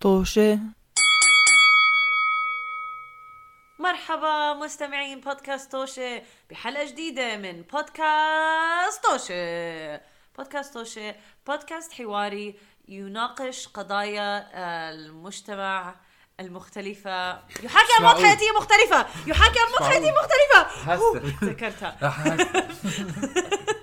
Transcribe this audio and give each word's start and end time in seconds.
طوشة 0.00 0.58
مرحبا 3.78 4.54
مستمعين 4.54 5.20
بودكاست 5.20 5.72
توشة 5.72 6.22
بحلقة 6.50 6.84
جديدة 6.86 7.36
من 7.36 7.62
بودكاست 7.62 9.04
توشة 9.04 10.00
بودكاست 10.38 10.74
توشة 10.74 11.14
بودكاست 11.46 11.92
حواري 11.92 12.54
يناقش 12.88 13.68
قضايا 13.68 14.46
المجتمع 14.90 15.94
المختلفة 16.40 17.38
يحاكي 17.62 17.92
أنماط. 17.98 18.16
حياتية 18.16 18.50
مختلفة 18.56 19.06
يحاكي 19.26 19.58
أنماط. 19.60 19.82
حياتية 19.82 20.12
مختلفة. 20.12 21.44
ذكرتها 21.44 21.96
آه، 22.02 22.36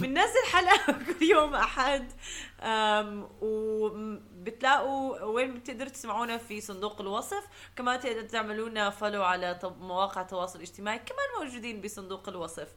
بننزل 0.00 0.44
حلقة 0.52 0.92
كل 1.06 1.22
يوم 1.24 1.54
أحد. 1.54 2.12
آم، 2.60 3.28
وبتلاقوا 3.40 5.22
وين 5.22 5.54
بتقدروا 5.54 5.90
تسمعونا 5.90 6.38
في 6.38 6.60
صندوق 6.60 7.00
الوصف. 7.00 7.44
كمان 7.76 8.00
تقدروا 8.00 8.22
تعملوا 8.22 8.68
لنا 8.68 8.90
فولو 8.90 9.22
على 9.22 9.58
مواقع 9.80 10.20
التواصل 10.20 10.58
الاجتماعي 10.58 10.98
كمان 10.98 11.44
موجودين 11.46 11.80
بصندوق 11.80 12.28
الوصف. 12.28 12.68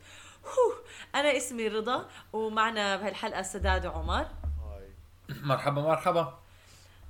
أنا 1.15 1.37
اسمي 1.37 1.67
رضا 1.67 2.09
ومعنا 2.33 2.97
بهالحلقة 2.97 3.41
سداد 3.41 3.85
وعمر. 3.85 4.27
مرحبا 5.29 5.81
مرحبا. 5.81 6.39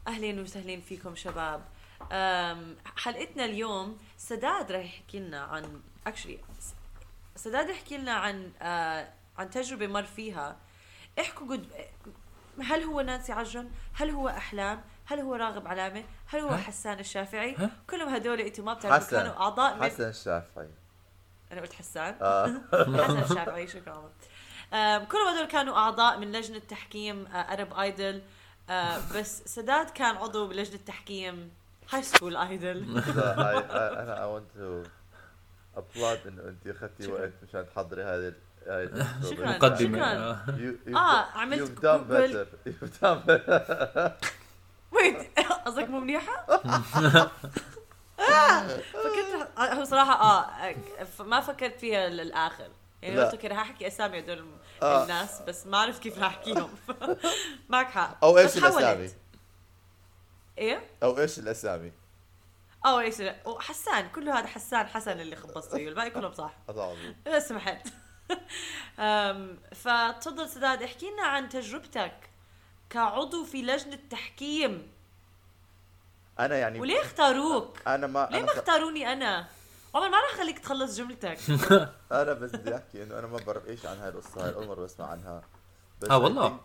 أهلين 0.08 0.40
وسهلين 0.40 0.82
فيكم 0.82 1.16
شباب. 1.16 1.66
حلقتنا 2.98 3.46
اليوم 3.46 3.98
سداد 4.18 4.72
راح 4.72 4.86
يحكي 4.86 5.20
لنا 5.20 5.42
عن 5.42 5.82
Actually 6.08 6.40
سداد 7.38 7.70
يحكي 7.70 7.98
لنا 7.98 8.12
عن 8.14 8.52
آه، 8.62 9.10
عن 9.38 9.50
تجربة 9.50 9.88
مر 9.88 10.04
فيها 10.04 10.58
احكوا 11.20 11.48
قد 11.48 11.66
هل 12.64 12.84
هو 12.84 13.02
نانسي 13.02 13.32
عجرم؟ 13.34 13.72
هل 13.94 14.10
هو 14.10 14.30
أحلام؟ 14.30 14.82
هل 15.06 15.20
هو 15.20 15.36
راغب 15.36 15.68
علامة؟ 15.68 16.04
هل 16.28 16.40
هو 16.40 16.50
ها؟ 16.50 16.58
حسان 16.58 17.00
الشافعي؟ 17.00 17.56
ها؟ 17.56 17.70
كلهم 17.90 18.14
هدول 18.16 18.42
أنتم 18.42 18.66
ما 18.66 18.74
بتعرفوا. 18.74 19.18
كانوا 19.18 19.42
أعضاء 19.42 19.76
من 19.76 19.84
حسن 19.84 20.10
الشافعي 20.10 20.70
أنا 21.52 21.62
قلت 21.62 21.74
حسان 21.74 22.16
آه. 22.22 22.62
حسن 23.04 23.18
الشافعي 23.20 23.68
شكرا 23.68 24.12
آم، 24.74 25.04
كلهم 25.06 25.28
هدول 25.28 25.46
كانوا 25.48 25.76
أعضاء 25.78 26.20
من 26.20 26.32
لجنة 26.32 26.60
تحكيم 26.60 27.28
Arab 27.34 27.74
Idol 27.74 28.22
بس 29.16 29.42
سداد 29.46 29.90
كان 29.90 30.16
عضو 30.18 30.48
بلجنة 30.48 30.80
تحكيم 30.86 31.52
High 31.94 32.04
School 32.04 32.38
Idol 32.38 32.98
أنا 33.20 34.16
I 34.16 34.40
want 34.40 34.60
to 34.60 34.90
applaud 35.78 36.28
إنه 36.28 36.42
أنت 36.44 36.68
أخذتي. 36.68 37.08
وقت 37.12 37.32
مشان 37.48 37.66
تحضري 37.76 38.04
هذه. 38.04 38.34
شكراً. 39.32 39.46
مقدمة 39.52 40.36
done- 40.46 40.98
عملت 41.38 41.82
Google. 41.82 42.48
Wait 44.92 45.40
قصدك 45.66 45.90
مو 45.90 46.00
منيحة؟ 46.00 46.46
آه، 48.20 48.68
فكرت 48.94 49.50
هو 49.60 49.84
صراحة 49.84 50.14
آه 50.22 50.76
ما 51.24 51.42
فكرت 51.42 51.80
فيها 51.80 52.10
للاخر 52.10 52.70
يعني. 53.02 53.20
قلت 53.20 53.34
okay 53.34 53.48
رح 53.48 53.60
أحكي 53.60 53.88
أسامي 53.88 54.20
هدول 54.20 54.46
آه. 54.82 55.04
الناس 55.04 55.42
بس 55.42 55.68
ما 55.68 55.78
عرفت 55.78 56.02
كيف 56.04 56.18
رح 56.20 56.24
أحكيهم 56.26 56.70
معك 57.70 57.88
حق 57.88 58.24
أو 58.26 58.38
إيش. 58.38 58.58
الأسامي 58.58 59.10
إيه؟ 60.58 60.82
أو 61.04 61.18
إيش 61.18 61.40
الأسامي 61.40 61.92
آه 62.86 63.00
إيش 63.00 63.16
وحسان 63.46 64.10
كله 64.10 64.40
هذا 64.40 64.48
حسان 64.48 64.88
حسن 64.88 65.20
اللي 65.20 65.36
خبصت 65.36 65.76
فيه 65.76 65.90
الباقي 65.90 66.10
كلهم 66.10 66.34
صح 66.34 66.54
هذا 66.70 66.82
عظيم 66.82 67.16
إذا 67.28 67.40
سمحت 67.40 67.88
فتفضل 69.84 70.50
سداد 70.50 70.84
احكي 70.84 71.12
لنا 71.12 71.24
عن 71.24 71.50
تجربتك 71.50 72.30
كعضو 72.90 73.44
في 73.44 73.62
لجنة 73.62 74.00
تحكيم 74.10 74.92
أنا 76.40 76.58
يعني 76.58 76.80
وليه 76.80 77.02
اختاروك؟ 77.02 77.78
أنا 77.88 78.08
ما 78.08 78.30
ليه 78.32 78.42
ما 78.42 78.52
اختاروني 78.52 79.14
أنا؟ 79.14 79.48
عمر 79.96 80.10
ما 80.10 80.18
راح 80.18 80.34
أخليك 80.34 80.60
تخلص 80.60 80.98
جملتك 80.98 81.38
أنا 82.12 82.34
بس 82.34 82.52
بدي 82.52 82.76
أحكي 82.76 83.04
إنه 83.04 83.20
أنا 83.20 83.28
ما 83.28 83.38
بعرف 83.38 83.68
إيش 83.68 83.86
عن 83.86 83.98
هاي 83.98 84.10
القصة 84.10 84.46
هاي 84.46 84.54
أول 84.54 84.68
مرة 84.68 84.84
بسمع 84.84 85.06
عنها 85.06 85.42
بس 86.02 86.10
آه، 86.10 86.18
والله. 86.18 86.60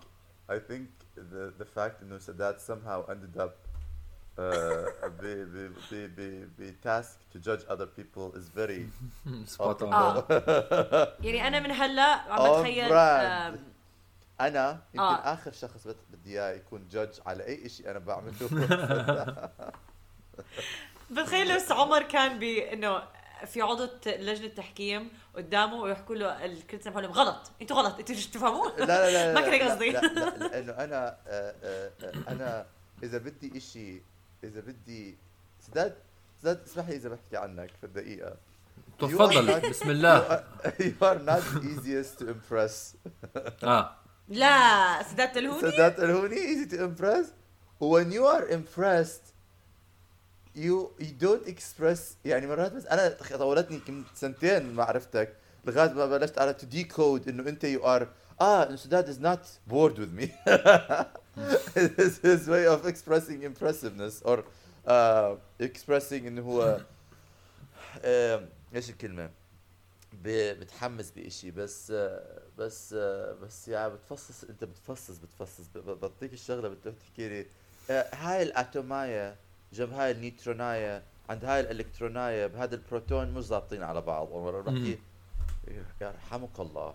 I 0.51 0.55
think, 0.55 0.55
I 0.55 0.59
think 0.71 0.89
the, 1.17 1.63
the 1.63 1.67
fact 1.77 2.03
إنه 2.03 2.19
سداد 2.19 2.59
somehow 2.59 3.11
ended 3.11 3.41
up 3.41 3.72
ب 4.39 5.23
ب 5.23 5.73
ب 5.91 5.95
ب 6.17 6.49
ب 6.59 6.75
task 6.83 7.17
to 7.33 7.39
judge 7.39 7.65
other 7.69 7.87
people 7.87 8.33
is 8.39 8.49
very 8.59 8.83
spot 9.53 9.83
on 9.83 9.93
يعني 11.27 11.49
أنا 11.49 11.61
من 11.61 11.71
هلا 11.71 12.03
عم 12.03 12.61
بتخيل 12.61 12.93
أنا 14.41 14.79
يمكن 14.95 15.07
آه. 15.07 15.33
آخر 15.33 15.53
شخص 15.53 15.87
بدي 16.11 16.41
إياه 16.41 16.53
يكون 16.53 16.89
judge 16.89 17.21
على 17.27 17.47
أي 17.47 17.69
شيء 17.69 17.91
أنا 17.91 17.99
بعمله. 17.99 18.35
بتخيل 21.11 21.57
بس 21.57 21.73
عمر 21.73 22.03
كان 22.03 22.39
ب 22.39 22.43
إنه 22.43 23.03
في 23.47 23.63
عضو 23.63 23.89
لجنة 24.07 24.49
تحكيم 24.49 25.11
قدامه 25.37 25.75
ويحكوا 25.75 26.15
له 26.15 26.45
الكل 26.45 26.83
سمحوا 26.83 27.01
لهم 27.01 27.13
غلط. 27.13 27.51
أنتوا 27.63 27.77
غلط. 27.77 27.99
أنتوا 27.99 28.15
مش 28.15 28.27
تفهموا 28.27 28.69
لا 28.69 28.85
لا 28.85 29.33
لا 29.33 29.41
ما 29.41 29.41
كان 29.41 29.69
قصدي. 29.69 29.91
لا 29.91 30.01
لا 30.01 30.39
لأنه 30.39 30.73
أنا 30.73 31.17
آه، 31.27 31.55
آه، 31.63 31.93
آه، 32.03 32.13
أنا 32.29 32.67
إذا 33.03 33.19
بدي 33.19 33.61
شيء 33.61 34.03
إذا 34.45 34.61
بدي 34.61 35.17
سداد 35.61 35.95
سداد 36.43 36.61
اسمح 36.67 36.89
لي 36.89 36.97
إذا 36.97 37.09
بحكي 37.09 37.37
عنك 37.37 37.71
في 37.81 37.87
الدقيقة. 37.87 38.37
تفضل 38.99 39.71
بسم 39.71 39.91
الله. 39.91 40.45
you 40.79 40.95
are 41.03 41.19
not 41.19 41.43
the 41.55 41.61
easiest 41.63 42.19
to 42.19 42.29
impress. 42.29 42.97
آه. 43.65 43.97
لا 44.29 45.03
سداد 45.03 45.33
تلهوني 45.33 45.61
سداد 45.73 46.01
الهوني 46.01 46.37
easy 46.37 46.69
to 46.71 46.77
impress. 46.85 47.27
When 47.81 48.13
you 48.13 48.25
are 48.27 48.49
impressed 48.49 49.33
you 50.55 50.91
you 50.99 51.13
don't 51.21 51.47
express 51.47 52.17
يعني 52.25 52.47
مرات 52.47 52.73
بس 52.73 52.87
أنا 52.87 53.17
طولتني 53.39 53.77
يمكن 53.77 54.05
سنتين 54.15 54.73
معرفتك 54.73 55.37
لغاية 55.67 55.93
ما 55.93 56.07
بلشت 56.07 56.39
على 56.39 56.55
to 56.55 56.75
decode 56.75 57.29
إنه 57.29 57.49
أنت 57.49 57.67
you 57.67 57.81
are 57.81 58.07
آه 58.41 58.69
إنه 58.69 58.77
سداد 58.77 59.15
is 59.15 59.19
not 59.19 59.73
bored 59.73 59.99
with 59.99 60.13
me. 60.21 60.27
his, 61.75 62.19
his 62.19 62.49
way 62.49 62.67
of 62.67 62.87
expressing 62.87 63.43
impressiveness 63.43 64.23
or 64.25 64.45
uh, 64.87 65.35
expressing 65.61 66.27
إنه 66.27 66.43
هو 66.43 66.81
آه، 68.05 68.49
إيش 68.75 68.91
الكلمة؟ 68.91 69.31
بتحمس 70.25 71.11
بإشي 71.11 71.51
بس 71.51 71.91
آه، 71.91 72.43
بس 72.59 72.95
آه، 72.99 73.33
بس 73.33 73.69
يعني 73.69 73.93
بتفصص 73.93 74.45
أنت 74.45 74.65
بتفصص 74.65 75.19
بتفصص 75.19 75.65
بعطيك 75.77 76.33
الشغلة 76.33 76.69
بتروح 76.69 76.95
تحكي 76.95 77.29
لي 77.29 77.47
هاي 78.13 78.43
الاتومايه 78.43 79.37
جنب 79.73 79.93
هاي 79.93 80.11
النيوترونايه 80.11 81.03
عند 81.31 81.45
هاي 81.45 81.61
الالكترونايه 81.61 82.47
بهذا 82.47 82.75
البروتون 82.75 83.31
مش 83.35 83.45
ظابطين 83.45 83.83
على 83.83 84.01
بعض. 84.01 84.29
بحكي 84.61 84.99
يرحمك 86.01 86.61
الله. 86.61 86.95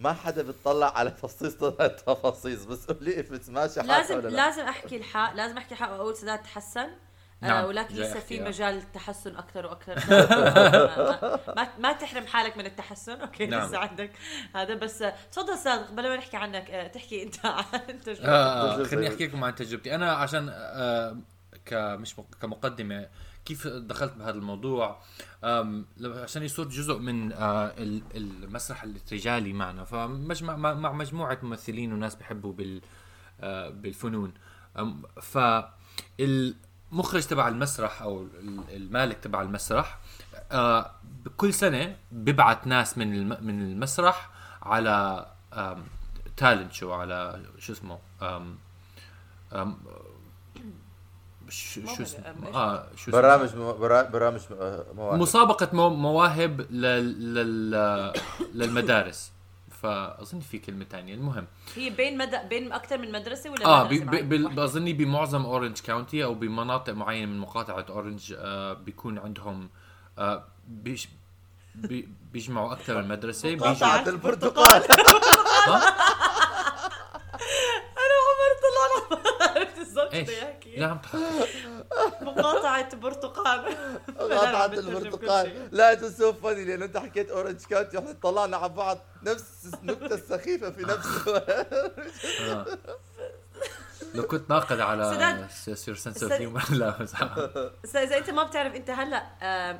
ما 0.00 0.12
حدا 0.12 0.42
بتطلع 0.42 0.98
على 0.98 1.10
تفصيص 1.10 1.62
التفاصيل 1.80 2.56
بس 2.56 2.86
قول 2.86 3.04
لي 3.04 3.22
if 3.24 3.26
it's 3.26 3.50
ماشي 3.50 3.80
حالك 3.80 3.90
لازم 3.90 4.14
ولا 4.16 4.28
لا. 4.28 4.36
لازم 4.36 4.62
أحكي 4.62 4.96
الحق 4.96 5.34
لازم 5.34 5.56
أحكي 5.58 5.74
الحق 5.74 5.90
واقول 5.92 6.16
سداد 6.16 6.42
تحسن. 6.42 6.88
آه 7.42 7.46
نعم، 7.46 7.64
ولكن 7.64 7.94
جاي 7.94 8.10
لسه 8.10 8.20
في. 8.20 8.40
مجال 8.40 8.92
تحسن 8.92 9.36
أكثر 9.36 9.66
وأكثر. 9.66 9.94
ما, 10.10 11.54
ما, 11.56 11.68
ما 11.78 11.92
تحرم 11.92 12.26
حالك 12.26 12.56
من 12.56 12.66
التحسن. 12.66 13.20
Okay 13.20 13.46
نعم. 13.46 13.68
لسه 13.68 13.78
عندك 13.78 14.10
هذا. 14.54 14.74
بس 14.74 15.02
آه، 15.02 15.14
تفضل 15.32 15.58
سداد 15.58 15.80
قبل 15.86 16.08
ما 16.08 16.16
نحكي 16.16 16.36
عنك 16.36 16.70
آه، 16.70 16.86
تحكي 16.86 17.22
أنت 17.22 17.46
عن 17.46 18.00
تجربتك. 18.04 18.24
آه، 18.24 18.72
تجربة. 18.74 18.88
خليني 18.88 19.08
أحكي 19.08 19.26
لكم 19.26 19.44
عن 19.44 19.54
تجربتي. 19.54 19.94
أنا 19.94 20.12
عشان 20.12 20.48
آه 20.52 21.16
كمش 21.64 22.18
مق- 22.18 22.34
كمقدمة 22.42 23.08
كيف 23.44 23.66
دخلت 23.66 24.12
بهذا 24.12 24.30
الموضوع؟ 24.38 24.98
عشان 26.00 26.42
يصير 26.42 26.64
جزء 26.68 26.98
من 26.98 27.32
آه 27.32 27.66
ال- 27.78 28.02
المسرح 28.14 28.82
الرجالي 28.82 29.52
معنا 29.52 29.84
فمجمع 29.84 30.56
مع 30.74 30.92
مجموعة 30.92 31.38
ممثلين 31.42 31.92
وناس 31.92 32.14
بيحبوا 32.14 32.52
بال 32.52 32.80
آه 33.40 33.68
بالفنون. 33.70 34.32
آم، 34.78 35.02
فالمخرج 35.22 37.22
تبع 37.26 37.48
المسرح 37.48 38.02
أو 38.02 38.22
ال- 38.22 38.70
المالك 38.76 39.18
تبع 39.18 39.42
المسرح 39.42 39.98
آه 40.52 40.90
كل 41.36 41.54
سنة 41.54 41.96
ببعث 42.12 42.66
ناس 42.66 42.98
من 42.98 43.28
من 43.44 43.62
المسرح 43.62 44.30
على 44.62 45.26
talent 46.36 46.72
show 46.72 46.92
على 46.92 47.42
شو 47.58 47.72
اسمه 47.72 47.98
شو 51.50 51.80
شو 51.96 52.02
اسمه؟ 52.02 52.24
آه 52.54 52.86
شو 52.96 53.10
اسمه؟ 53.10 53.20
برامج 53.20 53.54
مو- 53.56 53.72
برامج 54.12 54.40
آه، 54.60 54.84
مواهب. 54.96 55.20
مسابقة 55.20 55.68
مو- 55.72 55.88
مواهب 55.90 56.60
لل... 56.70 57.34
لل... 57.34 58.12
للمدارس. 58.54 59.32
فأظن 59.82 60.40
في 60.40 60.58
كلمة 60.58 60.84
تانية. 60.84 61.14
المهم. 61.14 61.46
هي 61.76 61.90
بين 61.90 62.18
مدى 62.18 62.38
بين 62.50 62.72
أكثر 62.72 62.98
من 62.98 63.12
مدرسة 63.12 63.50
ولا 63.50 63.66
آه 63.66 63.84
مدرسة 63.84 64.04
بي... 64.04 64.22
بي... 64.22 64.64
اظني 64.64 64.92
بمعظم 64.92 65.44
Orange 65.44 65.80
County 65.80 66.24
أو 66.24 66.34
بمناطق 66.34 66.92
معينة 66.92 67.26
من 67.32 67.38
مقاطعة 67.38 67.86
Orange 67.90 68.34
آه 68.38 68.72
بيكون 68.72 69.18
عندهم 69.18 69.68
آه 70.18 70.44
بيش... 70.68 71.08
بي... 71.74 72.08
بيجمعوا 72.32 72.72
أكثر 72.72 73.02
من 73.02 73.08
مدرسة 73.08 73.48
بيجوا 73.50 73.70
مقاطعة 73.70 74.08
البرتقال. 74.08 74.82
عرفت 79.98 80.14
إيش؟ 80.14 80.28
يحكي 80.28 80.76
لا 80.76 80.86
عم 80.86 80.98
مقاطعة 82.26 82.96
برتقال 82.96 83.64
قطعة 84.18 84.68
كل 84.68 84.78
البرتقال. 84.78 85.68
لا 85.72 85.92
it's 85.92 86.18
so 86.18 86.32
funny 86.32 86.64
لأنه 86.64 86.84
أنت 86.84 86.98
حكيت 86.98 87.30
Orange 87.30 87.60
County 87.64 87.96
وإحنا 87.96 88.12
طلعنا 88.22 88.56
على 88.56 88.68
بعض 88.68 88.98
نفس 89.22 89.44
النكتة 89.82 90.14
السخيفة 90.14 90.70
في 90.70 90.82
نفس 90.82 91.06
الوقت 91.26 91.72
آه. 92.40 92.66
لو 94.14 94.22
كنت 94.22 94.50
ناقد 94.50 94.80
على 94.80 95.14
سداد. 95.14 95.50
same 95.76 95.94
sense 95.94 96.22
of 96.22 96.32
humor 96.32 96.62
لا 96.70 97.06
إذا 98.02 98.18
أنت 98.18 98.30
ما 98.30 98.42
بتعرف 98.44 98.74
إنت 98.74 98.90
هلأ 98.90 99.16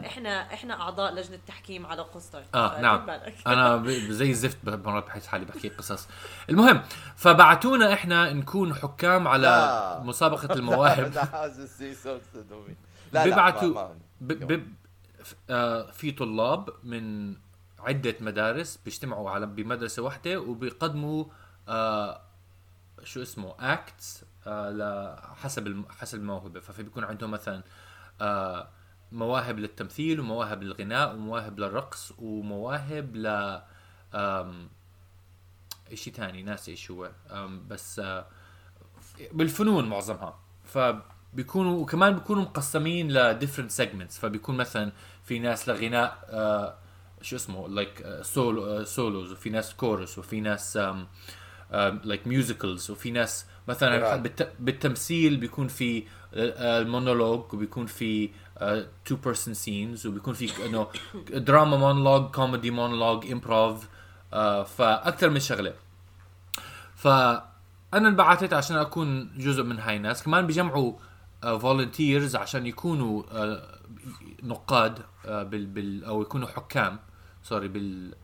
إحنا 0.06 0.54
إحنا 0.54 0.80
أعضاء 0.80 1.14
لجنة 1.14 1.38
تحكيم 1.46 1.86
على 1.86 2.02
قصتك 2.02 2.44
آه 2.54 2.80
نعم. 2.80 3.10
أنا 3.46 3.76
ب- 3.76 3.88
زي 3.88 4.30
الزفت 4.30 4.56
ب- 4.64 4.86
مرات 4.86 5.06
بحس 5.06 5.26
حالي 5.26 5.44
بحكي 5.44 5.68
قصص 5.68 6.08
المهم 6.50 6.82
فبعتونا 7.16 7.92
إحنا 7.92 8.32
نكون 8.32 8.74
حكام 8.74 9.28
على. 9.28 10.00
مسابقة 10.04 10.52
المواهب 10.58 11.14
لا 13.12 13.24
بيبعتوا 13.24 13.88
آه، 15.50 15.90
في 15.90 16.10
طلاب 16.12 16.70
من 16.84 17.34
عدة 17.78 18.14
مدارس 18.20 18.78
بيجتمعوا 18.84 19.30
على 19.30 19.46
بمدرسة 19.46 20.02
واحدة 20.02 20.40
وبيقدموا 20.40 21.24
آه 21.68 22.20
شو 23.04 23.22
اسمه 23.22 23.54
اكتس 23.58 24.24
آه 24.46 25.34
حسب. 25.42 25.84
حسب 25.90 26.18
الموهبة 26.18 26.60
ففي 26.60 26.82
بيكون 26.82 27.04
عندهم 27.04 27.30
مثلا 27.30 27.62
آه 28.20 28.68
مواهب 29.12 29.58
للتمثيل 29.58 30.20
ومواهب 30.20 30.62
للغناء 30.62 31.14
ومواهب 31.14 31.58
للرقص 31.58 32.12
ومواهب 32.18 33.16
ل. 33.16 33.60
إشي 35.92 36.10
تاني 36.10 36.42
ناسي 36.42 36.70
إيش 36.70 36.90
هو 36.90 37.10
بس 37.68 37.98
آه 37.98 38.26
بالفنون 39.32 39.88
معظمها 39.88 40.38
فبيكونوا 40.64 41.78
وكمان 41.82 42.14
بيكونوا 42.14 42.42
مقسمين 42.42 43.12
ل 43.12 43.40
different 43.40 43.70
segments 43.80 44.20
فبيكون 44.20 44.56
مثلا 44.56 44.92
في 45.24 45.38
ناس 45.38 45.68
لغناء 45.68 46.28
شو 47.22 47.36
اسمه 47.36 47.68
like 47.68 48.20
solo 48.22 48.84
solos 48.84 49.32
وفي 49.32 49.50
ناس 49.50 49.74
كورس 49.74 50.18
وفي 50.18 50.40
ناس 50.40 50.78
like 52.04 52.26
musicals 52.26 52.90
وفي 52.90 53.10
ناس 53.10 53.46
مثلا 53.68 54.22
بالتمثيل 54.58 55.36
بيكون 55.36 55.68
في 55.68 56.04
المونولوج 56.34 57.54
وبيكون 57.54 57.86
في 57.86 58.30
two 59.04 59.16
person 59.16 59.54
scenes 59.54 60.06
وبيكون 60.06 60.34
في 60.34 60.66
إنه 60.66 60.86
drama 61.30 61.76
monologue 61.76 62.30
comedy 62.30 62.70
monologue 62.70 63.30
improv 63.32 63.88
فأكثر 64.76 65.30
من 65.30 65.40
شغلة. 65.40 65.74
فأنا 66.94 68.08
انبعثت 68.08 68.52
عشان 68.52 68.76
أكون 68.76 69.38
جزء 69.38 69.62
من 69.62 69.78
هاي 69.78 69.96
الناس. 69.96 70.22
كمان 70.22 70.46
بيجمعوا 70.46 70.92
volunteers 71.42 72.36
عشان 72.36 72.66
يكونوا 72.66 73.22
آه، 73.30 73.78
نقاد 74.42 74.98
آه، 75.26 75.42
بال, 75.42 75.66
بال 75.66 76.04
أو 76.04 76.22
يكونوا 76.22 76.48
حكام 76.48 76.98
sorry 77.42 77.68
بال 77.68 78.14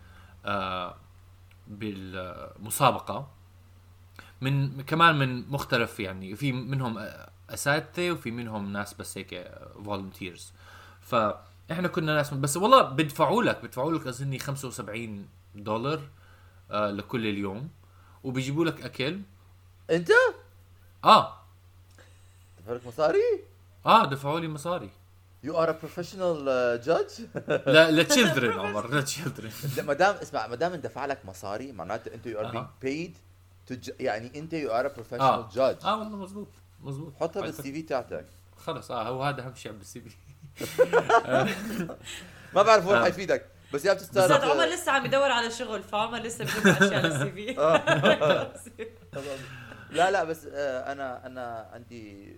آه، 0.45 0.95
بالمسابقة. 1.67 3.29
من 4.41 4.83
كمان 4.83 5.19
من 5.19 5.49
مختلف 5.51 6.01
يعني 6.01 6.37
في 6.37 6.53
منهم 6.53 7.09
أساتذة 7.51 8.11
وفي 8.11 8.31
منهم 8.31 8.73
ناس 8.73 8.95
بس 8.95 9.19
هيك 9.19 9.51
volunteers 9.85 10.53
فاحنا 11.01 11.89
كنا 11.89 12.15
ناس 12.15 12.35
بس 12.35 12.57
والله 12.57 12.83
بدفعوا 12.83 13.43
لك 13.43 13.63
بدفعوا 13.65 13.93
لك 13.93 14.07
اظني 14.07 14.39
75 14.39 15.29
دولار 15.55 16.01
آه 16.71 16.91
لكل 16.91 17.27
اليوم 17.27 17.69
وبيجيبوا 18.25 18.65
لك 18.65 18.83
أكل. 18.83 19.21
أنت؟ 19.91 20.11
آه. 21.05 21.41
دفعلك 22.61 22.87
مصاري؟ 22.87 23.19
آه 23.87 24.05
دفعوا 24.05 24.41
لي 24.41 24.49
مصاري. 24.49 24.91
you 25.43 25.59
are 25.63 25.71
a 25.71 25.73
professional 25.73 26.45
judge 26.85 27.11
لا 27.67 27.91
ل 27.91 27.98
children 27.98 28.59
عمر 28.61 28.95
ل 28.95 29.01
children 29.01 29.51
ما 29.87 29.93
دام 29.93 30.15
اسمع 30.15 30.47
ما 30.47 30.57
دام 30.57 30.73
اندفع 30.73 31.07
لك 31.07 31.19
مصاري 31.25 31.73
معناته 31.73 32.15
أنت 32.15 32.27
you 32.27 32.41
are. 32.41 32.51
being 32.51 32.67
paid 32.83 33.17
يعني 34.01 34.39
أنت 34.39 34.53
you 34.53 34.71
are 34.71 34.87
a 34.87 34.93
professional 34.93 35.49
judge 35.53 35.85
آه 35.85 35.99
والله 35.99 36.17
مزبوط 36.17 36.49
مزبوط 36.81 37.15
حطها 37.21 37.41
بال 37.43 37.73
CV 37.73 37.83
تاعتك. 37.83 38.27
خلص 38.57 38.91
آه 38.91 39.09
هو 39.09 39.23
هذا 39.23 39.43
أهم 39.47 39.55
شيء 39.55 39.73
بال 39.73 40.01
CV. 40.01 40.17
ما 42.55 42.63
بعرف 42.63 42.87
وين 42.87 42.97
آه. 42.97 43.05
حيفيدك 43.05 43.47
بس 43.73 43.85
يا 43.85 43.93
أستاذ 43.97 44.09
بتستاهل 44.09 44.51
عمر 44.51 44.65
لسه 44.65 44.93
عم 44.93 45.05
يدور 45.07 45.31
على 45.31 45.51
شغل 45.51 45.83
فعمر 45.83 46.19
لسه 46.19 46.45
بجمع 46.45 46.77
اشياء 46.87 47.07
لل 47.07 47.33
CV. 47.33 47.55
لا 49.91 50.11
لا 50.11 50.25
بس 50.25 50.47
آه، 50.53 50.93
أنا 50.93 51.27
أنا 51.27 51.71
عندي 51.73 52.37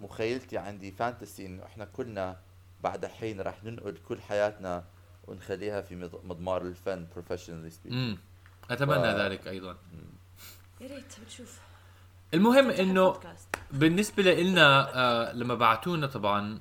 مخيلتي 0.00 0.58
عندي 0.58 0.92
fantasy 0.92 1.46
إنه 1.46 1.64
إحنا 1.64 1.84
كلنا 1.84 2.36
بعد 2.80 3.06
حين 3.06 3.40
راح 3.40 3.64
ننقل 3.64 3.96
كل 4.08 4.20
حياتنا 4.20 4.84
ونخليها 5.26 5.80
في 5.80 5.96
مض- 5.96 6.24
مضمار 6.24 6.62
الفن 6.62 7.06
professionally 7.12 7.70
speaking 7.70 8.18
أتمنى 8.70 9.14
ف- 9.14 9.20
ذلك 9.20 9.48
أيضا. 9.48 9.76
يا 10.80 10.86
ريت 10.86 11.16
بنشوف. 11.24 11.60
المهم 12.34 12.70
إنه. 12.70 13.20
بالنسبة 13.70 14.22
لنا 14.22 14.94
آه 14.94 15.32
لما 15.32 15.54
بعتونا 15.54 16.06
طبعا 16.06 16.60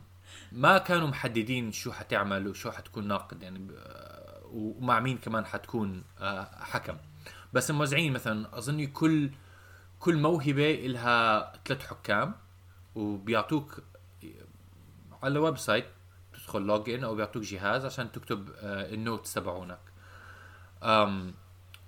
ما 0.52 0.78
كانوا 0.78 1.08
محددين 1.08 1.72
شو 1.72 1.92
حتعمل 1.92 2.48
وشو 2.48 2.72
حتكون 2.72 3.08
ناقد 3.08 3.44
يعني 3.44 3.68
آه، 3.78 4.42
ومع 4.54 5.00
مين 5.00 5.18
كمان 5.18 5.46
حتكون 5.46 6.04
آه 6.20 6.50
حكم. 6.60 6.98
بس 7.54 7.72
موزعين 7.72 8.14
مثلا 8.14 8.58
اظني 8.58 8.88
كل 8.88 9.30
كل 10.00 10.18
موهبة 10.18 10.72
لها 10.74 11.54
ثلاث 11.66 11.86
حكام 11.88 12.36
وبيعطوك 12.96 13.84
على 15.24 15.40
website 15.40 15.86
تدخل 16.34 16.62
log 16.62 16.90
in 16.90 17.04
أو 17.04 17.16
بيعطوك 17.16 17.44
جهاز 17.44 17.86
عشان 17.86 18.12
تكتب 18.12 18.50
آه 18.60 18.94
ال 18.94 19.00
notes 19.00 19.34
تبعونك. 19.34 19.80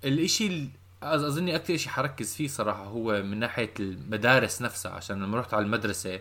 الإشي 0.04 0.70
أظني 1.02 1.56
أكثر 1.56 1.76
شيء 1.76 1.92
حركز 1.92 2.34
فيه 2.34 2.48
صراحة 2.48 2.84
هو 2.84 3.22
من 3.22 3.38
ناحية 3.38 3.74
المدارس 3.80 4.62
نفسها 4.62 4.92
عشان 4.92 5.22
لما 5.22 5.38
رحت 5.40 5.54
على 5.54 5.64
المدرسة 5.64 6.20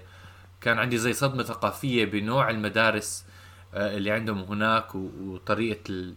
كان 0.62 0.80
عندي 0.80 0.98
زي 0.98 1.14
صدمة 1.14 1.44
ثقافية 1.44 2.06
بنوع 2.06 2.50
المدارس 2.50 3.26
آه، 3.74 3.98
اللي 3.98 4.12
عندهم 4.12 4.40
هناك 4.42 4.96
وطريقة 4.96 5.90
ال 5.90 6.16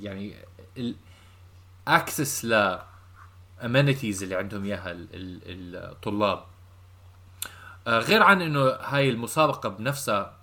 يعني 0.00 0.34
ال 1.86 1.94
access 1.94 2.44
ل 2.44 2.78
amenities 3.64 4.22
اللي 4.22 4.34
عندهم 4.34 4.64
إياها 4.64 4.90
ال- 4.90 5.08
ال- 5.14 5.76
الطلاب. 5.76 6.44
آه، 7.86 7.98
غير 7.98 8.22
عن 8.22 8.42
إنه 8.42 8.60
هاي 8.68 9.10
المسابقة 9.10 9.68
بنفسها 9.68 10.36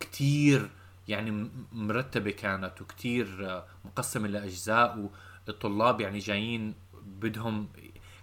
كتير 0.00 0.70
يعني 1.08 1.50
مرتبة 1.72 2.30
كانت 2.30 2.82
وكتير 2.82 3.50
آه، 3.50 3.64
مقسمة 3.84 4.28
لأجزاء 4.28 5.08
والطلاب 5.48 6.00
يعني 6.00 6.18
جايين 6.18 6.74
بدهم 7.04 7.68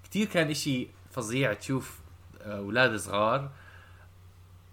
كتير 0.03 0.27
كان 0.27 0.49
إشي 0.49 0.87
فظيع 1.11 1.53
تشوف 1.53 1.99
آه، 2.41 2.57
أولاد 2.57 2.95
صغار 2.95 3.51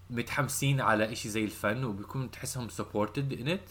متحمسين 0.09 0.81
على 0.81 1.11
إشي 1.11 1.29
زي 1.29 1.43
الفن 1.43 1.83
وبيكون 1.83 2.31
تحسهم 2.31 2.69
supported 2.69 3.33
in 3.33 3.47
it 3.47 3.69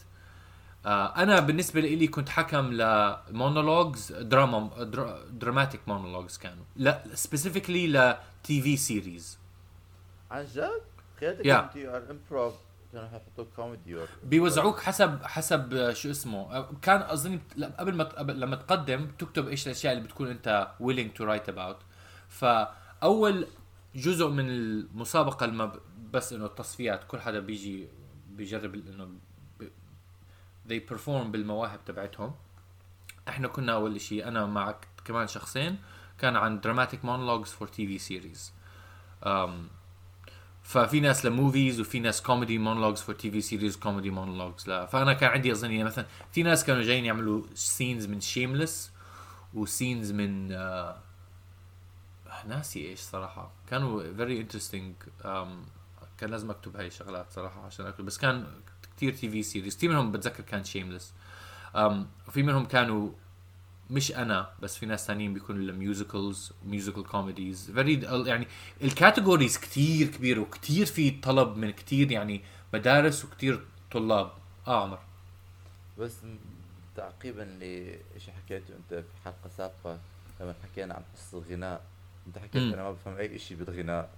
أنا 1.16 1.40
بالنسبة 1.40 1.80
لي 1.80 2.06
كنت 2.08 2.28
حكم 2.28 2.72
ل 2.72 2.85
monologues 2.85 4.12
drama 4.12 4.84
dramatic 5.30 5.80
monologues 5.86 6.38
كانوا 6.38 6.64
لا 6.76 7.04
specifically 7.14 7.86
ل 7.86 8.14
TV 8.42 8.76
series 8.76 9.38
عن 10.30 10.44
جد؟ 10.44 10.82
Yeah. 11.20 11.76
or 11.76 12.10
improv 12.10 12.54
حيحطوك 12.94 13.48
كوميدي 13.56 13.98
بيوزعوك 14.24 14.80
حسب 14.80 15.22
حسب 15.22 15.92
شو 15.92 16.10
اسمه. 16.10 16.66
كان 16.82 17.18
لا، 17.56 17.66
قبل 17.78 17.94
ما 17.94 18.02
لما 18.32 18.56
تقدم 18.56 19.06
تكتب 19.18 19.48
إيش 19.48 19.66
الأشياء 19.66 19.92
اللي 19.92 20.04
بتكون 20.04 20.28
أنت 20.30 20.70
willing 20.82 21.18
to 21.18 21.24
write 21.24 21.54
about. 21.54 21.84
فأول 22.28 23.46
جزء 23.94 24.28
من 24.28 24.50
المسابقة 24.50 25.46
لما 25.46 25.80
بس 26.12 26.32
إنه 26.32 26.46
التصفيات 26.46 27.04
كل 27.04 27.20
حدا 27.20 27.40
بيجي 27.40 27.88
بيجرب 28.30 28.74
إنه 28.74 29.08
they 30.68 30.80
perform 30.92 31.26
بالمواهب 31.26 31.84
تبعتهم. 31.86 32.34
إحنا 33.28 33.48
كنا 33.48 33.72
أول 33.72 34.00
شيء 34.00 34.28
أنا 34.28 34.46
مع 34.46 34.74
كمان 35.04 35.26
شخصين 35.26 35.78
كان 36.18 36.36
عن 36.36 36.60
dramatic 36.60 36.98
monologues 37.04 37.50
for 37.50 37.66
TV 37.66 37.98
series. 38.08 38.52
um, 39.22 39.77
ففي 40.68 41.00
ناس 41.00 41.26
ل 41.26 41.34
movies 41.34 41.80
وفي 41.80 42.00
ناس 42.00 42.22
comedy 42.22 42.58
monologues 42.58 43.00
for 43.00 43.14
TV 43.14 43.40
series 43.40 43.76
comedy 43.76 44.10
monologues. 44.10 44.68
لا 44.68 44.86
فأنا 44.86 45.12
كان 45.12 45.30
عندي 45.30 45.52
اظن 45.52 45.84
مثلا 45.84 46.06
في 46.32 46.42
ناس 46.42 46.64
كانوا 46.64 46.82
جايين 46.82 47.04
يعملوا 47.04 47.42
scenes 47.54 48.06
من 48.06 48.20
Shameless 48.20 48.90
و 49.54 49.62
scenes 49.62 50.12
من 50.12 50.52
آه 50.52 50.96
ناسي 52.46 52.88
إيش 52.88 53.00
صراحة. 53.00 53.50
كانوا 53.70 54.14
very 54.16 54.40
interesting 54.40 54.94
كان 56.18 56.30
لازم 56.30 56.50
أكتب 56.50 56.76
هاي 56.76 56.86
الشغلات 56.86 57.26
صراحة 57.30 57.66
عشان 57.66 57.86
أكتب. 57.86 58.04
بس 58.04 58.18
كان 58.18 58.46
كتير 58.96 59.12
TV 59.12 59.42
series 59.42 59.76
كثير 59.76 59.90
منهم 59.90 60.12
بتذكر 60.12 60.42
كان 60.42 60.64
Shameless 60.64 61.12
وفي 62.28 62.42
منهم 62.42 62.64
كانوا 62.64 63.10
مش 63.90 64.12
أنا 64.12 64.50
بس 64.62 64.76
في 64.78 64.86
ناس 64.86 65.06
ثانيين 65.06 65.34
بيكونوا 65.34 65.60
ال 65.62 65.72
musicals 65.72 66.52
musical 66.66 67.04
comedies 67.06 67.70
very 67.70 68.00
يعني 68.26 68.46
ال 68.82 68.89
categories 68.89 69.58
كتير 69.58 70.06
كبيرة 70.06 70.40
وكتير 70.40 70.86
في 70.86 71.10
طلب 71.10 71.56
من 71.56 71.70
كتير 71.70 72.12
يعني 72.12 72.40
مدارس 72.74 73.24
وكتير 73.24 73.60
طلاب. 73.92 74.30
آه 74.66 74.82
عمر. 74.82 74.98
بس 75.98 76.24
م- 76.24 76.36
تعقيبا 76.96 77.42
لشيء 77.60 78.34
حكيته 78.44 78.74
أنت 78.76 78.94
في 78.94 79.04
حلقة 79.24 79.50
سابقة 79.56 79.98
لما 80.40 80.54
حكينا 80.62 80.94
عن 80.94 81.02
حصه 81.16 81.38
الغناء. 81.38 81.80
أنت 82.26 82.38
حكيت 82.38 82.56
مم. 82.62 82.72
أنا 82.72 82.82
ما 82.82 82.92
بفهم 82.92 83.16
أي 83.16 83.38
شيء 83.38 83.56
بالغناء. 83.56 84.10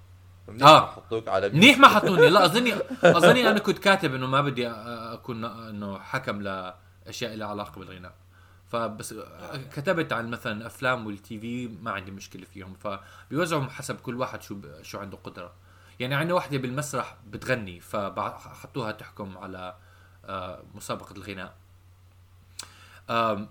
منيح. 0.48 0.62
ما 0.62 0.80
حطوك 0.86 1.28
على 1.28 1.48
منيح 1.48 1.78
ما 1.78 1.88
حطوني. 1.88 2.28
لا 2.30 2.44
اظني 2.44 2.72
أظني 3.04 3.50
أنا 3.50 3.58
كنت 3.58 3.78
كاتب 3.78 4.14
إنه 4.14 4.26
ما 4.26 4.40
بدي 4.40 4.68
اكون 4.68 5.44
إنه 5.44 5.98
حكم 5.98 6.42
لأشياء 6.42 7.34
لها 7.34 7.46
علاقة 7.48 7.78
بالغناء. 7.78 8.12
فبس 8.70 9.14
كتبت 9.72 10.12
عن 10.12 10.30
مثلا 10.30 10.66
أفلام 10.66 11.06
والتي 11.06 11.40
في 11.40 11.68
ما 11.68 11.90
عندي 11.90 12.10
مشكلة 12.10 12.44
فيهم 12.44 12.74
فبيوزعوا 12.74 13.64
حسب 13.64 13.96
كل 13.96 14.14
واحد 14.16 14.42
شو 14.42 14.54
ب- 14.54 14.82
شو 14.82 14.98
عنده 14.98 15.16
قدرة. 15.24 15.52
يعني 16.00 16.14
عندنا 16.14 16.34
واحدة 16.34 16.58
بالمسرح 16.58 17.16
بتغني 17.30 17.80
فحطوها 17.80 18.92
تحكم 18.92 19.38
على 19.38 19.74
آه، 20.24 20.62
مسابقة 20.74 21.12
الغناء. 21.12 21.54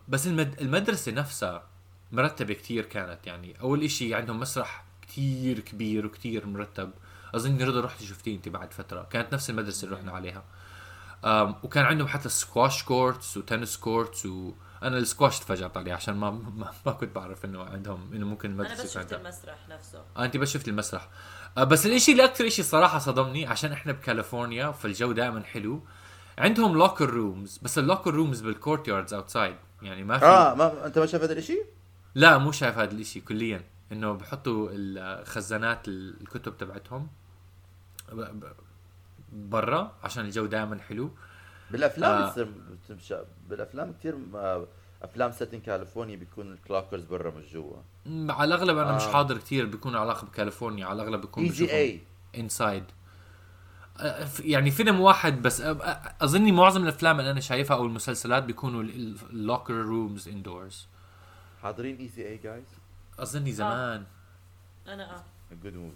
بس 0.07 0.27
المد... 0.27 0.61
المدرسة 0.61 1.11
نفسها 1.11 1.63
مرتبة 2.11 2.53
كتير 2.53 2.85
كانت. 2.85 3.27
يعني 3.27 3.61
أول 3.61 3.83
إشي 3.83 4.15
عندهم 4.15 4.39
مسرح 4.39 4.83
كتير 5.01 5.59
كبير 5.59 6.05
وكتير 6.05 6.45
مرتب. 6.45 6.91
أظن 7.35 7.61
رضا 7.61 7.81
رحت 7.81 8.03
شفتيه 8.03 8.35
أنت 8.35 8.49
بعد 8.49 8.73
فترة. 8.73 9.03
كانت 9.03 9.33
نفس 9.33 9.49
المدرسة 9.49 9.85
اللي 9.85 9.95
رحنا 9.95 10.11
عليها. 10.11 10.43
وكان 11.63 11.85
عندهم 11.85 12.07
حتى 12.07 12.29
squash 12.29 12.83
courts 12.83 13.37
و 13.37 13.43
tennis 13.43 13.77
courts 13.77 14.27
وأنا 14.81 14.97
السكواش 14.97 15.39
تفاجأت 15.39 15.77
عليه 15.77 15.93
عشان 15.93 16.15
ما 16.15 16.31
ما, 16.31 16.71
ما 16.85 16.91
كنت 16.91 17.15
بعرف 17.15 17.45
إنه 17.45 17.63
عندهم 17.63 18.13
إنه 18.13 18.25
ممكن 18.25 18.51
أنا 18.51 18.61
المدرسة 18.63 18.83
بس 18.83 18.95
يكون 18.95 19.03
شفت 19.03 19.13
المسرح 19.13 19.69
نفسه. 19.69 20.03
آه 20.17 20.25
انت 20.25 20.37
بس 20.37 20.51
شفت 20.51 20.67
المسرح. 20.67 21.09
آه 21.57 21.63
بس 21.63 21.85
الاشي 21.85 22.11
اللي 22.11 22.25
أكثر 22.25 22.47
إشي 22.47 22.63
صراحة 22.63 22.99
صدمني 22.99 23.47
عشان 23.47 23.71
إحنا 23.71 23.91
بكاليفورنيا 23.91 24.71
فالجو 24.71 25.11
دائما 25.11 25.43
حلو. 25.43 25.81
عندهم 26.37 26.73
locker 26.77 27.09
rooms 27.09 27.57
بس 27.57 27.77
ال 27.77 27.82
locker 27.82 28.13
rooms 28.13 28.33
بال 28.33 28.41
courtyards 28.41 29.13
outside 29.13 29.55
يعني 29.81 30.03
ما 30.03 30.17
في 30.17 30.25
آه 30.25 30.55
ما 30.55 30.85
أنت 30.85 30.99
ما 30.99 31.05
شايف 31.05 31.23
هذا 31.23 31.33
الشيء؟ 31.33 31.65
لا 32.15 32.37
مو 32.37 32.51
شايف 32.51 32.77
هذا 32.77 32.91
الإشي 32.91 33.21
كليا. 33.21 33.61
إنه 33.91 34.13
بحطوا 34.13 34.69
الخزانات 34.73 35.87
الكتب 35.87 36.57
تبعتهم 36.57 37.07
ب- 38.11 38.21
ب- 38.21 38.53
برا 39.31 39.95
عشان 40.03 40.25
الجو 40.25 40.45
دائما 40.45 40.79
حلو. 40.81 41.11
بالأفلام 41.71 42.21
آه. 42.21 42.27
بتصير 42.29 42.51
بتمشى 42.85 43.15
بالأفلام 43.49 43.93
كثير 43.99 44.17
أفلام 45.03 45.31
set 45.31 45.48
in 45.48 45.59
كاليفورنيا 45.59 46.15
بيكون 46.15 46.51
ال 46.53 46.59
lockers 46.59 47.03
برا 47.05 47.31
مش 47.31 47.53
جوا 47.53 47.77
على 48.29 48.43
الأغلب 48.55 48.77
أنا 48.77 48.95
مش 48.95 49.01
آه. 49.03 49.11
حاضر 49.13 49.37
كتير 49.37 49.65
بيكون 49.65 49.95
علاقه 49.95 50.25
بكاليفورنيا 50.27 50.85
على 50.85 51.01
الأغلب 51.03 51.21
بيكون 51.21 51.43
Easy 51.43 51.71
A 51.71 52.01
inside 52.37 52.83
يعني 54.39 54.71
فيلم 54.71 54.99
واحد 54.99 55.41
بس 55.41 55.61
أ- 55.61 55.63
أ- 55.65 55.87
اظني 56.21 56.51
معظم 56.51 56.83
الأفلام 56.83 57.19
اللي 57.19 57.31
أنا 57.31 57.39
شايفها 57.39 57.77
أو 57.77 57.85
المسلسلات 57.85 58.43
بيكونوا 58.43 58.81
ال 58.83 58.96
locker 58.96 59.73
rooms 59.73 60.27
indoors 60.27 60.87
حاضرين 61.61 61.95
Easy 61.97 62.27
A 62.27 62.37
جايز 62.37 62.63
اظني 63.19 63.51
زمان 63.51 64.03
أنا 64.87 65.15
آه 65.15 65.23
good 65.63 65.73
movie 65.73 65.95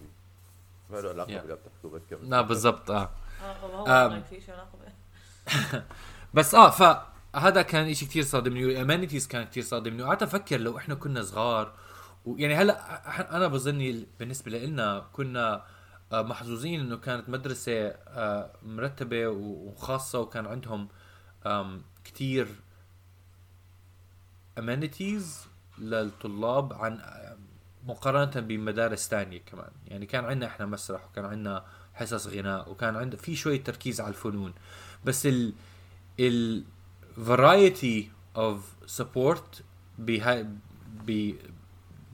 ما 0.89 0.97
له 0.97 1.09
علاقة 1.09 1.27
Yeah. 1.37 1.41
باللي 1.41 1.55
بتحكوا 1.55 1.89
بس 1.89 2.01
كمل 2.09 2.29
لا 2.29 2.41
بالضبط 2.41 2.91
آه 2.91 3.09
آه 3.43 3.67
ما 3.85 4.05
هو. 4.05 4.09
ما 4.09 4.21
في 4.21 4.41
شيء 4.41 4.53
علاقة 4.53 4.77
به. 4.85 4.91
بس 6.33 6.55
آه 6.55 6.69
فهذا 6.69 7.61
كان 7.61 7.89
إشي 7.89 8.05
كتير 8.05 8.23
صادمني 8.23 8.65
وال 8.65 8.77
amenities 8.77 9.27
كان 9.27 9.43
كتير 9.45 9.63
صادمني 9.63 10.03
وقعدت 10.03 10.23
أفكر 10.23 10.57
لو 10.59 10.77
إحنا 10.77 10.95
كنا 10.95 11.23
صغار 11.23 11.73
ويعني 12.25 12.55
هلأ 12.55 13.35
أنا 13.37 13.47
بظني 13.47 14.07
بالنسبة 14.19 14.51
لنا 14.51 14.99
كنا 15.13 15.65
آه، 16.11 16.21
محظوظين 16.21 16.79
إنه 16.79 16.97
كانت 16.97 17.29
مدرسة 17.29 17.87
آه، 17.87 18.53
مرتبة 18.63 19.27
وخاصة 19.27 20.19
وكان 20.19 20.45
عندهم 20.45 20.87
كتير 22.03 22.47
امانيتيز 24.57 25.47
للطلاب 25.77 26.73
عن 26.73 27.01
مقارنة 27.85 28.41
بمدارس 28.47 29.09
تانية 29.09 29.39
كمان. 29.39 29.71
يعني 29.87 30.05
كان 30.05 30.25
عندنا 30.25 30.47
إحنا 30.47 30.65
مسرح 30.65 31.05
وكان 31.05 31.25
عندنا 31.25 31.65
حصص 31.93 32.27
غناء 32.27 32.71
وكان 32.71 32.95
عندنا 32.95 33.21
في 33.21 33.35
شوية 33.35 33.63
تركيز 33.63 34.01
على 34.01 34.09
الفنون. 34.09 34.53
بس 35.05 35.25
ال 35.25 35.53
ال 36.19 36.63
variety 37.17 38.03
of 38.35 38.57
support 38.99 39.61
بها 39.99 40.41
ب 41.07 41.33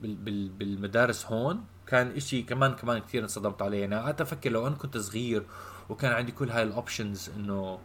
بال 0.02 0.14
بال 0.14 0.48
بالمدارس 0.48 1.26
هون 1.26 1.64
كان 1.86 2.10
إشي 2.16 2.42
كمان 2.42 2.72
كمان 2.72 2.98
كثير 2.98 3.22
انصدمت 3.22 3.62
عليه. 3.62 3.80
يعني 3.80 3.96
قعدت 3.96 4.20
أفكر 4.20 4.50
لو 4.50 4.66
أنا 4.66 4.76
كنت 4.76 4.98
صغير 4.98 5.42
وكان 5.88 6.12
عندي 6.12 6.32
كل 6.32 6.50
هاي 6.50 6.62
ال 6.62 6.71
options 6.71 7.30
إنه 7.36 7.78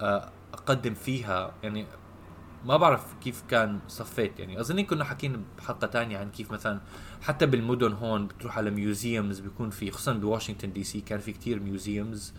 آه، 0.00 0.32
أقدم 0.52 0.94
فيها 0.94 1.54
يعني 1.62 1.86
ما 2.64 2.76
بعرف 2.76 3.14
كيف 3.24 3.42
كان 3.50 3.80
صفيت. 3.88 4.40
يعني 4.40 4.60
اظن 4.60 4.80
كنا 4.80 5.04
حكينا 5.04 5.40
بحلقة 5.58 5.86
تانية 5.86 6.18
عن 6.18 6.30
كيف 6.30 6.50
مثلا 6.50 6.80
حتى 7.22 7.46
بالمدن 7.46 7.92
هون 7.92 8.26
بتروح 8.26 8.58
على 8.58 8.70
museums 8.70 9.40
بيكون 9.40 9.70
في 9.70 9.90
خصوصا 9.90 10.12
بواشنطن 10.12 10.72
دي 10.72 10.84
سي 10.84 11.00
كان 11.00 11.18
في 11.18 11.32
كتير 11.32 11.60
museums 11.60 12.34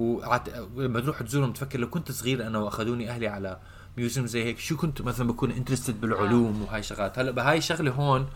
وعت... 0.00 0.48
لما 0.76 1.00
تروح 1.00 1.22
تزورهم 1.22 1.52
تفكر 1.52 1.78
لو 1.78 1.90
كنت 1.90 2.12
صغير 2.12 2.46
أنا 2.46 2.58
وأخذوني 2.58 3.10
أهلي 3.10 3.28
على 3.28 3.60
museum 3.96 4.26
زي 4.26 4.44
هيك 4.44 4.58
شو 4.58 4.76
كنت 4.76 5.02
مثلا 5.02 5.28
بكون 5.28 5.50
interested 5.50 6.00
بالعلوم 6.00 6.62
وهاي 6.62 6.82
شغلات؟ 6.82 7.18
هلا 7.18 7.30
بهاي 7.30 7.58
الشغله 7.58 7.90
هون 7.90 8.28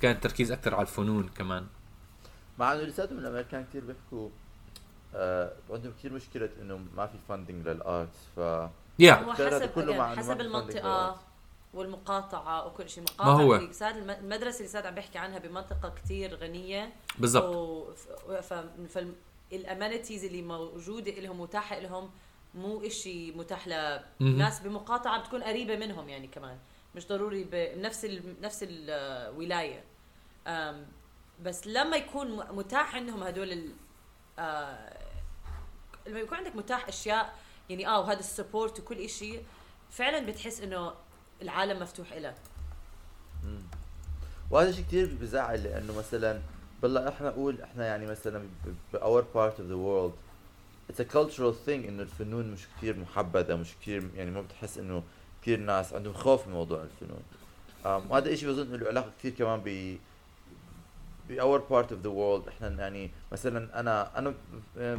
كان 0.00 0.14
التركيز 0.14 0.52
أكثر 0.52 0.74
على 0.74 0.82
الفنون 0.82 1.28
كمان. 1.28 1.66
مع 2.58 2.72
إنه 2.72 2.82
لساتهم 2.82 3.18
الأمريكان 3.18 3.64
كثير 3.64 3.84
بيحكوا 3.84 4.28
آه 5.14 5.52
عندهم 5.70 5.92
كثير 5.98 6.12
مشكلة 6.12 6.48
إنه 6.62 6.80
ما 6.96 7.06
في 7.06 7.18
funding 7.28 7.68
لل 7.68 7.85
arts 7.85 8.18
ف 8.36 8.38
yeah 8.98 9.12
هو 9.12 9.32
كان 9.34 9.52
هذا 9.52 9.68
حسب 9.68 9.88
ما 9.88 10.16
حسب 10.16 10.40
المنطقة. 10.40 11.20
والمقاطعة 11.74 12.66
وكل 12.66 12.88
شيء. 12.88 13.04
ما 13.20 13.26
هو. 13.26 13.48
مقاطعة 13.48 13.72
ساد 13.72 13.96
المدرسة 13.96 14.58
اللي 14.58 14.68
ساد 14.68 14.86
عم 14.86 14.94
بحكي 14.94 15.18
عنها 15.18 15.38
بمنطقة 15.38 15.88
كتير 15.88 16.34
غنية. 16.34 16.92
بالضبط. 17.18 17.86
فال 19.50 19.63
amenities 19.63 20.24
اللي 20.24 20.42
موجودة 20.42 21.12
لهم 21.12 21.40
متاحة 21.40 21.78
لهم 21.78 22.10
مو 22.54 22.86
إشي 22.86 23.32
متاح. 23.32 23.68
لناس 24.20 24.60
بمقاطعة 24.60 25.20
بتكون 25.20 25.42
قريبة 25.42 25.76
منهم 25.76 26.08
يعني 26.08 26.26
كمان. 26.26 26.58
مش 26.94 27.06
ضروري 27.06 27.44
بنفس 27.44 28.04
ال... 28.04 28.40
نفس 28.40 28.64
الولاية. 28.68 29.84
أم، 30.46 30.86
بس 31.42 31.66
لما 31.66 31.96
يكون 31.96 32.36
متاح 32.56 32.94
عندهم 32.94 33.22
هدول 33.22 33.52
ال... 33.52 33.72
آه، 34.38 34.98
لما 36.06 36.20
يكون 36.20 36.38
عندك 36.38 36.56
متاح 36.56 36.88
أشياء 36.88 37.34
يعني 37.68 37.86
آه 37.88 38.00
وهذا 38.00 38.20
ال 38.20 38.27
support 38.27 38.80
وكل 38.80 38.98
إشي 38.98 39.40
فعلا 39.90 40.26
بتحس 40.26 40.60
إنه 40.60 40.94
العالم 41.42 41.82
مفتوح 41.82 42.12
لك 42.12 42.34
وهذا 44.50 44.72
شيء 44.72 44.84
كثير 44.84 45.14
بزعل 45.20 45.62
لأنه 45.64 45.98
مثلا 45.98 46.40
بالله 46.82 47.08
إحنا 47.08 47.28
نقول 47.28 47.60
إحنا 47.62 47.86
يعني 47.86 48.06
مثلا 48.06 48.38
ب 48.92 48.96
our 48.96 49.24
part 49.34 49.60
of 49.60 49.68
the 49.68 49.74
world 49.74 50.12
it's 50.90 51.00
a 51.00 51.04
cultural 51.04 51.54
thing 51.54 51.86
إنه 51.86 52.02
الفنون 52.02 52.50
مش 52.50 52.66
كثير 52.76 52.96
محبذة 52.98 53.56
مش 53.56 53.74
كثير 53.82 54.08
يعني 54.16 54.30
ما 54.30 54.42
بتحس 54.42 54.78
إنه 54.78 55.02
كثير 55.42 55.60
ناس 55.60 55.92
عندهم 55.92 56.12
خوف 56.14 56.46
من 56.46 56.52
موضوع 56.52 56.82
الفنون. 56.82 57.22
um, 57.84 58.10
وهذا 58.10 58.30
الشيء 58.30 58.48
بظن 58.48 58.76
له 58.76 58.88
علاقه 58.88 59.10
كثير 59.18 59.32
كمان 59.32 59.60
ب 59.64 59.98
ب 61.28 61.32
our 61.32 61.60
part 61.70 61.92
of 61.92 62.00
the 62.00 62.08
world 62.08 62.48
إحنا 62.48 62.68
يعني 62.68 63.10
مثلا 63.32 63.80
أنا 63.80 64.18
أنا 64.18 64.34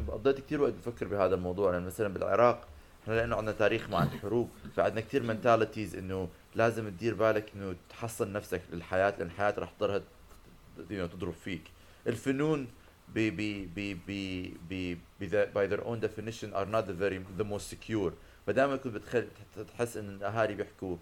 قضيت 0.08 0.40
كثير 0.40 0.62
وقت 0.62 0.74
بفكر 0.74 1.08
بهذا 1.08 1.36
الموضوع. 1.36 1.72
لأن 1.72 1.86
مثلا 1.86 2.08
بالعراق 2.08 2.68
إحنا 3.04 3.14
لأنه 3.14 3.36
عندنا 3.36 3.52
تاريخ 3.52 3.90
مع 3.90 4.04
الحروب 4.04 4.50
فعندنا 4.76 5.02
كثير 5.02 5.24
منتاليتيز 5.24 5.96
إنه 5.96 6.30
لازم 6.56 6.90
تدير 6.90 7.14
بالك 7.14 7.52
إنه 7.56 7.76
تحصن 7.90 8.34
نفسك 8.34 8.62
للحياة 8.74 9.14
لأن 9.18 9.28
الحياة 9.28 9.54
رح 9.58 9.70
know, 9.82 10.02
تضرب 10.88 11.34
فيك 11.46 11.62
الفنون 12.08 12.68
ب 13.16 13.20
ب 13.20 13.70
ب 13.76 13.98
ب 14.08 14.12
ب 14.70 14.98
ب 15.20 15.30
the- 15.30 15.50
by 15.56 15.72
their 15.72 15.84
own 15.86 16.00
definition 16.08 16.54
are 16.54 16.68
not 16.76 16.84
the 16.88 16.94
very 17.04 17.20
the 17.42 17.46
most 17.54 17.70
secure 17.76 18.12
فدائما 18.48 18.76
كنت 18.76 18.94
بتخيل 18.94 19.28
تحس 19.78 19.98
ان 19.98 20.10
الاهالي 20.10 20.54
بيحكوا 20.54 20.98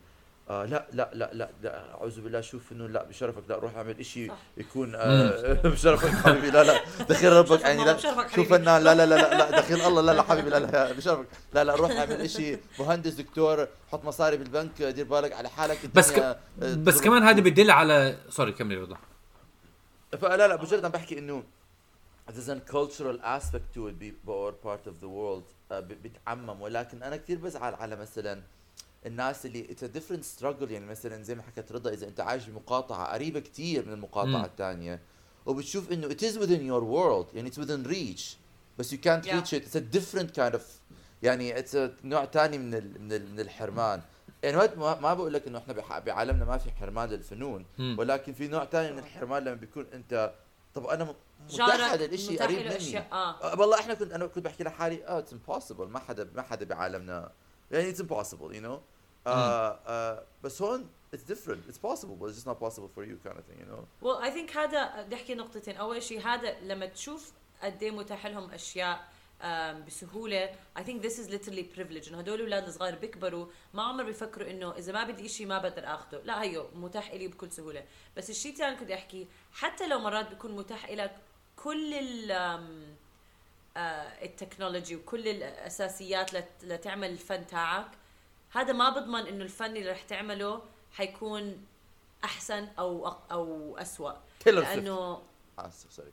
آه 0.50 0.66
لا 0.66 0.88
لا 0.94 1.10
لا 1.14 1.30
لا 1.34 1.50
لا 1.64 1.92
اعوذ 1.94 2.22
بالله 2.22 2.42
شوف 2.42 2.70
فنون 2.70 2.94
لا 2.94 3.04
بشرفك 3.04 3.44
لا 3.50 3.56
روح 3.56 3.76
اعمل 3.76 4.06
صح. 4.06 4.38
يكون 4.58 4.96
آه 4.96 5.54
بشرفك 5.54 6.10
حبيبي 6.10 6.50
لا 6.52 6.64
لا 6.64 6.82
دخيل 7.10 7.34
ربك 7.34 7.62
يعني 7.62 7.86
لا 7.86 7.98
شوف. 8.36 8.50
فنان 8.50 8.84
لا 8.84 8.96
لا 8.96 9.06
لا 9.06 9.16
لا 9.38 9.60
دخيل 9.60 9.82
الله 9.82 10.02
لا 10.02 10.12
لا 10.12 10.24
حبيبي 10.24 10.50
لا 10.50 10.60
لا 10.60 10.92
بشرفك 10.92 11.26
لا 11.54 11.64
لا 11.64 11.76
روح 11.76 11.92
اعمل 11.92 12.12
اشي 12.22 12.58
مهندس 12.80 13.14
دكتور 13.14 13.68
حط 13.92 14.06
مصاري 14.06 14.38
بالبنك 14.38 14.82
دير 14.82 15.06
بالك 15.06 15.34
على 15.34 15.50
حالك 15.50 15.78
بس 15.96 16.12
ك... 16.12 16.20
آه، 16.20 16.38
بس 16.62 17.02
كمان 17.02 17.24
هذا. 17.24 17.42
بدل 17.42 17.72
على 17.72 18.18
sorry 18.30 18.52
كملي 18.52 18.76
رضا 18.78 18.98
فلا 20.12 20.48
لا 20.48 20.56
بجد 20.56 20.86
عم 20.86 20.92
بحكي 20.92 21.20
إنه 21.20 21.44
there's 22.30 22.50
a 22.50 22.60
cultural 22.72 23.18
aspect 23.24 23.74
to 23.76 23.88
it 23.88 23.96
ب 24.02 24.12
our 24.28 24.52
part 24.52 24.88
of 24.88 24.96
the 25.02 25.08
world 25.10 25.44
uh, 25.72 25.74
ب- 25.74 25.98
بتعمم. 26.04 26.62
ولكن 26.62 27.04
أنا 27.04 27.18
كثير 27.18 27.38
بزعل 27.38 27.74
على 27.74 27.96
مثلا 27.96 28.42
الناس 29.06 29.46
اللي 29.46 29.72
it's 29.72 29.84
different 29.84 30.24
struggle 30.24 30.72
يعني 30.72 30.86
مثلا 30.86 31.24
زي 31.24 31.36
ما 31.36 31.42
حكت 31.42 31.72
رضا 31.72 31.90
إذا 31.94 32.08
أنت 32.08 32.20
عايش 32.20 32.46
بمقاطعة 32.46 33.14
قريبة 33.14 33.40
كتير 33.40 33.86
من 33.88 33.94
المقاطعة. 33.94 34.46
الثانية 34.46 35.00
وبتشوف 35.46 35.92
إنه 35.92 36.10
it 36.10 36.22
is 36.22 36.36
within 36.38 36.62
your 36.72 36.84
world. 36.84 37.36
يعني 37.36 37.52
it's 37.52 37.58
within 37.58 37.88
reach. 37.90 38.36
بس 38.80 38.94
you 38.94 38.98
can't 38.98 39.26
Yeah. 39.26 39.34
reach 39.40 39.54
it. 39.54 39.64
It's 39.64 39.76
a 39.76 39.98
different 39.98 40.34
kind 40.40 40.56
of 40.56 40.62
يعني 41.24 41.56
it's 41.64 41.74
a 41.76 41.90
نوع 42.04 42.26
ثاني 42.26 42.58
من 42.58 42.74
ال 42.74 43.02
من, 43.02 43.14
ال 43.14 43.32
من 43.32 43.40
الحرمان. 43.40 44.02
يعني 44.44 44.58
ما- 44.58 44.76
ما 44.76 45.00
ما 45.00 45.14
بقول 45.14 45.34
لك 45.34 45.48
إنه 45.48 45.58
إحنا 45.58 45.74
بح- 45.74 46.00
بعالمنا 46.00 46.46
ما 46.46 46.58
في 46.58 46.72
حرمان 46.72 47.10
للفنون. 47.10 47.66
ولكن 47.80 48.34
في 48.34 48.48
نوع 48.48 48.66
ثاني 48.66 48.92
من 48.92 49.00
الحرمان 49.00 49.44
لما 49.44 49.56
بيكون 49.56 49.86
أنت 49.94 50.34
طب 50.74 50.86
أنا 50.86 51.16
متاح 51.54 51.92
هذا 51.94 52.06
الشيء 52.06 52.44
قريب 52.44 52.60
له 52.60 52.78
مني. 52.78 52.98
آه. 53.00 53.04
آه، 53.54 53.60
والله 53.60 53.80
إحنا 53.80 53.94
كنت 53.94 54.12
أنا 54.12 54.26
كنت 54.28 54.46
بحكي 54.46 54.64
لحالي 54.64 55.06
آه 55.08 55.20
it's 55.20 55.34
impossible 55.34 55.88
ما 55.88 56.00
حدا 56.00 56.30
ما 56.36 56.42
حدا 56.42 56.66
بعالمنا. 56.66 57.32
يعني 57.72 57.90
it's 57.90 58.02
impossible 58.02 58.56
you 58.56 58.62
know 58.62 58.82
بس 60.44 60.62
هون 60.62 60.90
it's 61.14 61.24
different 61.24 61.68
it's 61.70 61.78
possible 61.80 62.16
but 62.22 62.30
it's 62.30 62.36
just 62.40 62.48
not 62.48 62.60
possible 62.68 62.90
for 62.96 63.04
you 63.04 63.28
kind 63.28 63.38
of 63.38 63.44
thing 63.50 63.60
you 63.62 63.68
know 63.72 63.84
well 64.08 64.22
I 64.24 64.30
think 64.30 64.58
هذا 64.58 65.02
بدي 65.02 65.16
أحكي 65.16 65.36
نقطتين. 65.36 65.76
أول 65.78 66.04
شيء 66.04 66.22
هذا 66.22 66.60
لما 66.60 66.86
تشوف 66.86 67.32
قد 67.64 67.84
إيه 67.84 67.92
متاح 67.92 68.26
لهم 68.28 68.50
أشياء 68.52 69.08
بسهولة. 69.88 70.56
I 70.80 70.82
think 70.82 71.02
this 71.02 71.20
is 71.20 71.30
literally 71.30 71.64
privilege. 71.78 72.08
إنه 72.08 72.20
هدول 72.20 72.36
الأولاد 72.36 72.68
الصغار 72.68 72.96
بيكبروا 72.96 73.48
ما 73.74 73.84
عمر 73.84 74.04
بيفكروا 74.04 74.50
إنه 74.50 74.72
إذا 74.78 74.94
ما 74.94 75.04
بدي 75.04 75.30
شيء 75.30 75.48
ما 75.48 75.58
بقدر 75.58 75.86
اخذه 75.94 76.22
لا 76.24 76.42
هيو 76.42 76.68
متاح 76.76 77.14
لي 77.14 77.28
بكل 77.28 77.52
سهولة. 77.52 77.84
بس 78.18 78.30
الشيء 78.30 78.52
الثاني 78.52 78.76
كنت 78.76 78.92
أحكي 78.92 79.28
حتى 79.54 79.88
لو 79.88 80.00
مرات 80.00 80.30
بيكون 80.30 80.52
متاح 80.56 80.90
لك 80.92 81.16
كل 81.56 81.94
ال 81.94 82.32
آم، 82.32 82.96
آه، 83.78 84.24
التكنولوجي 84.26 84.96
وكل 84.96 85.28
الأساسيات 85.28 86.34
لت- 86.36 86.64
لتعمل 86.64 87.10
الفن 87.10 87.48
تاعك 87.48 87.92
هذا 88.52 88.74
ما 88.74 88.90
بضمن 88.90 89.28
إنه 89.28 89.44
الفن 89.44 89.78
اللي 89.78 89.92
رح 89.92 90.02
تعمله 90.04 90.62
حيكون 90.92 91.66
أحسن 92.24 92.68
أو 92.80 93.08
أو 93.32 93.78
اسوء 93.78 94.14
لأنه 94.76 95.22
sorry 95.90 96.12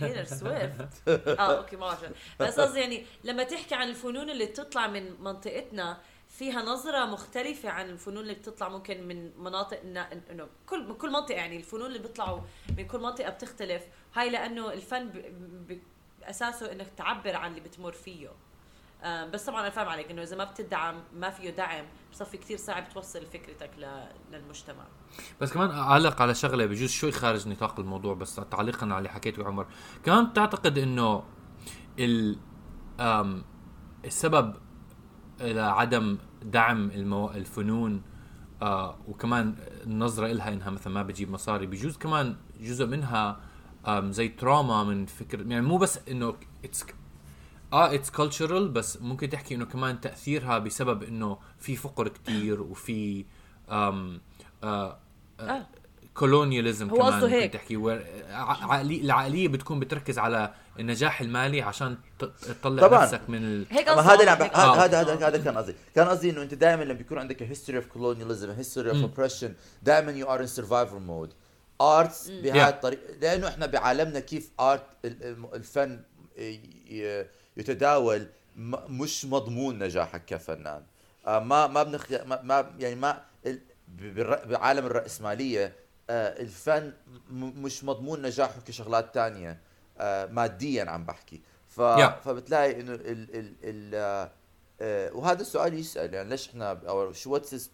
تايلر 0.00 0.24
سويفت 0.24 1.08
آه 1.08 1.58
okay 1.58 1.76
ما 1.76 1.86
بعرف 1.86 2.04
بس 2.40 2.60
قصدي 2.60 2.80
يعني 2.80 3.06
لما 3.24 3.42
تحكي 3.42 3.74
عن 3.74 3.88
الفنون 3.88 4.30
اللي 4.30 4.46
بتطلع 4.46 4.86
من 4.86 5.22
منطقتنا 5.22 6.00
فيها 6.28 6.62
نظرة 6.62 7.04
مختلفة 7.04 7.70
عن 7.70 7.90
الفنون 7.90 8.22
اللي 8.22 8.34
بتطلع 8.34 8.68
ممكن 8.68 9.08
من 9.08 9.30
مناطق 9.38 9.80
إنه 10.30 10.48
كل 10.66 10.88
من 10.88 10.94
كل 10.94 11.10
منطقة 11.10 11.34
يعني 11.34 11.56
الفنون 11.56 11.86
اللي 11.86 11.98
بيطلعوا 11.98 12.40
من 12.78 12.86
كل 12.86 12.98
منطقة 12.98 13.30
بتختلف. 13.30 13.82
هاي 14.14 14.30
لأنه 14.30 14.72
الفن 14.72 15.08
ب... 15.08 15.16
ب... 15.68 15.80
اساسه 16.22 16.72
إنك 16.72 16.86
تعبر 16.96 17.36
عن 17.36 17.50
اللي 17.50 17.60
بتمر 17.60 17.92
فيه. 17.92 18.28
بس 19.04 19.46
طبعا 19.46 19.60
أنا 19.60 19.70
فاهم 19.70 19.88
عليك 19.88 20.10
إنه 20.10 20.22
إذا 20.22 20.36
ما 20.36 20.44
بتدعم 20.44 20.94
ما 21.14 21.30
فيه 21.30 21.50
دعم 21.50 21.84
بصفي 22.12 22.36
كثير 22.36 22.56
صعب 22.56 22.88
توصل 22.88 23.26
فكرتك. 23.26 23.70
للمجتمع 24.32 24.84
بس 25.40 25.52
كمان 25.52 25.70
أعلق 25.70 26.22
على 26.22 26.34
شغلة 26.34 26.66
بجوز 26.66 26.90
شوي 26.90 27.12
خارج 27.12 27.48
نطاق 27.48 27.80
الموضوع 27.80 28.14
بس 28.14 28.34
تعليقا 28.34 28.86
على 28.86 28.98
اللي 28.98 29.08
حكيته 29.08 29.46
عمر 29.46 29.66
كمان 30.04 30.26
بتعتقد 30.26 30.78
إنه 30.78 31.22
ال 31.98 32.38
السبب 34.04 34.54
لعدم 35.40 36.18
دعم 36.42 36.90
المو... 36.90 37.30
الفنون 37.30 38.02
آه 38.62 38.98
وكمان 39.08 39.54
النظرة 39.86 40.26
إلها 40.26 40.52
إنها 40.52 40.70
مثلا 40.70 40.92
ما 40.92 41.02
بتجيب 41.02 41.30
مصاري 41.30 41.66
بجوز 41.66 41.96
كمان 41.96 42.36
جزء 42.60 42.86
منها 42.86 43.40
زي 43.88 44.28
تراما 44.28 44.84
من 44.84 45.06
فكر 45.06 45.46
يعني 45.46 45.66
مو 45.66 45.76
بس 45.76 46.00
it's 46.64 46.86
آه 47.72 47.94
it's 47.94 48.10
cultural 48.10 48.68
بس 48.68 48.96
ممكن 49.02 49.28
تحكي 49.30 49.54
إنه 49.54 49.64
كمان 49.64 50.00
تأثيرها 50.00 50.58
بسبب 50.58 51.02
إنه 51.02 51.38
في 51.58 51.76
فقر 51.76 52.08
كتير 52.08 52.60
وفي 52.62 53.24
آم 53.70 54.20
آه 54.64 54.98
آه. 55.40 55.66
colonialism 56.14 56.90
هو 56.90 56.96
كمان 56.96 57.12
ممكن 57.12 57.26
هيك. 57.26 57.52
تحكي 57.52 57.76
ع- 58.30 58.72
عقلي- 58.74 59.00
العقلية 59.00 59.48
بتكون 59.48 59.80
بتركز 59.80 60.18
على 60.18 60.54
النجاح 60.78 61.20
المالي 61.20 61.62
عشان 61.62 61.96
تطلع 62.18 62.86
طبعاً. 62.88 63.04
نفسك 63.04 63.20
من 63.28 63.44
ال... 63.44 63.66
هيك 63.70 63.88
قصدي 63.88 64.08
هذا 64.08 64.20
اللي 64.20 64.36
بح- 64.48 64.58
هذا. 64.58 64.84
هذا 64.84 65.00
هذا 65.00 65.26
هذا 65.28 65.38
كان 65.38 65.58
قصدي 65.58 65.74
كان 65.94 66.08
قصدي 66.08 66.30
إنه 66.30 66.42
أنت 66.42 66.54
دائما 66.54 66.82
لما 66.84 66.92
بيكون 66.94 67.18
عندك 67.18 67.42
history 67.42 67.78
of 67.78 67.86
colonialism 67.86 68.50
history 68.50 68.90
of 68.90 69.00
oppression 69.02 69.54
دائما 69.82 70.12
you 70.12 70.26
are 70.26 70.40
in 70.40 70.46
survival 70.46 70.98
mode 70.98 71.32
ارتس 71.80 72.30
بهذه 72.30 72.64
Yeah. 72.64 72.68
الطريقة 72.68 73.02
لأنه 73.20 73.48
إحنا 73.48 73.66
بعالمنا 73.66 74.20
كيف 74.20 74.50
ارت 74.60 74.82
الفن 75.54 76.00
ي- 76.38 77.24
يتداول 77.60 78.26
مش 78.88 79.24
مضمون 79.24 79.78
نجاحك 79.78 80.24
كفنان. 80.24 80.82
آه، 81.26 81.38
ما 81.38 81.66
ما 81.66 81.82
بنخ 81.82 82.12
ما, 82.42 82.74
يعني 82.78 82.94
ما 82.94 83.22
بعالم 84.46 84.86
الرأسمالية 84.86 85.72
آه، 86.10 86.42
الفن 86.42 86.92
مش 87.30 87.84
مضمون 87.84 88.22
نجاحه 88.22 88.60
كشغلات 88.60 89.14
تانية 89.14 89.60
آه، 89.98 90.26
ماديا 90.26 90.84
عم 90.84 91.04
بحكي. 91.04 91.40
ف... 91.68 91.80
Yeah. 91.80 92.24
فبتلاقي 92.24 92.80
إنه 92.80 92.94
ال 92.94 93.36
ال 93.36 93.54
ال 93.62 94.30
وهذا 95.14 95.40
السؤال 95.40 95.74
يسأل 95.74 96.14
يعني 96.14 96.28
ليش 96.28 96.48
إحنا 96.48 96.80
أو 96.88 97.12
شو 97.12 97.32
وات 97.32 97.54
از 97.54 97.70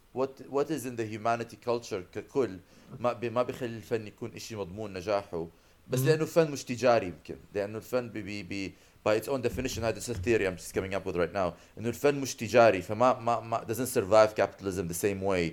what 0.50 0.70
is 0.70 0.86
in 0.86 0.96
the 0.96 1.04
humanity 1.04 1.56
culture 1.56 2.04
ككل 2.12 2.58
ما 3.00 3.18
ما 3.22 3.42
بيخلي 3.42 3.76
الفن 3.76 4.06
يكون 4.06 4.38
شيء 4.38 4.58
مضمون 4.58 4.92
نجاحه. 4.92 5.48
بس 5.88 6.00
لأنه 6.00 6.22
الفن 6.22 6.50
مش 6.50 6.64
تجاري 6.64 7.06
يمكن 7.06 7.36
لأنه 7.54 7.78
الفن 7.78 8.08
بي 8.08 8.42
بي 8.42 8.74
by 9.06 9.20
its 9.22 9.28
own 9.28 9.40
definition 9.48 9.78
هذا 9.78 10.00
is 10.00 10.08
a 10.08 10.14
theory 10.14 10.46
I'm 10.46 10.56
just 10.56 10.74
coming 10.74 10.94
up 10.94 11.06
with 11.06 11.16
right 11.16 11.34
now. 11.34 11.52
إنه 11.78 11.88
الفن 11.88 12.14
مش 12.14 12.34
تجاري 12.34 12.82
فما 12.82 13.18
ما 13.18 13.40
ما 13.40 13.64
doesn't 13.68 13.98
survive 13.98 14.34
capitalism 14.42 14.88
the 14.88 14.98
same 15.06 15.20
way. 15.22 15.52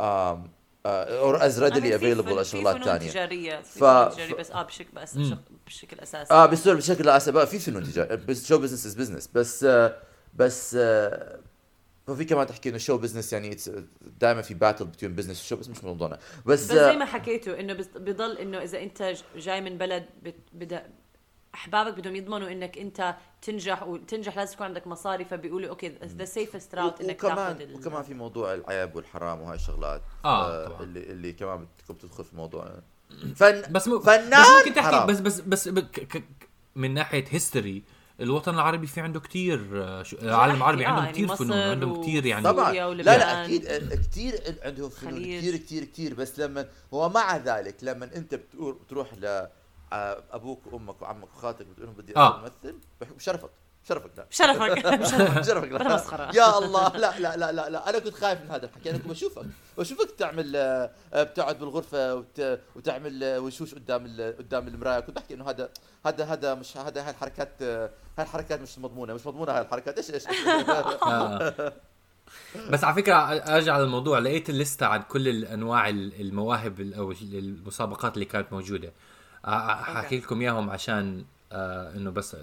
Um, 0.00 0.50
uh, 0.86 1.24
or 1.26 1.36
as 1.36 1.58
readily 1.60 1.92
available 1.92 2.42
في 2.42 2.62
فنون 2.62 2.82
ثانية 2.82 3.10
تجارية 3.10 3.60
في 3.62 3.78
ف- 3.78 3.84
ف- 3.84 4.34
بس 4.38 4.50
آه 4.50 4.62
بشكل 4.62 4.88
بس. 4.94 5.18
بشكل 5.66 6.00
أساسي. 6.00 6.34
آه 6.34 6.46
بيصير 6.46 6.74
بشكل 6.74 7.08
أساسي. 7.08 7.46
في 7.46 7.58
فنون 7.58 7.84
تجاري 7.84 8.16
بس 8.16 8.46
show 8.46 8.58
business 8.58 8.86
is 8.86 8.94
business 8.94 9.28
بس 9.34 9.64
آه 9.64 9.96
بس 10.34 10.76
آه 10.80 11.38
ففي 12.06 12.24
كمان 12.24 12.46
تحكي 12.46 12.68
إنه 12.68 12.78
show 12.78 12.98
business 12.98 13.32
يعني 13.32 13.56
دائما 14.20 14.42
في 14.42 14.54
battle 14.54 14.84
between 14.84 15.14
business 15.14 15.44
و 15.44 15.46
show 15.46 15.56
بس 15.56 15.68
مش 15.68 15.84
موضوعنا. 15.84 16.18
بس, 16.46 16.64
بس 16.64 16.72
زي 16.72 16.90
آه 16.90 16.92
ما 16.96 17.04
حكيته 17.04 17.60
إنه 17.60 17.72
بس- 17.72 17.88
بضل 17.96 18.38
إنه 18.38 18.62
إذا 18.62 18.82
أنت 18.82 19.14
جاي 19.36 19.60
من 19.60 19.78
بلد 19.78 20.04
بت- 20.22 20.48
بدا 20.52 20.86
أحبابك 21.54 21.94
بدهم 21.98 22.16
يضمنوا 22.16 22.52
إنك 22.52 22.78
أنت 22.78 23.14
تنجح 23.42 23.82
وتنجح 23.82 24.36
لازم 24.36 24.54
يكون 24.54 24.66
عندك 24.66 24.86
مصاري 24.86 25.24
فبيقولوا 25.24 25.68
okay 25.68 25.88
the 26.04 26.24
safest 26.24 26.74
route 26.74 27.00
إنك 27.00 27.20
تاخذ 27.20 27.32
وكمان 27.32 27.60
ال- 27.60 27.74
وكمان 27.74 28.02
في 28.02 28.14
موضوع 28.14 28.54
العيب 28.54 28.96
والحرام 28.96 29.40
وهاي 29.40 29.54
الشغلات 29.56 30.02
آه، 30.24 30.66
طبعاً. 30.66 30.82
اللي 30.82 31.00
اللي 31.00 31.32
كمان 31.32 31.66
بتكون 31.78 31.96
بتدخل 31.96 32.24
في 32.24 32.32
الموضوع 32.32 32.70
فن 33.36 33.62
بس 33.72 33.88
م... 33.88 34.00
فنان 34.00 34.42
بس 34.42 34.48
ممكن 34.58 34.74
تحكي 34.74 34.96
حرام. 34.96 35.06
بس 35.06 35.20
بس 35.20 35.40
بس. 35.40 35.68
ك... 35.68 36.16
ك... 36.16 36.24
من 36.76 36.94
ناحية 36.94 37.24
هيستوري 37.30 37.82
الوطن 38.20 38.54
العربي 38.54 38.86
في 38.86 39.00
عنده 39.00 39.20
كتير 39.20 39.60
آه،. 39.74 40.04
العالم 40.22 40.54
العربي 40.56 40.86
آه، 40.86 40.88
عندهم 40.88 41.04
يعني 41.04 41.12
كتير 41.12 41.26
مصر 41.26 41.44
فنون 41.44 41.58
عندهم 41.58 42.02
كتير 42.02 42.26
يعني 42.26 42.44
طبعا 42.44 42.72
لا. 42.72 43.02
لا 43.02 43.44
أكيد 43.44 43.66
آه، 43.66 43.78
كثير 43.78 44.34
عندهم 44.62 44.90
فنون 44.90 45.12
خليج. 45.14 45.38
كثير 45.40 45.56
كثير 45.56 45.84
كثير 45.84 46.14
بس 46.14 46.38
لما 46.38 46.68
ومع 46.92 47.36
ذلك 47.36 47.76
لما 47.82 48.04
أنت 48.16 48.40
بتروح 48.54 49.14
ل 49.14 49.24
آه، 49.26 49.50
أبوك 49.92 50.72
وأمك 50.72 51.02
وعمك 51.02 51.28
وخالتك 51.36 51.66
بتقول 51.66 51.86
لهم 51.86 51.94
بدي 51.96 52.16
آه. 52.16 52.30
اصير 52.30 52.40
ممثل 52.42 52.78
بحكوا 53.00 53.16
بشرفك. 53.16 53.50
بشرفك 53.84 54.18
لا. 54.18 54.24
بشرفك 54.24 55.68
بشرفك. 55.68 55.72
لا. 56.20 56.30
يا 56.34 56.58
الله. 56.58 56.88
لا 56.96 57.18
لا 57.18 57.36
لا 57.36 57.52
لا 57.52 57.70
لا. 57.70 57.90
أنا 57.90 57.98
كنت 57.98 58.14
خايف 58.14 58.40
من 58.40 58.50
هذا 58.50 58.64
الحكي. 58.66 58.90
أنا 58.90 58.98
كنت 58.98 59.08
بشوفك. 59.08 59.46
بشوفك 59.78 60.10
تعمل 60.18 60.56
آه، 60.56 60.90
آه، 61.14 61.22
بتقعد 61.22 61.58
بالغرفة 61.58 62.14
وت- 62.14 62.60
وتعمل 62.76 63.24
آه، 63.24 63.40
وشوش 63.40 63.74
قدام 63.74 64.06
ال- 64.06 64.36
قدام 64.38 64.68
المراية. 64.68 65.00
كنت 65.00 65.16
بحكي 65.16 65.34
إنه 65.34 65.50
هذا 65.50 65.68
هذا 66.06 66.24
هذا 66.24 66.54
مش 66.54 66.76
هذا 66.76 67.02
هاي 67.04 67.10
الحركات 67.10 67.52
آه، 67.62 67.90
هاي 68.18 68.24
الحركات 68.26 68.60
مش 68.60 68.78
مضمونة. 68.78 69.14
مش 69.14 69.26
مضمونة 69.26 69.52
هاي 69.52 69.60
الحركات. 69.60 69.96
إيش 69.96 70.10
إيش؟ 70.10 70.24
آه. 71.06 71.72
بس 72.70 72.84
على 72.84 72.94
فكرة 72.94 73.14
أرجع 73.56 73.78
للموضوع. 73.78 74.18
لقيت 74.18 74.50
الليسته 74.50 74.86
عن 74.86 75.02
كل 75.02 75.28
الأنواع 75.28 75.88
ال- 75.88 76.20
المواهب 76.20 76.80
ال- 76.80 76.94
أو 76.94 77.10
المسابقات 77.22 78.14
اللي 78.14 78.24
كانت 78.24 78.52
موجودة. 78.52 78.92
حاحكي 79.44 80.18
لكم 80.18 80.40
إياهم 80.40 80.70
عشان 80.70 81.24
آه 81.52 81.96
إنه 81.96 82.10
بس 82.10 82.36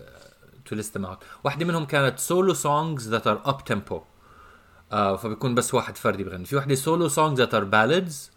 to 0.66 0.76
list 0.76 0.98
out 0.98 1.24
واحدة 1.44 1.66
منهم 1.66 1.86
كانت 1.86 2.20
solo 2.20 2.54
songs 2.54 3.10
that 3.10 3.28
are 3.28 3.42
up-tempo 3.46 4.02
فبيكون 4.92 5.56
بس 5.56 5.74
واحد 5.74 5.98
فردي 5.98 6.24
بغني. 6.24 6.46
في 6.46 6.56
واحدة 6.56 6.76
solo 6.76 7.08
songs 7.08 7.40
that 7.42 7.54
are 7.54 7.64
ballads 7.64 8.32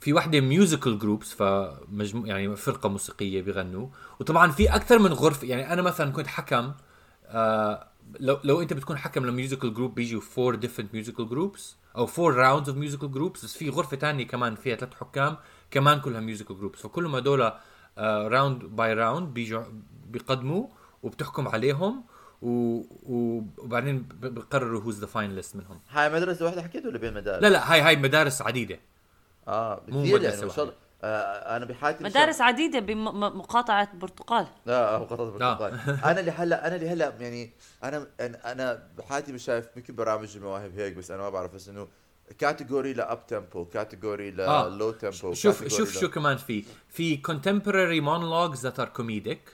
في 0.00 0.12
واحدة 0.12 0.40
musical 0.40 0.98
groups 0.98 1.32
فمجموع 1.32 2.26
يعني 2.26 2.56
فرقة 2.56 2.88
موسيقية 2.88 3.42
بيغنوا. 3.42 3.88
وطبعا 4.20 4.50
في 4.50 4.74
أكثر 4.74 4.98
من 4.98 5.12
غرفة 5.12 5.46
يعني 5.46 5.72
أنا 5.72 5.82
مثلا 5.82 6.12
كنت 6.12 6.26
حكم 6.26 6.72
آه 7.26 7.86
لو 8.20 8.38
لو 8.44 8.62
أنت 8.62 8.72
بتكون 8.72 8.98
حكم 8.98 9.26
ل 9.26 9.32
musical 9.32 9.74
group 9.74 9.94
بيجوا 9.94 10.20
four 10.20 10.54
different 10.54 10.94
musical 10.94 11.28
groups 11.28 11.76
أو 11.96 12.06
four 12.06 12.34
rounds 12.34 12.68
of 12.68 12.78
musical 12.78 13.10
groups 13.12 13.44
بس 13.44 13.56
في 13.56 13.70
غرفة 13.70 13.96
تانية 13.96 14.26
كمان 14.26 14.54
فيها 14.54 14.76
ثلاث 14.76 14.94
حكام 14.94 15.36
كمان 15.70 16.00
كلها 16.00 16.20
musical 16.20 16.58
groups 16.58 16.80
فكلهم 16.80 17.14
هدول 17.16 17.52
round 17.98 18.64
by 18.64 18.94
round 18.94 19.34
بيجوا 19.34 19.62
بيقدموا 20.08 20.66
وبتحكم 21.02 21.48
عليهم 21.48 22.04
و... 22.42 22.82
وبعدين 23.58 24.08
بقرروا 24.20 24.80
who's 24.80 25.00
the 25.00 25.06
finalist 25.06 25.56
منهم. 25.56 25.80
هاي 25.90 26.10
مدرسة 26.10 26.44
واحدة 26.44 26.62
حكيت 26.62 26.86
ولا 26.86 26.98
بين 26.98 27.14
مدارس؟ 27.14 27.42
لا 27.42 27.48
لا 27.48 27.72
هاي 27.72 27.80
هاي 27.80 27.96
مدارس 27.96 28.42
عديدة. 28.42 28.78
آه 29.48 29.82
مو 29.88 30.02
كثير 30.02 30.18
مدرسة 30.18 30.46
يعني 30.46 30.60
الله. 30.62 30.72
آه 31.04 31.56
أنا 31.56 31.64
بحياتي 31.64 32.04
مش- 32.04 32.10
مدارس 32.10 32.40
عديدة 32.40 32.78
بمقاطعة 32.78 33.96
برتقال. 33.96 34.46
لا 34.66 34.98
مقاطعة 34.98 35.24
البرتقال 35.26 35.72
أنا 36.10 36.20
اللي 36.20 36.30
هلا 36.30 36.66
أنا 36.66 36.76
اللي 36.76 36.88
هلأ 36.88 37.12
يعني 37.20 37.50
أنا 37.84 38.06
أنا 38.20 38.52
أنا 38.52 38.82
بحياتي 38.98 39.32
مش 39.32 39.44
شايف 39.44 39.68
يمكن 39.76 39.94
برامج 39.94 40.36
المواهب 40.36 40.78
هيك 40.78 40.94
بس 40.96 41.10
أنا 41.10 41.22
ما 41.22 41.30
بعرف 41.30 41.54
بس 41.54 41.68
إنه 41.68 41.88
category 42.38 42.86
ل 42.86 42.92
up-tempo 42.92 43.64
category. 43.64 44.30
ل 44.30 44.45
low 44.45 44.90
tempo 44.90 45.34
شوف 45.34 45.68
شوف 45.68 45.92
شو 45.92 46.10
كمان 46.10 46.36
في 46.36 46.64
في 46.88 47.22
contemporary 47.28 48.02
monologues 48.04 48.60
that 48.62 48.78
are 48.78 49.00
comedic 49.00 49.52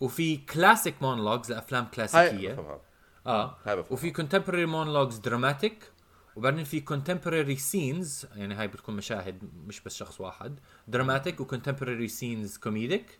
وفي 0.00 0.40
classic 0.52 0.92
monologues 1.02 1.50
لافلام 1.50 1.84
هاي 1.84 1.90
كلاسيكيه 1.94 2.52
بفهمها. 2.52 2.80
آه 3.26 3.56
هاي 3.64 3.76
بفهمها. 3.76 3.92
وفي 3.92 4.12
contemporary 4.12 4.68
monologues 4.68 5.28
dramatic 5.28 5.94
وبعدين 6.36 6.64
في 6.64 6.80
contemporary 6.80 7.60
scenes 7.60 8.36
يعني 8.36 8.54
هاي 8.54 8.68
بتكون 8.68 8.96
مشاهد 8.96 9.50
مش 9.66 9.80
بس 9.80 9.94
شخص 9.94 10.20
واحد 10.20 10.60
dramatic 10.92 11.40
و 11.40 11.46
contemporary 11.46 12.10
scenes 12.10 12.58
comedic 12.68 13.10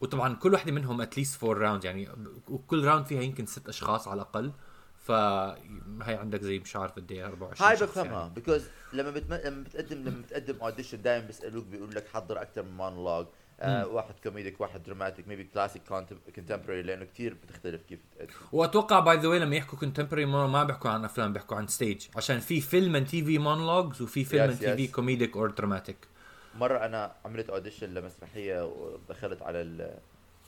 وطبعا 0.00 0.34
كل 0.34 0.52
واحدة 0.52 0.72
منهم 0.72 1.04
least 1.04 1.38
four 1.40 1.56
rounds 1.56 1.84
يعني 1.84 2.08
وكل 2.48 2.84
round 2.84 3.06
فيها 3.06 3.22
يمكن 3.22 3.46
ست 3.46 3.68
اشخاص 3.68 4.08
على 4.08 4.22
الاقل 4.22 4.52
فهي 5.06 6.14
عندك 6.14 6.42
زي 6.42 6.58
مش 6.58 6.76
عارف 6.76 6.92
قد 6.92 7.12
إيه 7.12 7.26
24 7.26 7.68
هاي 7.68 7.76
بفهمها 7.76 8.20
يعني. 8.20 8.34
because 8.34 8.64
لما 8.92 9.10
بتم... 9.10 9.34
لما 9.34 9.62
بتقدم 9.62 9.96
لما 9.96 10.22
بتقدم 10.22 10.56
audition 10.62 11.02
دائما 11.02 11.26
بيسألوك 11.26 11.64
بيقول 11.64 11.94
لك 11.94 12.08
حضر 12.08 12.42
أكثر 12.42 12.62
من 12.62 12.76
مونولوج 12.76 13.26
آه 13.60 13.86
واحد 13.86 14.14
comedic 14.24 14.60
واحد 14.60 14.82
dramatic 14.82 15.28
maybe 15.28 15.44
classic 15.44 15.82
contemporary 16.34 16.82
لأنه 16.82 17.04
كثير 17.04 17.34
بتختلف 17.34 17.82
كيف 17.82 17.98
تقدم 18.18 18.30
وأتوقع 18.52 19.00
by 19.00 19.16
the 19.16 19.28
way 19.28 19.38
لما 19.38 19.56
يحكوا 19.56 19.78
contemporary 19.78 20.26
ما 20.26 20.64
بيحكوا 20.64 20.90
عن 20.90 21.04
أفلام 21.04 21.32
بيحكوا 21.32 21.56
عن 21.56 21.66
stage 21.66 22.06
عشان 22.16 22.40
في 22.40 22.60
فيلم 22.60 23.04
TV 23.04 23.38
monologues 23.38 24.02
وفي 24.02 24.24
فيلم 24.24 24.54
TV. 24.54 24.86
comedic 24.88 25.36
or 25.36 25.50
dramatic 25.50 25.96
مرة 26.58 26.78
أنا 26.78 27.12
عملت 27.24 27.50
audition 27.50 27.94
لمسرحية 27.94 28.64
ودخلت 28.64 29.42
على 29.42 29.60
ال 29.62 29.94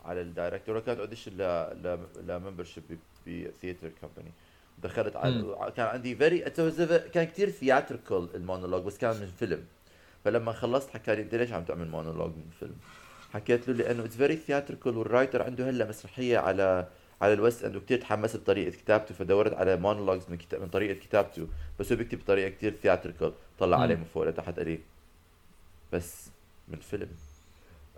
على 0.04 0.20
ال 0.20 0.27
director 0.27 0.80
كانت 0.80 1.00
audition 1.00 1.32
ل 1.32 1.42
ل 1.82 1.98
ل 2.26 2.32
membership 2.32 2.84
ب 3.26 3.34
theatre 3.34 3.90
company 4.00 4.32
دخلت 4.82 5.16
على 5.16 5.72
كان 5.76 5.86
عندي 5.86 6.16
very 6.16 6.38
كان 7.12 7.24
كثير 7.24 7.50
theatrical 7.50 8.28
المونولوج 8.34 8.82
بس 8.82 8.98
كان 8.98 9.16
من 9.20 9.32
فيلم. 9.38 9.64
فلما 10.24 10.52
خلصت 10.52 10.90
حكى 10.90 11.14
لي 11.14 11.22
انت 11.22 11.34
ليش 11.34 11.52
عم 11.52 11.64
تعمل 11.64 11.88
مونولوج 11.88 12.30
من 12.30 12.50
فيلم؟ 12.60 12.76
حكيت 13.32 13.68
له 13.68 13.74
لأنه 13.74 14.04
it's 14.04 14.16
very 14.16 14.36
theatrical 14.36 14.96
وال 14.96 15.08
writer 15.08 15.42
عنده 15.42 15.70
هلا 15.70 15.88
مسرحية 15.88 16.38
على 16.38 16.86
على 17.22 17.32
ال 17.32 17.39
West 17.39 17.64
End 17.64 17.76
وكثير 17.76 18.00
تحمست 18.00 18.36
بطريقة 18.36 18.70
كتابته 18.70 19.14
فدورت 19.14 19.54
على 19.54 19.76
monologues 19.76 20.24
من 20.28 20.36
كتاب 20.36 20.60
من 20.60 20.68
طريقة 20.68 20.94
كتابته. 21.00 21.48
بس 21.80 21.92
هو 21.92 21.98
بيكتب 21.98 22.18
بطريقة 22.18 22.48
كثير 22.48 22.72
theatrical 22.72 23.32
طلع. 23.58 23.80
عليه 23.80 23.94
من 23.94 24.04
فوق 24.04 24.24
لتحت 24.24 24.58
قال 24.58 24.68
لي 24.68 24.78
بس 25.92 26.30
من 26.68 26.78
فيلم. 26.78 27.08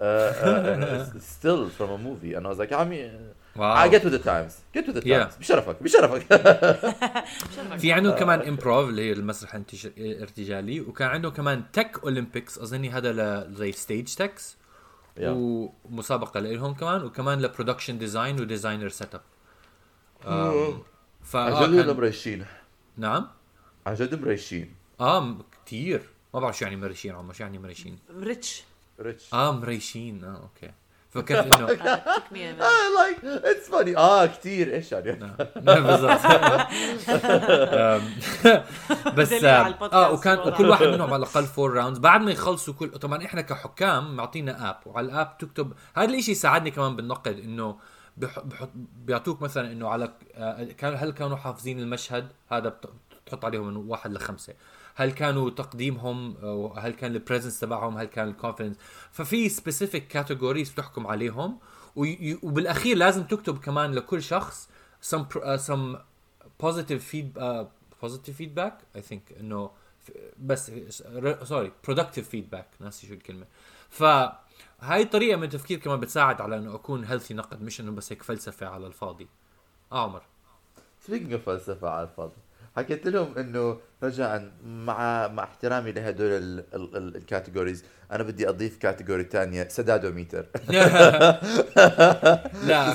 Uh, 0.00 0.04
uh, 0.04 1.20
still 1.36 1.68
from 1.68 1.90
a 1.90 1.98
movie. 1.98 2.34
And 2.34 2.46
I 2.46 2.50
was 2.50 2.58
like 2.58 2.72
عمي 2.72 3.10
I 3.56 3.88
get 3.88 4.04
with 4.04 4.12
the 4.12 4.18
times. 4.18 4.52
Get 4.74 4.86
with 4.86 4.96
the 4.96 5.06
Yeah. 5.06 5.24
times. 5.24 5.38
بشرفك 5.40 5.82
بشرفك 5.82 6.22
في 7.80 7.92
عندهم 7.92 8.14
كمان 8.14 8.40
improv 8.40 8.88
اللي 8.88 9.02
هي 9.08 9.12
المسرح 9.12 9.60
الارتجالي 9.84 10.80
وكان 10.80 11.08
عندهم 11.08 11.32
كمان 11.32 11.62
Tech 11.72 12.00
Olympics 12.04 12.58
أظني 12.58 12.90
هذا 12.90 13.50
زي 13.52 13.72
stage 13.72 14.14
techs. 14.14 14.56
ومسابقة 15.20 16.40
لهم 16.40 16.74
كمان 16.74 17.04
وكمان 17.04 17.42
ل 17.42 17.47
production 17.47 17.98
design 17.98 18.40
و 18.40 18.45
designer 18.45 18.88
set 18.88 19.14
up 19.14 19.20
ف 21.22 21.36
آه، 21.36 21.64
عن 21.64 21.90
مريشين 21.90 22.46
نعم؟ 22.96 23.28
عن 23.86 23.94
جد 23.94 24.22
مريشين 24.22 24.74
آه 25.00 25.36
كثير 25.66 26.02
ما 26.34 26.40
بعرف 26.40 26.58
شو 26.58 26.64
يعني 26.64 26.76
مريشين 26.76 27.14
عمر 27.14 27.32
شو 27.32 27.42
يعني 27.42 27.58
مريشين 27.58 27.98
rich 28.18 28.64
rich 29.00 29.34
آه 29.34 29.52
مريشين 29.52 30.24
آه 30.24 30.42
okay 30.42 30.70
فكرت 31.10 31.56
انه. 31.56 31.66
I 32.60 32.86
like 33.00 33.24
it's 33.24 33.68
funny. 33.72 33.96
آه 33.96 34.26
كثير 34.26 34.74
إيش 34.74 34.92
يعني 34.92 35.36
بالضبط 35.56 36.20
بس 39.16 39.32
آه 39.32 40.12
وكان. 40.12 40.38
وكل 40.38 40.70
واحد 40.70 40.86
منهم 40.86 41.12
على 41.12 41.16
الأقل 41.16 41.44
four 41.44 41.74
rounds 41.74 41.98
بعد 41.98 42.20
ما 42.20 42.30
يخلصوا 42.30 42.74
كل 42.74 42.90
طبعا 42.90 43.24
إحنا 43.24 43.40
كحكام 43.40 44.16
معطينا 44.16 44.70
app 44.70 44.76
وعلى 44.86 45.06
ال 45.06 45.14
app 45.14 45.38
تكتب 45.38 45.72
هذا 45.96 46.14
الشيء 46.14 46.34
ساعدني 46.34 46.70
كمان 46.70 46.96
بالنقد 46.96 47.38
إنه 47.38 47.76
بح... 48.16 48.38
بح... 48.38 48.66
بيعطوك 48.74 49.42
مثلا 49.42 49.72
إنه 49.72 49.88
على 49.88 50.12
آه، 50.34 50.64
كان 50.64 50.94
هل 50.96 51.12
كانوا 51.12 51.36
حافظين 51.36 51.80
المشهد؟ 51.80 52.28
هذا 52.52 52.68
بت... 52.68 52.86
بتحط 53.26 53.44
عليهم 53.44 53.66
من 53.66 53.76
واحد 53.76 54.12
لخمسة. 54.12 54.54
هل 54.94 55.12
كانوا 55.12 55.50
تقديمهم 55.50 56.36
هل 56.76 56.92
كان 56.92 57.14
ال 57.14 57.19
presence 57.19 57.60
تبعهم 57.60 57.98
هل 57.98 58.06
كان 58.06 58.28
ال 58.28 58.33
confidence 58.33 58.76
ففي 59.10 59.48
specific 59.48 60.08
categories 60.08 60.70
بتحكم 60.70 61.06
عليهم. 61.06 61.58
وبالأخير 62.42 62.96
لازم 62.96 63.24
تكتب 63.24 63.58
كمان 63.58 63.92
لكل 63.92 64.22
شخص 64.22 64.68
some 65.10 65.96
positive 66.62 67.02
feed 67.12 67.38
uh, 67.38 67.64
positive 68.04 68.34
feedback. 68.40 68.74
I 68.96 69.00
think 69.10 69.38
إنه 69.40 69.70
ف- 69.98 70.10
بس 70.38 70.72
sorry 71.42 71.72
productive 71.90 72.24
feedback. 72.34 72.64
ناسي 72.80 73.06
شو 73.06 73.14
الكلمة. 73.14 73.46
فهاي 73.90 75.02
الطريقة 75.02 75.36
من 75.36 75.44
التفكير 75.44 75.78
كمان 75.78 76.00
بتساعد 76.00 76.40
على 76.40 76.56
إنه 76.56 76.74
أكون 76.74 77.04
healthy 77.04 77.34
نقد 77.34 77.62
مش 77.62 77.80
إنه 77.80 77.92
بس 77.92 78.12
هيك 78.12 78.22
فلسفة 78.22 78.66
على 78.66 78.86
الفاضي. 78.86 79.28
آه 79.92 80.04
عمر. 80.04 80.22
فلسفه 81.38 81.88
على 81.88 82.02
الفاضي؟ 82.02 82.36
حكيت 82.76 83.06
لهم 83.08 83.38
إنه 83.38 83.80
رجاء 84.02 84.52
مع 84.64 85.28
مع 85.28 85.44
احترامي 85.44 85.92
لهدول 85.92 86.64
ال 86.96 87.04
categories 87.04 87.84
أنا 88.12 88.22
بدي 88.22 88.48
أضيف 88.48 88.76
category 88.76 89.24
ثانية 89.24 89.68
سدادوميتر. 89.68 90.46
لا. 92.66 92.94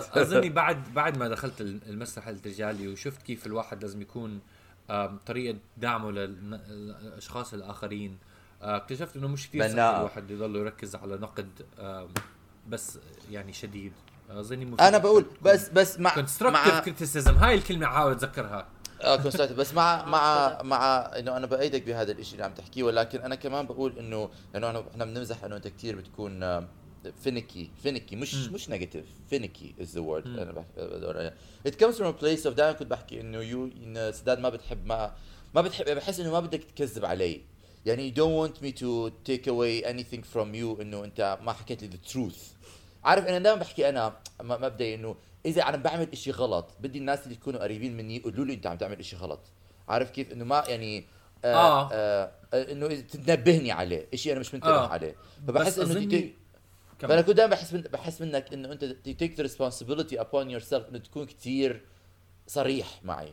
أ- 0.00 0.18
أظني 0.18 0.48
بعد 0.48 0.94
بعد 0.94 1.18
ما 1.18 1.28
دخلت 1.28 1.60
المسرح 1.60 2.28
الارتجالي 2.28 2.88
وشفت 2.88 3.22
كيف 3.22 3.46
الواحد 3.46 3.82
لازم 3.82 4.02
يكون 4.02 4.40
طريقة 5.26 5.58
دعمه 5.76 6.10
للأشخاص 6.10 7.54
الآخرين 7.54 8.18
آه، 8.62 8.76
اكتشفت 8.76 9.16
إنه 9.16 9.28
مش 9.28 9.48
كثير. 9.48 9.60
الواحد 9.98 10.30
يضل 10.30 10.56
يركز 10.56 10.96
على 10.96 11.16
نقد 11.16 11.48
بس 12.68 12.98
يعني 13.30 13.52
شديد. 13.52 13.92
أظني 14.30 14.76
أنا 14.80 14.98
بقول 14.98 15.24
بس 15.42 15.68
بس 15.68 16.00
مع 16.00 16.14
constructive 16.14 16.80
criticism 16.80 17.34
هاي 17.34 17.54
الكلمة 17.54 17.86
حاول 17.86 18.12
أتذكرها. 18.12 18.66
آه 19.02 19.16
constructive. 19.16 19.52
بس 19.52 19.74
مع 19.74 20.04
مع 20.04 20.58
مع 20.62 21.10
إنه 21.18 21.36
أنا 21.36 21.46
بأيدك 21.46 21.82
بهذا 21.82 22.12
الشيء 22.12 22.32
اللي 22.32 22.44
عم 22.44 22.54
تحكيه 22.54 22.82
ولكن 22.82 23.20
أنا 23.20 23.34
كمان 23.34 23.66
بقول 23.66 23.98
إنه 23.98 24.30
انه 24.56 24.70
انا 24.70 24.84
إحنا 24.92 25.04
بنمزح 25.04 25.44
إنه 25.44 25.56
أنت 25.56 25.68
كثير 25.68 25.96
بتكون 25.96 26.66
finicky 27.22 27.70
finicky 27.82 28.16
مش. 28.16 28.34
مش 28.34 28.68
negative 28.68 29.04
finicky 29.30 29.74
is 29.80 29.94
the 29.94 30.00
word. 30.00 30.26
أنا 30.26 30.52
بحكي 30.52 30.68
بدور 30.76 31.18
عليها 31.18 31.34
it 31.66 31.74
comes 31.74 31.98
from 31.98 32.12
place 32.12 32.46
of 32.46 32.56
دائما 32.56 32.72
كنت 32.72 32.90
بحكي 32.90 33.20
إنه 33.20 33.38
you 33.38 33.64
and 33.64 34.12
سداد 34.12 34.38
ما 34.38 34.48
بتحب 34.48 34.86
ما 34.86 35.12
ما 35.54 35.60
بتحب 35.60 35.84
بحس 35.96 36.20
إنه 36.20 36.32
ما 36.32 36.40
بدك 36.40 36.64
تكذب 36.64 37.04
علي 37.04 37.40
يعني 37.86 38.12
you 38.12 38.14
don't 38.14 38.50
want 38.50 38.62
me 38.64 38.70
to 38.80 39.10
take 39.30 39.46
away 39.46 39.84
anything 39.92 40.22
from 40.34 40.54
you 40.54 40.80
إنه 40.80 41.04
أنت 41.04 41.38
ما 41.42 41.52
حكيت 41.52 41.82
لي 41.82 41.90
the 41.90 42.12
truth 42.12 42.38
عارف 43.04 43.26
أنا 43.26 43.38
دائما 43.38 43.60
بحكي 43.60 43.88
أنا 43.88 44.16
مبدئي 44.40 44.94
إنه 44.94 45.16
إذا 45.46 45.62
أنا 45.62 45.76
بعمل 45.76 46.08
إشي 46.12 46.30
غلط 46.30 46.70
بدي 46.80 46.98
الناس 46.98 47.22
اللي 47.24 47.34
يكونوا 47.34 47.60
قريبين 47.60 47.96
مني 47.96 48.16
يقولوا 48.16 48.44
لي 48.44 48.54
أنت 48.54 48.66
عم 48.66 48.76
تعمل 48.76 48.98
إشي 48.98 49.16
غلط. 49.16 49.40
عارف 49.88 50.10
كيف؟ 50.10 50.32
إنه 50.32 50.44
ما 50.44 50.64
يعني 50.68 51.04
آه 51.44 51.54
آه. 51.54 51.88
آه 51.92 52.32
آه 52.54 52.72
إنه 52.72 53.00
تنبهني 53.00 53.72
عليه 53.72 54.06
إشي 54.14 54.32
أنا 54.32 54.40
مش 54.40 54.54
منتبه 54.54 54.70
آه. 54.74 54.88
عليه. 54.88 55.16
فبحس 55.48 55.78
إنه 55.78 55.94
أظني- 55.94 56.10
تي- 56.10 56.34
فأنا 57.00 57.20
كنت 57.22 57.36
دائما 57.36 57.50
بحس 57.50 57.72
من 57.72 57.80
بحس 57.80 58.20
منك 58.20 58.52
إنه 58.52 58.72
أنت 58.72 58.84
take 59.08 59.38
the 59.40 59.48
responsibility 59.48 60.18
upon 60.18 60.46
yourself 60.60 60.88
إنه 60.88 60.98
تكون 60.98 61.26
كثير 61.26 61.80
صريح 62.46 63.00
معي. 63.04 63.32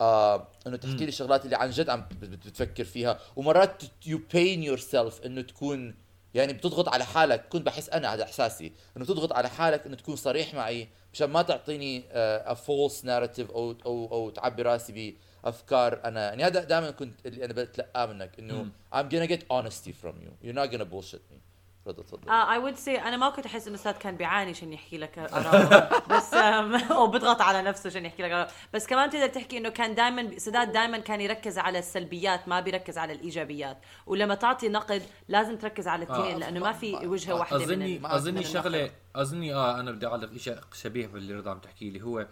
آه 0.00 0.48
إنه 0.66 0.76
تحكي 0.76 0.96
لي 0.96 1.04
الشغلات 1.04 1.44
اللي 1.44 1.56
عن 1.56 1.70
جد 1.70 1.88
عم 1.90 2.00
بت- 2.10 2.24
بت- 2.24 2.46
بتفكر 2.46 2.84
فيها. 2.84 3.18
ومرات 3.36 3.82
you 4.06 4.16
pain 4.34 4.66
yourself 4.78 5.24
إنه 5.24 5.40
تكون 5.40 5.94
يعني 6.34 6.52
بتضغط 6.52 6.88
على 6.88 7.04
حالك 7.04 7.48
كنت 7.48 7.66
بحس 7.66 7.90
أنا 7.90 8.14
هذا 8.14 8.22
إحساسي 8.22 8.72
إنه 8.96 9.04
تضغط 9.04 9.32
على 9.32 9.48
حالك 9.48 9.86
إنه 9.86 9.96
تكون 9.96 10.16
صريح 10.16 10.54
معي 10.54 10.88
مشان 11.12 11.30
ما 11.30 11.42
تعطيني 11.42 12.04
آه 12.10 12.54
a 12.54 12.56
false 12.56 13.02
narrative 13.04 13.50
أو 13.50 13.74
أو 13.86 14.08
أو 14.12 14.30
تعبي 14.30 14.62
راسي 14.62 15.16
بأفكار 15.44 16.00
أنا. 16.04 16.20
يعني 16.28 16.44
هذا 16.44 16.64
دائما 16.64 16.90
كنت 16.90 17.26
اللي 17.26 17.44
أنا 17.44 17.52
بتلقاه 17.52 18.06
منك 18.06 18.38
إنه. 18.38 18.66
I'm 18.94 19.08
gonna 19.08 19.28
get 19.28 19.42
honesty 19.50 19.92
from 19.92 20.14
you. 20.24 20.30
You're 20.42 20.58
not 20.60 20.70
gonna 20.70 20.84
bullshit 20.84 21.22
me. 21.30 21.53
رضا 21.86 22.02
تفضل 22.02 22.30
I 22.30 22.58
would 22.58 22.74
say 22.76 22.98
أنا 22.98 23.16
ما 23.16 23.30
كنت 23.30 23.46
أحس 23.46 23.62
إنه 23.62 23.74
الاستاذ 23.74 23.92
كان 23.92 24.16
بيعاني 24.16 24.50
عشان 24.50 24.72
يحكي 24.72 24.98
لك 24.98 25.18
بس 26.10 26.34
أو 26.90 27.06
بيضغط 27.06 27.40
على 27.40 27.62
نفسه 27.62 27.86
عشان 27.90 28.06
يحكي 28.06 28.22
لك 28.22 28.30
آراءه. 28.30 28.50
بس 28.74 28.86
كمان 28.86 29.10
تقدر 29.10 29.26
تحكي 29.26 29.58
إنه 29.58 29.68
كان 29.68 29.94
دائما 29.94 30.38
سداد 30.38 30.72
دائما 30.72 30.98
كان 30.98 31.20
يركز 31.20 31.58
على 31.58 31.78
السلبيات 31.78 32.48
ما 32.48 32.60
بيركز 32.60 32.98
على 32.98 33.12
الإيجابيات 33.12 33.78
ولما 34.06 34.34
تعطي 34.34 34.68
نقد 34.68 35.02
لازم 35.28 35.56
تركز 35.56 35.88
على 35.88 36.04
الاثنين 36.04 36.34
آه. 36.34 36.38
لأنه 36.38 36.60
ما 36.60 36.72
في 36.72 36.94
وجهة 36.94 37.34
واحدة 37.34 37.56
اظني 37.56 38.00
أظني 38.04 38.44
شغله. 38.44 38.90
أظني 39.16 39.54
آه 39.54 39.80
أنا 39.80 39.90
بدي 39.90 40.06
اعلق 40.06 40.36
شيء 40.36 40.58
شبيه 40.72 41.06
باللي 41.06 41.34
رضا 41.34 41.50
عم 41.50 41.58
تحكي 41.58 41.90
لي 41.90 42.02
هو 42.02 42.26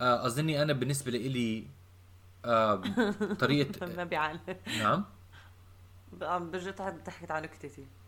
آه 0.00 0.26
أظني 0.26 0.62
أنا 0.62 0.72
بالنسبة 0.72 1.10
لي 1.10 1.66
آه 2.44 2.82
طريقه 3.40 3.86
ما 3.86 4.04
بيعاني 4.04 4.40
نعم 4.78 5.04
عم 6.22 6.50
برجع 6.50 6.90
ضحكت 7.06 7.30
على 7.30 7.46
نكتتي 7.46 7.82
آه. 7.82 8.05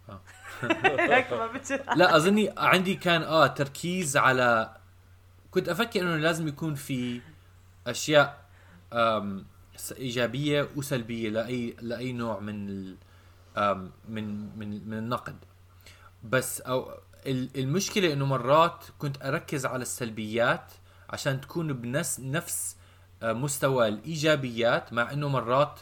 لا 1.96 2.16
أظني 2.16 2.50
عندي 2.58 2.94
كان 2.94 3.22
آه 3.22 3.46
تركيز 3.46 4.16
على 4.16 4.76
كنت 5.50 5.68
أفكر 5.68 6.00
إنه 6.02 6.16
لازم 6.16 6.48
يكون 6.48 6.74
في 6.74 7.20
أشياء 7.86 8.44
إيجابية 9.98 10.68
وسلبية 10.76 11.30
لأي 11.30 11.76
لأي 11.80 12.12
نوع 12.12 12.40
من 12.40 12.68
ال 12.68 12.96
من 14.08 14.58
من 14.58 14.88
من 14.90 14.98
النقد. 14.98 15.36
بس 16.24 16.60
أو 16.60 16.90
ال- 17.26 17.50
المشكلة 17.56 18.12
إنه 18.12 18.26
مرات 18.26 18.84
كنت 18.98 19.22
أركز 19.22 19.66
على 19.66 19.82
السلبيات 19.82 20.72
عشان 21.10 21.40
تكون 21.40 21.72
بنفس 21.72 22.20
نفس 22.20 22.76
آه، 23.22 23.32
مستوى 23.32 23.88
الإيجابيات 23.88 24.92
مع 24.92 25.12
إنه 25.12 25.28
مرات 25.28 25.80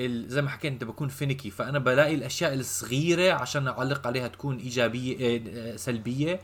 زي 0.00 0.42
ما 0.42 0.48
حكيت 0.48 0.72
أنت 0.72 0.84
بكون 0.84 1.08
فينيكي 1.08 1.50
فأنا 1.50 1.78
بلاقي 1.78 2.14
الأشياء 2.14 2.54
الصغيرة 2.54 3.32
عشان 3.32 3.68
أعلق 3.68 4.06
عليها 4.06 4.28
تكون 4.28 4.56
إيجابية 4.56 5.16
آه، 5.36 5.72
آه، 5.72 5.76
سلبية 5.76 6.40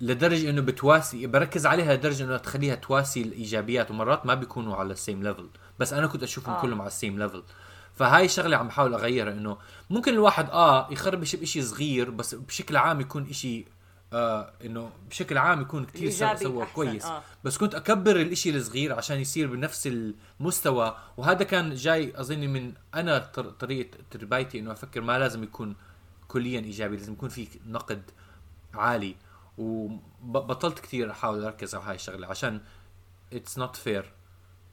لدرجة 0.00 0.50
إنه 0.50 0.60
بتواسي 0.60 1.26
بركز 1.26 1.66
عليها 1.66 1.94
لدرجة 1.94 2.24
إنه 2.24 2.36
تخليها 2.36 2.74
تواسي 2.74 3.22
الإيجابيات 3.22 3.90
ومرات 3.90 4.26
ما 4.26 4.34
بيكونوا 4.34 4.76
على 4.76 4.92
ال 4.92 4.98
same 4.98 5.22
level 5.22 5.48
بس 5.78 5.92
أنا 5.92 6.06
كنت 6.06 6.22
أشوفهم 6.22 6.54
آه. 6.54 6.58
آه. 6.58 6.62
كلهم 6.62 6.80
على 6.80 6.88
ال 6.88 6.94
same 6.94 7.18
level 7.18 7.42
فهاي 7.94 8.24
الشغله 8.24 8.56
عم 8.56 8.68
بحاول 8.68 8.94
أغيرها 8.94 9.32
إنه 9.32 9.56
ممكن 9.90 10.12
الواحد 10.12 10.50
آه 10.50 10.92
يخربش 10.92 11.36
بشيء 11.36 11.62
صغير 11.62 12.10
بس 12.10 12.34
بشكل 12.34 12.76
عام 12.76 13.00
يكون 13.00 13.32
شيء 13.32 13.66
آه 14.12 14.52
إنه 14.64 14.90
بشكل 15.10 15.38
عام 15.38 15.60
يكون 15.60 15.84
كثير 15.84 16.10
سوى, 16.42 16.66
كويس. 16.74 17.04
آه. 17.04 17.22
بس 17.44 17.58
كنت 17.58 17.74
أكبر 17.74 18.16
الإشي 18.16 18.56
الصغير 18.56 18.92
عشان 18.92 19.20
يصير 19.20 19.46
بنفس 19.46 19.86
المستوى 20.40 20.96
وهذا 21.16 21.44
كان 21.44 21.74
جاي 21.74 22.12
أظني 22.20 22.46
من 22.48 22.72
أنا 22.94 23.18
طر- 23.18 23.50
طريقة 23.50 23.98
تربايتي 24.10 24.58
إنه 24.58 24.72
أفكر 24.72 25.00
ما 25.00 25.18
لازم 25.18 25.42
يكون 25.42 25.76
كليا 26.28 26.60
إيجابي 26.60 26.96
لازم 26.96 27.12
يكون 27.12 27.28
في 27.28 27.48
نقد 27.66 28.02
عالي. 28.74 29.16
وبطلت 29.58 30.78
كثير 30.78 31.10
أحاول 31.10 31.44
أركز 31.44 31.74
على 31.74 31.84
هاي 31.84 31.94
الشغلة 31.94 32.26
عشان 32.26 32.60
it's 33.32 33.58
not 33.58 33.76
fair 33.76 34.12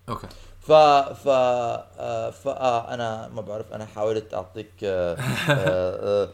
okay 0.10 0.28
ف 0.62 0.72
ف 0.72 1.28
آه، 1.28 2.30
ف 2.30 2.48
آه 2.48 2.94
أنا 2.94 3.30
ما 3.36 3.42
بعرف 3.42 3.74
أنا 3.74 3.86
حاولت 3.86 4.34
أعطيك 4.34 4.72
آه، 4.84 6.30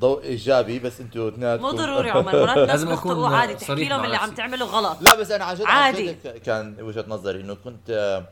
ضوء 0.00 0.22
إيجابي 0.22 0.78
بس 0.78 1.00
أنتوا 1.00 1.28
اثنيناتكم 1.28 1.64
مو 1.66 1.70
ضروري 1.70 2.10
عمر 2.10 2.32
مرات 2.32 2.56
لازم 2.68 2.88
بيخطئوا 2.88 3.28
عادي 3.28 3.54
تحكي 3.54 3.84
لهم 3.88 4.04
اللي 4.04 4.16
عم. 4.16 4.30
تعمله 4.30 4.66
غلط 4.66 4.96
لا 5.00 5.14
بس 5.14 5.30
أنا 5.30 5.44
عن 5.44 5.54
جد 5.56 5.64
عادي. 5.66 6.14
كان 6.14 6.76
وجهة 6.80 7.04
نظري 7.08 7.40
إنه 7.40 7.54
كنت 7.64 8.22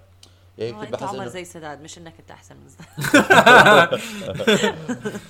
يعني 0.59 0.73
كنت 0.73 0.83
انت 0.85 0.93
بحس 0.93 1.03
عمر 1.03 1.23
إنه 1.23 1.29
زي 1.29 1.45
سداد 1.45 1.81
مش 1.83 1.99
إنك 1.99 2.13
أنت 2.21 2.31
أحسن 2.31 2.57
من 2.57 2.69
سداد. 2.69 2.87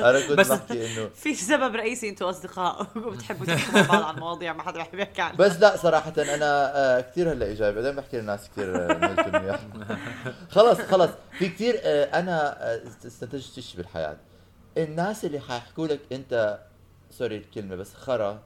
أنا 0.00 0.28
كنت 0.28 0.38
بس- 0.38 0.48
بحكي 0.52 0.86
إنه 0.92 1.08
في 1.14 1.34
سبب 1.34 1.74
رئيسي 1.74 2.08
أنتوا 2.08 2.30
أصدقاء. 2.30 2.86
وبتحبوا 3.06 3.46
تحكوا 3.46 3.80
مع 3.80 3.86
بعض 3.86 4.02
عن 4.02 4.20
مواضيع 4.20 4.52
ما 4.52 4.62
حدا 4.62 4.76
بيحب 4.78 4.98
يحكي 4.98 5.22
عنها. 5.22 5.36
بس 5.36 5.56
لا 5.60 5.76
صراحة 5.76 6.12
أنا 6.18 6.72
آه، 6.76 7.00
كثير 7.00 7.32
هلأ 7.32 7.46
إيجابي. 7.46 7.76
بعدين 7.82 7.96
بحكي 7.96 8.16
للناس 8.16 8.48
كثير 8.50 8.76
آه، 8.76 9.88
خلص 10.50 10.80
خلص. 10.80 11.10
في 11.38 11.48
كثير 11.48 11.80
آه، 11.82 12.04
آه، 12.04 12.80
استنتجت 13.06 13.60
شيء 13.60 13.76
بالحياة. 13.76 14.16
الناس 14.78 15.24
اللي 15.24 15.40
حيحكوا 15.40 15.86
لك 15.86 16.00
أنت 16.12 16.58
sorry 17.10 17.36
الكلمة 17.36 17.76
بس 17.76 17.94
خرا 17.94 18.42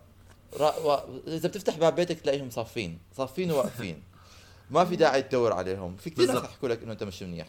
را... 0.61 0.79
و... 0.79 0.99
إذا 1.27 1.49
بتفتح 1.49 1.77
باب 1.77 1.95
بيتك 1.95 2.21
تلاقيهم 2.21 2.51
صافين 2.51 2.99
صافين 3.17 3.53
وواقفين. 3.53 4.03
ما 4.71 4.85
في 4.85 4.97
داعي 4.97 5.23
تدور 5.23 5.53
عليهم. 5.53 5.97
في 5.97 6.11
كثير 6.11 6.33
ناس. 6.33 6.43
حيحكوا 6.43 6.69
لك 6.69 6.83
إنه 6.83 6.93
أنت 6.93 7.03
مش 7.03 7.23
منيح. 7.23 7.47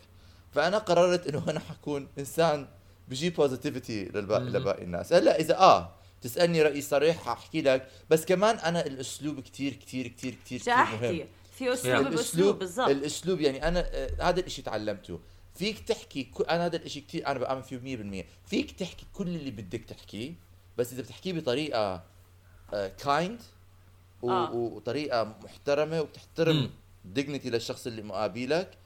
فأنا 0.51 0.77
قررت 0.77 1.27
إنه 1.27 1.43
أنا 1.49 1.59
حكون 1.59 2.07
إنسان 2.19 2.67
بجيب 3.07 3.35
positivity. 3.35 4.05
لباقي 4.05 4.83
الناس. 4.83 5.13
هلأ 5.13 5.39
إذا 5.39 5.57
آه 5.57 5.91
تسألني 6.21 6.61
رأيي 6.61 6.81
صريح 6.81 7.23
حاحكي 7.23 7.61
لك. 7.61 7.89
بس 8.09 8.25
كمان 8.25 8.55
أنا 8.55 8.85
الأسلوب 8.85 9.39
كثير 9.39 9.73
كثير 9.73 10.07
كثير 10.07 10.35
كثير 10.45 10.61
مهم. 10.75 11.25
في 11.57 11.73
أسلوب 11.73 12.07
باسلوب 12.07 12.59
بالضبط. 12.59 12.89
الأسلوب 12.89 13.41
يعني 13.41 13.67
أنا 13.67 13.89
آه، 13.93 14.09
هذا 14.21 14.39
الإشي 14.39 14.61
تعلمته. 14.61 15.19
فيك 15.55 15.79
تحكي 15.79 16.23
كل 16.23 16.43
أنا 16.43 16.65
هذا 16.65 16.75
الإشي 16.75 17.01
كثير 17.01 17.27
أنا 17.27 17.39
بأمن 17.39 17.61
فيه 17.61 17.77
100% 18.23 18.49
فيك 18.49 18.71
تحكي 18.71 19.05
كل 19.13 19.27
اللي 19.27 19.51
بدك 19.51 19.85
تحكيه 19.85 20.33
بس 20.77 20.93
إذا 20.93 21.01
بتحكيه 21.01 21.33
بطريقة 21.33 22.03
kind 22.71 23.41
آه. 24.23 24.51
وطريقة 24.53 25.35
محترمة 25.43 26.01
وبتحترم 26.01 26.55
مم. 26.55 26.69
dignity 27.05 27.49
للشخص 27.49 27.87
اللي 27.87 28.01
مقابلك 28.01 28.77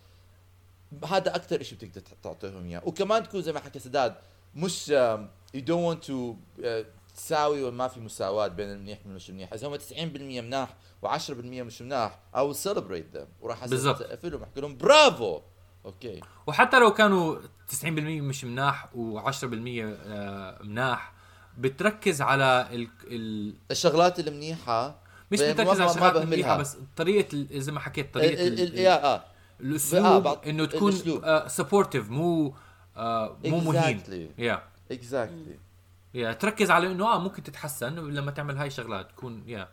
هذا 1.08 1.36
أكثر 1.36 1.62
إشي 1.62 1.76
بتقدر 1.76 2.02
تعطيهم 2.24 2.66
إياه. 2.66 2.82
وكمان 2.86 3.24
تكون 3.24 3.42
زي 3.42 3.54
ما 3.54 3.60
حكى 3.60 3.80
سداد 3.80 4.16
مش 4.56 4.90
you 4.90 5.28
don't 5.54 5.70
want 5.70 6.04
to 6.04 6.36
تساوي 7.16 7.64
وما 7.64 7.88
في 7.88 8.00
مساواة 8.00 8.48
بين 8.48 8.72
المنيح 8.72 9.00
والمش 9.06 9.30
منيح، 9.30 9.54
إذا 9.54 9.68
هم 9.68 9.76
90% 9.76 10.42
مناح 10.42 10.76
و10% 11.06 11.32
مش 11.32 11.82
مناح 11.82 12.20
will 12.36 12.56
celebrate 12.56 13.16
them. 13.18 13.28
وراح. 13.42 13.64
اسقف 13.64 14.26
لهم 14.26 14.44
أحكي 14.44 14.62
لهم 14.62 14.78
برافو. 14.78 15.42
okay. 15.86 16.22
وحتى 16.48 16.80
لو 16.80 16.94
كانوا 16.94 17.40
90% 17.68 17.86
مش 17.86 18.46
مناح 18.46 18.86
و10% 18.86 19.44
آه، 19.44 20.64
مناح 20.64 21.14
بتركز 21.58 22.22
على 22.22 22.68
ال, 22.72 22.88
ال 23.04 23.54
الشغلات 23.72 24.20
المنيحة 24.20 25.03
مش 25.34 25.42
بتركز 25.42 25.78
ما- 25.80 25.84
على 25.84 25.92
الشغلات 25.92 26.14
بهملها. 26.14 26.24
المنيحه 26.24 26.58
بس 26.58 26.78
طريقة 26.96 27.28
ال- 27.34 27.62
زي 27.62 27.72
ما 27.72 27.80
حكيت 27.80 28.14
طريقة 28.14 28.34
ال- 28.48 28.54
ال- 28.60 28.60
ال- 28.74 28.80
yeah 28.80 29.04
آه. 29.06 29.24
الأسلوب 29.62 30.24
بعض- 30.24 30.48
إنه 30.48 30.66
تكون. 30.66 30.94
supportive 31.48 32.10
مو 32.10 32.54
آه 32.98 33.38
مو 33.46 33.60
مهين. 33.60 34.00
Exactly. 34.02 34.42
yeah 34.42 34.64
exactly 34.92 35.60
yeah 36.14 36.34
تركز 36.34 36.72
على 36.72 36.88
إنه 36.88 37.06
آه 37.14 37.20
ممكن 37.20 37.44
تتحسن 37.44 37.96
لما 37.96 38.32
تعمل 38.32 38.58
هاي 38.58 38.68
الشغلات 38.68 39.10
تكون 39.12 39.44
yeah 39.48 39.68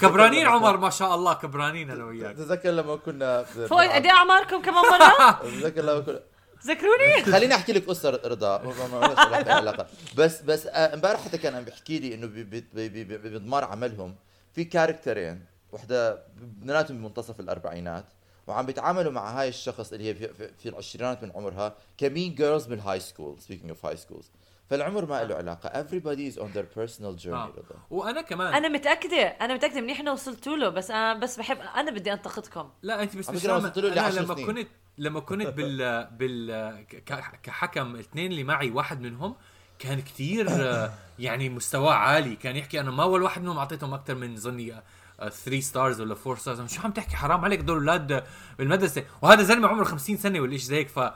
كبرانين 0.00 0.46
عمر 0.46 0.76
ما 0.76 0.90
شاء 0.90 1.14
الله 1.14 1.34
كبرانين 1.34 1.90
أنا 1.90 2.04
وياك. 2.04 2.36
تذكر 2.36 2.70
لما 2.70 2.96
كنا 2.96 3.42
فوق 3.42 3.82
قد 3.84 4.04
إيه 4.04 4.10
أعماركم 4.12 4.62
كمان 4.62 4.84
مرة؟ 4.84 5.32
تذكر 5.60 5.82
لما 5.82 6.00
كنا 6.00 6.20
ذكروني؟ 6.66 7.22
خليني 7.32 7.54
أحكي 7.54 7.72
لك 7.72 7.86
قصة 7.88 8.10
رضا. 8.24 8.62
ما 8.62 9.52
علاقة. 9.54 9.86
بس 10.16 10.42
بس 10.42 10.66
آه، 10.66 10.94
امبارح 10.94 11.20
حتى 11.24 11.38
كان 11.38 11.54
عم 11.54 11.64
بيحكي 11.64 11.98
لي 11.98 12.14
إنه 12.14 12.26
ب- 12.26 12.32
ب- 12.34 12.50
ب- 12.54 12.64
ب- 12.74 13.12
ب- 13.12 13.34
بضمار 13.34 13.64
عملهم. 13.64 14.14
في 14.52 14.64
character 14.64 15.30
ين 15.30 15.44
وحدة 15.72 16.22
بناتهم 16.36 16.96
بمنتصف 16.98 17.40
الأربعينات 17.40 18.04
وعم 18.46 18.66
بيتعاملوا 18.66 19.12
مع 19.12 19.40
هاي 19.40 19.48
الشخص 19.48 19.92
اللي 19.92 20.04
هي 20.08 20.14
في, 20.14 20.28
في, 20.34 20.50
في 20.58 20.68
العشرينات 20.68 21.22
من 21.24 21.32
عمرها 21.34 21.74
ك 21.98 22.05
mean 22.05 22.34
girls 22.34 22.66
بال 22.66 23.00
high 23.00 23.16
school 23.16 23.40
speaking 23.40 23.68
of 23.70 23.86
high 23.86 23.96
schools 23.96 24.30
فالعمر 24.70 25.06
ما 25.06 25.24
له 25.24 25.34
علاقة 25.34 25.82
everybody 25.82 26.32
is 26.34 26.36
on 26.38 26.44
their 26.56 26.78
personal 26.78 27.22
journey 27.24 27.28
آه. 27.28 27.46
رضا 27.56 27.76
وأنا 27.90 28.20
كمان 28.22 28.54
أنا 28.54 28.68
متأكدة 28.68 29.16
أنا 29.22 29.54
متأكدة 29.54 29.80
منيح 29.80 30.00
إنه 30.00 30.12
وصلتوا 30.12 30.56
له 30.56 30.68
بس 30.68 30.90
أنا 30.90 31.14
بس 31.14 31.38
بحب 31.38 31.58
أنا 31.58 31.90
بدي 31.90 32.12
أنتقدكم 32.12 32.70
لا 32.82 33.02
أنت 33.02 33.16
بس 33.16 33.30
مش. 33.30 33.44
وصلت 33.44 33.78
أنا 33.78 33.86
لعشر 33.94 34.20
لما 34.22 34.34
سنين. 34.34 34.46
كنت 34.46 34.68
لما 34.98 35.20
كنت 35.20 35.46
بال 35.46 36.04
بال 36.06 36.50
ك- 36.86 37.40
كحكم 37.42 37.94
الاثنين 37.94 38.30
اللي 38.30 38.44
معي 38.44 38.70
واحد 38.70 39.00
منهم 39.00 39.36
كان 39.80 40.00
كتير 40.00 40.46
آه، 40.50 40.92
يعني 41.18 41.48
مستواه 41.48 41.92
عالي. 41.94 42.36
كان 42.36 42.56
يحكي 42.56 42.80
أنا 42.80 42.90
ما 42.90 43.02
أول 43.02 43.22
واحد 43.22 43.42
منهم 43.42 43.58
أعطيتهم 43.58 43.94
أكثر 43.94 44.14
من 44.14 44.36
ظني 44.36 44.74
3 45.18 45.60
ستارز 45.60 46.00
ولا 46.00 46.16
4 46.26 46.34
ستارز 46.40 46.72
شو 46.72 46.82
عم 46.82 46.90
تحكي؟ 46.90 47.16
حرام 47.16 47.44
عليك 47.44 47.60
دول 47.60 47.76
أولاد 47.76 48.24
بالمدرسة. 48.58 49.04
وهذا 49.22 49.42
زلمة 49.42 49.68
عمره 49.68 49.84
50 49.84 50.16
سنة 50.16 50.40
ولا 50.40 50.50
شيء 50.56 50.66
زي 50.66 50.76
هيك 50.76 50.88
ف 50.88 51.10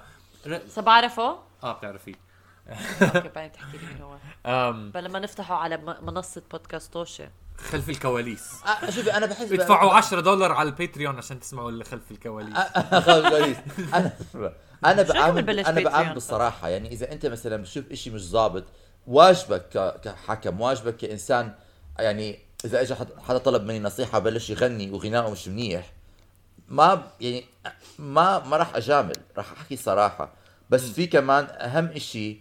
سبعرفه 0.68 1.38
آه 1.62 1.72
بتعرفيه. 1.72 2.14
okay 3.02 3.28
بعدين 3.28 3.52
تحكي 3.52 3.76
لي 3.78 3.86
مين 3.86 4.02
هو. 4.02 4.16
لما 5.00 5.18
نفتحه 5.18 5.54
على 5.54 5.76
م- 5.76 6.06
منصة 6.06 6.42
بودكاست 6.50 6.92
طوشة 6.92 7.30
خلف 7.70 7.88
الكواليس. 7.90 8.50
آه، 8.66 8.90
شوفي 8.90 9.16
أنا 9.16 9.26
بحس 9.26 9.52
ادفعوا 9.52 9.92
10 9.94 10.20
دولار 10.20 10.52
على 10.52 10.68
ال 10.68 10.74
Patreon 10.74 11.16
عشان 11.18 11.40
تسمعوا 11.40 11.70
اللي 11.70 11.84
خلف 11.84 12.10
الكواليس. 12.10 12.56
خلف 12.56 13.28
الكواليس 13.28 13.56
أنا 13.94 14.12
أنا 14.84 15.02
بعامل 15.02 15.60
أنا؟ 15.60 15.80
بعامل 15.84 16.14
بالصراحه 16.14 16.68
يعني 16.68 16.92
إذا 16.92 17.12
أنت 17.12 17.26
مثلا 17.26 17.56
بتشوف 17.56 17.84
إشي 17.92 18.10
مش 18.10 18.20
ظابط 18.28 18.64
واجبك 19.06 19.68
كحكم 20.04 20.60
واجبك 20.60 20.96
كإنسان 20.96 21.54
يعني 21.98 22.38
إذا 22.64 22.80
اجى 22.80 22.94
حد- 22.94 23.18
حدا 23.28 23.38
طلب 23.38 23.62
مني 23.62 23.80
نصيحة 23.80 24.18
بلش 24.18 24.50
يغني 24.50 24.90
وغنائه 24.90 25.30
مش 25.30 25.48
منيح 25.48 25.92
ما 26.68 27.02
يعني 27.20 27.44
ما 27.98 28.38
ما 28.38 28.56
راح 28.56 28.76
أجامل 28.76 29.12
راح 29.36 29.52
أحكي 29.52 29.76
صراحة 29.76 30.32
بس 30.70 30.82
في 30.90 31.06
كمان 31.06 31.44
أهم 31.50 31.86
إشي 31.86 32.38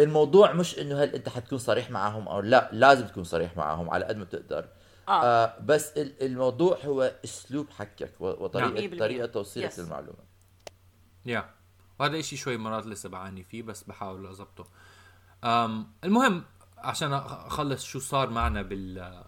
الموضوع 0.00 0.52
مش 0.52 0.78
إنه 0.78 1.02
هل 1.02 1.14
أنت 1.14 1.28
حتكون 1.28 1.58
صريح 1.58 1.90
معاهم 1.90 2.28
أو 2.28 2.40
لا 2.40 2.68
لازم 2.72 3.06
تكون 3.06 3.24
صريح 3.24 3.56
معاهم 3.56 3.90
على 3.90 4.04
قد 4.04 4.16
ما 4.16 4.24
بتقدر 4.24 4.64
آه. 5.08 5.24
آه 5.24 5.54
بس 5.64 5.92
ال- 5.96 6.22
الموضوع 6.22 6.78
هو 6.84 7.12
أسلوب 7.24 7.66
حكك 7.70 8.10
و- 8.20 8.26
نعم. 8.28 8.42
وطريقه 8.42 8.98
طريقة 8.98 9.26
توصيلك 9.26 9.72
Yes. 9.72 9.78
للمعلومة 9.78 10.27
يا 11.28 11.50
وهذا 11.98 12.18
إشي 12.18 12.36
شوي 12.36 12.56
مرات 12.56 12.86
لسه 12.86 13.08
بعاني 13.08 13.44
فيه 13.44 13.62
بس 13.62 13.82
بحاول 13.84 14.26
أظبطه. 14.26 14.66
أم 15.44 15.86
المهم 16.04 16.44
عشان 16.78 17.12
أخلص 17.12 17.84
شو 17.84 17.98
صار 17.98 18.30
معنا 18.30 18.62
بال 18.62 19.22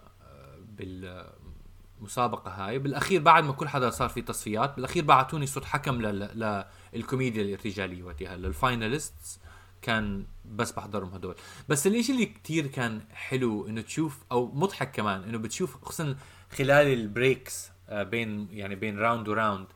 بالمسابقة 2.00 2.50
هاي. 2.50 2.78
بالأخير 2.78 3.20
بعد 3.22 3.44
ما 3.44 3.52
كل 3.52 3.68
حدا 3.68 3.90
صار 3.90 4.08
في 4.08 4.22
تصفيات 4.22 4.76
بالأخير 4.76 5.04
بعتوني 5.04 5.46
صوت 5.46 5.64
حكم 5.64 6.02
لل- 6.02 6.64
للكوميديا 6.92 7.54
الرجالية 7.54 8.02
وقتها. 8.02 8.36
لل 8.36 8.55
finalists 8.55 9.40
كان 9.82 10.26
بس 10.44 10.72
بحضرهم 10.72 11.14
هدول. 11.14 11.34
بس 11.68 11.86
الإشي 11.86 12.12
اللي 12.12 12.26
كتير 12.26 12.66
كان 12.66 13.00
حلو 13.12 13.66
إنه 13.68 13.80
تشوف 13.80 14.18
أو 14.32 14.52
مضحك 14.54 14.90
كمان 14.92 15.22
إنه 15.22 15.38
بتشوف 15.38 15.84
خصوصا 15.84 16.16
خلال 16.52 16.86
ال 16.86 16.98
breaks 16.98 17.70
آه، 17.88 18.02
بين 18.02 18.48
يعني 18.50 18.74
بين 18.74 18.98
round 18.98 19.28
و 19.28 19.35
round 19.35 19.66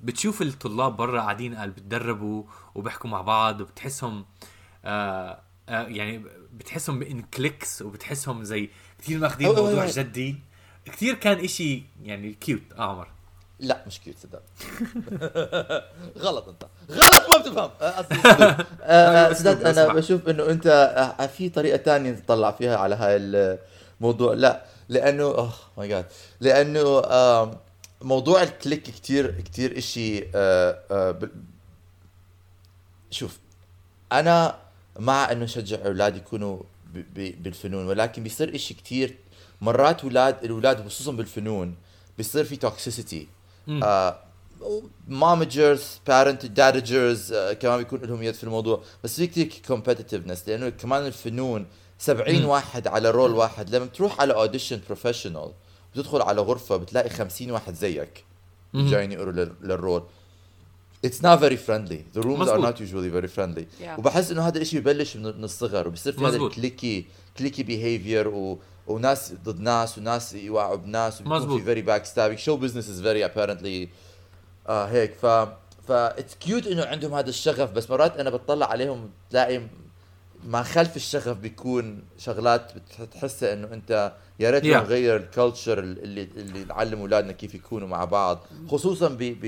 بتشوف 0.00 0.42
الطلاب 0.42 0.96
برا 0.96 1.20
قاعدين 1.20 1.54
قال 1.54 1.70
بتدربوا 1.70 2.44
وبيحكوا 2.74 3.10
مع 3.10 3.20
بعض 3.20 3.60
وبتحسهم 3.60 4.24
آه 4.84 5.40
آه 5.68 5.86
يعني 5.86 6.24
بتحسهم 6.52 7.02
ان 7.02 7.22
cliques 7.22 7.82
وبتحسهم 7.82 8.44
زي 8.44 8.70
كثير 8.98 9.18
ماخذين 9.18 9.46
الموضوع 9.50 9.86
جدي. 9.86 10.36
كثير 10.84 11.14
كان 11.14 11.38
إشي 11.38 11.82
يعني 12.02 12.32
cute 12.32 12.62
آه 12.78 12.82
عمر 12.82 13.08
لا 13.60 13.84
مش 13.86 14.00
cute 14.00 14.16
صدق. 14.18 14.42
غلط 16.24 16.48
أنت. 16.48 16.66
غلط 16.90 17.28
ما 17.30 17.38
بتفهم. 17.38 17.70
آه،. 17.80 17.84
آه، 17.84 18.06
آه، 18.82 19.32
أسلوب، 19.32 19.54
سداد 19.54 19.78
أنا. 19.78 19.92
بشوف 19.92 20.28
إنه 20.28 20.50
أنت 20.50 20.66
آه، 21.20 21.26
في 21.26 21.48
طريقة 21.48 21.76
تانية 21.76 22.12
تطلع 22.12 22.50
فيها 22.50 22.76
على 22.76 22.94
هاي 22.94 23.16
الموضوع. 23.16 24.34
لا 24.34 24.64
لأنه 24.88 25.24
oh 25.24 25.52
my 25.78 25.88
God 25.88 26.06
لأنه 26.40 27.00
موضوع 28.04 28.42
ال 28.42 28.48
clique 28.48 28.82
كتير 28.82 29.40
كتير 29.40 29.78
إشي 29.78 30.24
آه، 30.34 30.78
آه، 30.90 31.18
شوف 33.10 33.38
أنا 34.12 34.58
مع 34.98 35.32
إنه 35.32 35.46
شجع 35.46 35.86
أولاد 35.86 36.16
يكونوا 36.16 36.58
ب- 36.94 36.98
ب- 37.20 37.42
بالفنون 37.42 37.86
ولكن 37.86 38.22
بيصير 38.22 38.54
إشي 38.54 38.74
كتير 38.74 39.16
مرات 39.60 40.02
أولاد 40.04 40.44
الأولاد 40.44 40.88
خصوصا 40.88 41.12
بالفنون 41.12 41.74
بيصير 42.18 42.44
في 42.44 42.56
toxicity 42.56 43.26
momagers 45.08 45.84
parent 46.06 46.46
dadagers 46.46 47.34
كمان 47.34 47.78
بيكون 47.78 48.00
لهم 48.00 48.22
يد 48.22 48.34
في 48.34 48.44
الموضوع. 48.44 48.82
بس 49.04 49.16
في 49.16 49.26
كتير 49.26 49.52
competitiveness 49.68 50.38
لأنه 50.48 50.68
كمان 50.68 51.06
الفنون 51.06 51.66
70 51.98 52.44
واحد 52.44 52.86
على 52.86 53.10
role 53.10 53.30
واحد. 53.34 53.74
لما 53.74 53.84
بتروح 53.84 54.20
على 54.20 54.34
audition 54.34 54.80
professional 54.86 55.52
بتدخل 55.94 56.22
على 56.22 56.40
غرفة 56.40 56.76
بتلاقي 56.76 57.08
50 57.10 57.50
واحد 57.50 57.74
زيك 57.74 58.24
جايين 58.74 59.12
يقروا 59.12 59.32
لل- 59.32 59.52
لل 59.62 59.75
role 59.75 60.02
It's 61.06 61.20
not 61.22 61.38
very 61.38 61.56
friendly. 61.68 62.00
The 62.16 62.22
rooms 62.22 62.48
are 62.48 62.58
مزبوط. 62.58 62.64
not 62.64 62.78
usually 62.80 63.10
very 63.10 63.28
friendly. 63.36 63.64
Yeah. 63.82 63.98
وبحس 63.98 64.30
إنه 64.30 64.42
هذا 64.48 64.58
الشيء 64.58 64.80
ببلش 64.80 65.16
من 65.16 65.22
من 65.22 65.44
الصغر 65.44 65.88
وبصير 65.88 66.12
في 66.12 66.24
هذا. 66.24 66.36
ال 66.36 66.45
cliquey 66.45 67.06
cliquey 67.38 67.62
behavior 67.62 68.28
و... 68.28 68.58
وناس 68.86 69.32
ضد 69.44 69.60
ناس 69.60 69.98
وناس 69.98 70.34
يوقعوا 70.34 70.76
بناس 70.76 71.20
وبيكون 71.20 71.36
مزبوط. 71.38 71.60
في 71.60 71.74
very 71.74 71.86
backstabbing. 71.86 72.40
Show 72.44 72.56
business 72.64 72.86
is 72.88 73.00
very 73.04 73.30
apparently 73.30 73.88
آه 74.68 74.86
هيك 74.86 75.14
ف 75.14 75.26
ف 75.88 75.90
it's 75.92 76.34
cute 76.34 76.66
إنه 76.66 76.84
عندهم 76.84 77.14
هذا 77.14 77.28
الشغف 77.28 77.70
بس 77.72 77.90
مرات 77.90 78.16
أنا 78.16 78.30
بتطلع 78.30 78.66
عليهم 78.66 79.10
تلاقي 79.30 79.60
ما 80.44 80.62
خلف 80.62 80.96
الشغف 80.96 81.36
بيكون 81.38 82.02
شغلات 82.18 82.72
بتحسها 83.00 83.52
إنه 83.52 83.68
أنت 83.72 84.12
يا 84.40 84.50
ريت 84.50 84.62
Yeah. 84.62 84.66
نغير 84.66 85.16
ال 85.16 85.24
culture 85.24 85.78
اللي 85.78 86.22
اللي 86.36 86.64
نعلم 86.64 87.00
أولادنا 87.00 87.32
كيف 87.32 87.54
يكونوا 87.54 87.88
مع 87.88 88.04
بعض 88.04 88.46
خصوصا 88.70 89.08
ب 89.08 89.18
ب 89.18 89.44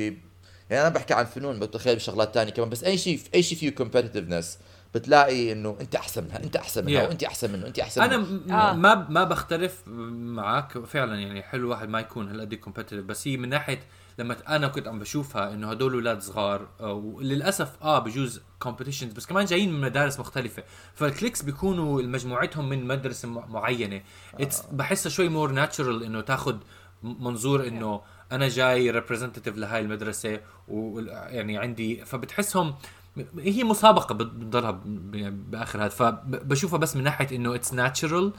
يعني 0.70 0.82
أنا 0.86 0.88
بحكي 0.88 1.14
عن 1.14 1.24
فنون 1.24 1.58
بتخيل 1.60 1.96
بشغلات 1.96 2.34
تانية 2.34 2.50
كمان 2.52 2.68
بس 2.68 2.84
أي 2.84 2.98
شيء 2.98 3.20
أي 3.34 3.42
شيء 3.42 3.58
فيه 3.58 3.70
competitiveness 3.70 4.46
بتلاقي 4.98 5.52
إنه 5.52 5.76
أنت 5.80 5.94
أحسن 5.96 6.24
منها 6.24 6.42
أنت 6.44 6.56
أحسن 6.56 6.84
منها 6.84 7.04
Yeah. 7.04 7.08
وأنت 7.08 7.24
أحسن 7.24 7.52
منه 7.52 7.66
انت 7.66 7.78
أحسن 7.78 8.02
أنا 8.02 8.16
منه. 8.16 8.26
م- 8.46 8.52
آه. 8.52 8.72
ما 8.72 9.06
ما 9.10 9.24
بختلف 9.24 9.82
معك 9.86 10.78
فعلا 10.78 11.14
يعني 11.20 11.42
حلو 11.42 11.70
واحد 11.70 11.88
ما 11.88 12.00
يكون 12.00 12.28
هالقد 12.28 12.54
competitive 12.54 13.04
بس 13.04 13.28
هي 13.28 13.36
من 13.36 13.48
ناحية 13.48 13.80
لما 14.18 14.36
أنا 14.56 14.68
كنت 14.68 14.88
عم 14.88 14.98
بشوفها 14.98 15.52
إنه 15.52 15.70
هدول 15.70 15.92
أولاد 15.94 16.20
صغار 16.22 16.68
آه، 16.80 16.92
وللأسف 16.92 17.82
آه 17.82 17.98
بجوز 17.98 18.40
competitions 18.58 19.12
بس 19.12 19.26
كمان 19.26 19.44
جايين 19.44 19.72
من 19.72 19.80
مدارس 19.80 20.20
مختلفة 20.20 20.62
فال 20.94 21.05
cliques 21.05 21.42
بيكونوا 21.42 22.02
مجموعتهم 22.02 22.68
من 22.68 22.84
مدرسة 22.84 23.28
معينة 23.28 24.02
it's 24.40 24.62
بحسها 24.72 25.10
شوي 25.10 25.28
more 25.28 25.50
natural 25.52 26.02
إنه 26.02 26.20
تاخذ 26.20 26.56
منظور 27.02 27.66
إنه 27.66 28.00
أنا 28.32 28.48
جاي 28.48 28.90
representative 28.90 29.56
لهاي 29.56 29.80
المدرسة 29.80 30.40
ويعني 30.68 31.58
عندي 31.58 32.04
فبتحسهم 32.04 32.74
هي 33.38 33.64
مسابقة 33.64 34.14
بت- 34.14 34.26
بتضلها 34.26 34.70
ب- 34.70 35.50
بآخر 35.50 35.80
هذا 35.80 35.88
فبشوفها 35.88 36.78
بس 36.78 36.96
من 36.96 37.02
ناحية 37.02 37.36
إنه 37.36 37.54
it's 37.54 37.74
natural 37.74 38.32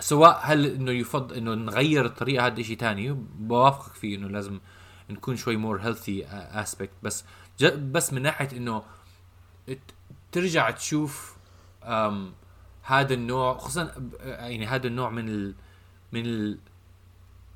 سواء 0.00 0.40
هل 0.42 0.66
إنه 0.66 0.90
يفضل 0.92 1.34
إنه 1.34 1.54
نغير 1.54 2.04
الطريقة 2.06 2.46
هذا 2.46 2.62
شيء 2.62 2.76
ثاني 2.78 3.12
بوافقك 3.38 3.92
فيه 3.92 4.16
إنه 4.16 4.28
لازم 4.28 4.60
نكون 5.10 5.36
شوي 5.36 5.56
more 5.56 5.80
healthy 5.80 6.26
aspect 6.26 6.92
بس 7.02 7.24
بس 7.62 8.12
من 8.12 8.22
ناحية 8.22 8.56
إنه 8.56 8.82
ترجع 10.32 10.70
تشوف 10.70 11.36
هذا 12.82 13.14
النوع 13.14 13.58
خصوصا 13.58 13.94
يعني 14.20 14.66
هذا 14.66 14.86
النوع 14.86 15.10
من 15.10 15.28
ال 15.28 15.54
من 16.12 16.56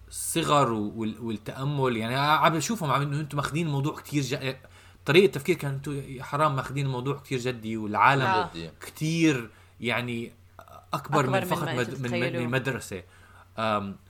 الصغر 0.08 0.72
وال- 0.72 1.20
والتأمل 1.20 1.96
يعني 1.96 2.14
عم 2.16 2.52
بشوفهم 2.52 2.90
عم 2.90 3.02
إنه 3.02 3.20
أنتم 3.20 3.36
ماخذين 3.36 3.66
الموضوع 3.66 3.96
كثير. 4.00 4.56
طريقة 5.06 5.26
التفكير 5.26 5.56
كان 5.56 5.72
أنتم 5.74 6.02
حرام 6.20 6.56
ماخذين 6.56 6.86
الموضوع 6.86 7.18
كثير 7.18 7.38
جدي 7.38 7.76
والعالم 7.76 8.22
آه. 8.22 8.50
كثير 8.80 9.50
يعني 9.80 10.32
أكبر, 10.94 11.20
أكبر 11.20 11.26
من 11.26 11.32
من 11.32 11.44
فقط 11.44 11.68
مد... 11.68 12.00
من, 12.00 12.36
من 12.42 12.48
مدرسة. 12.50 13.02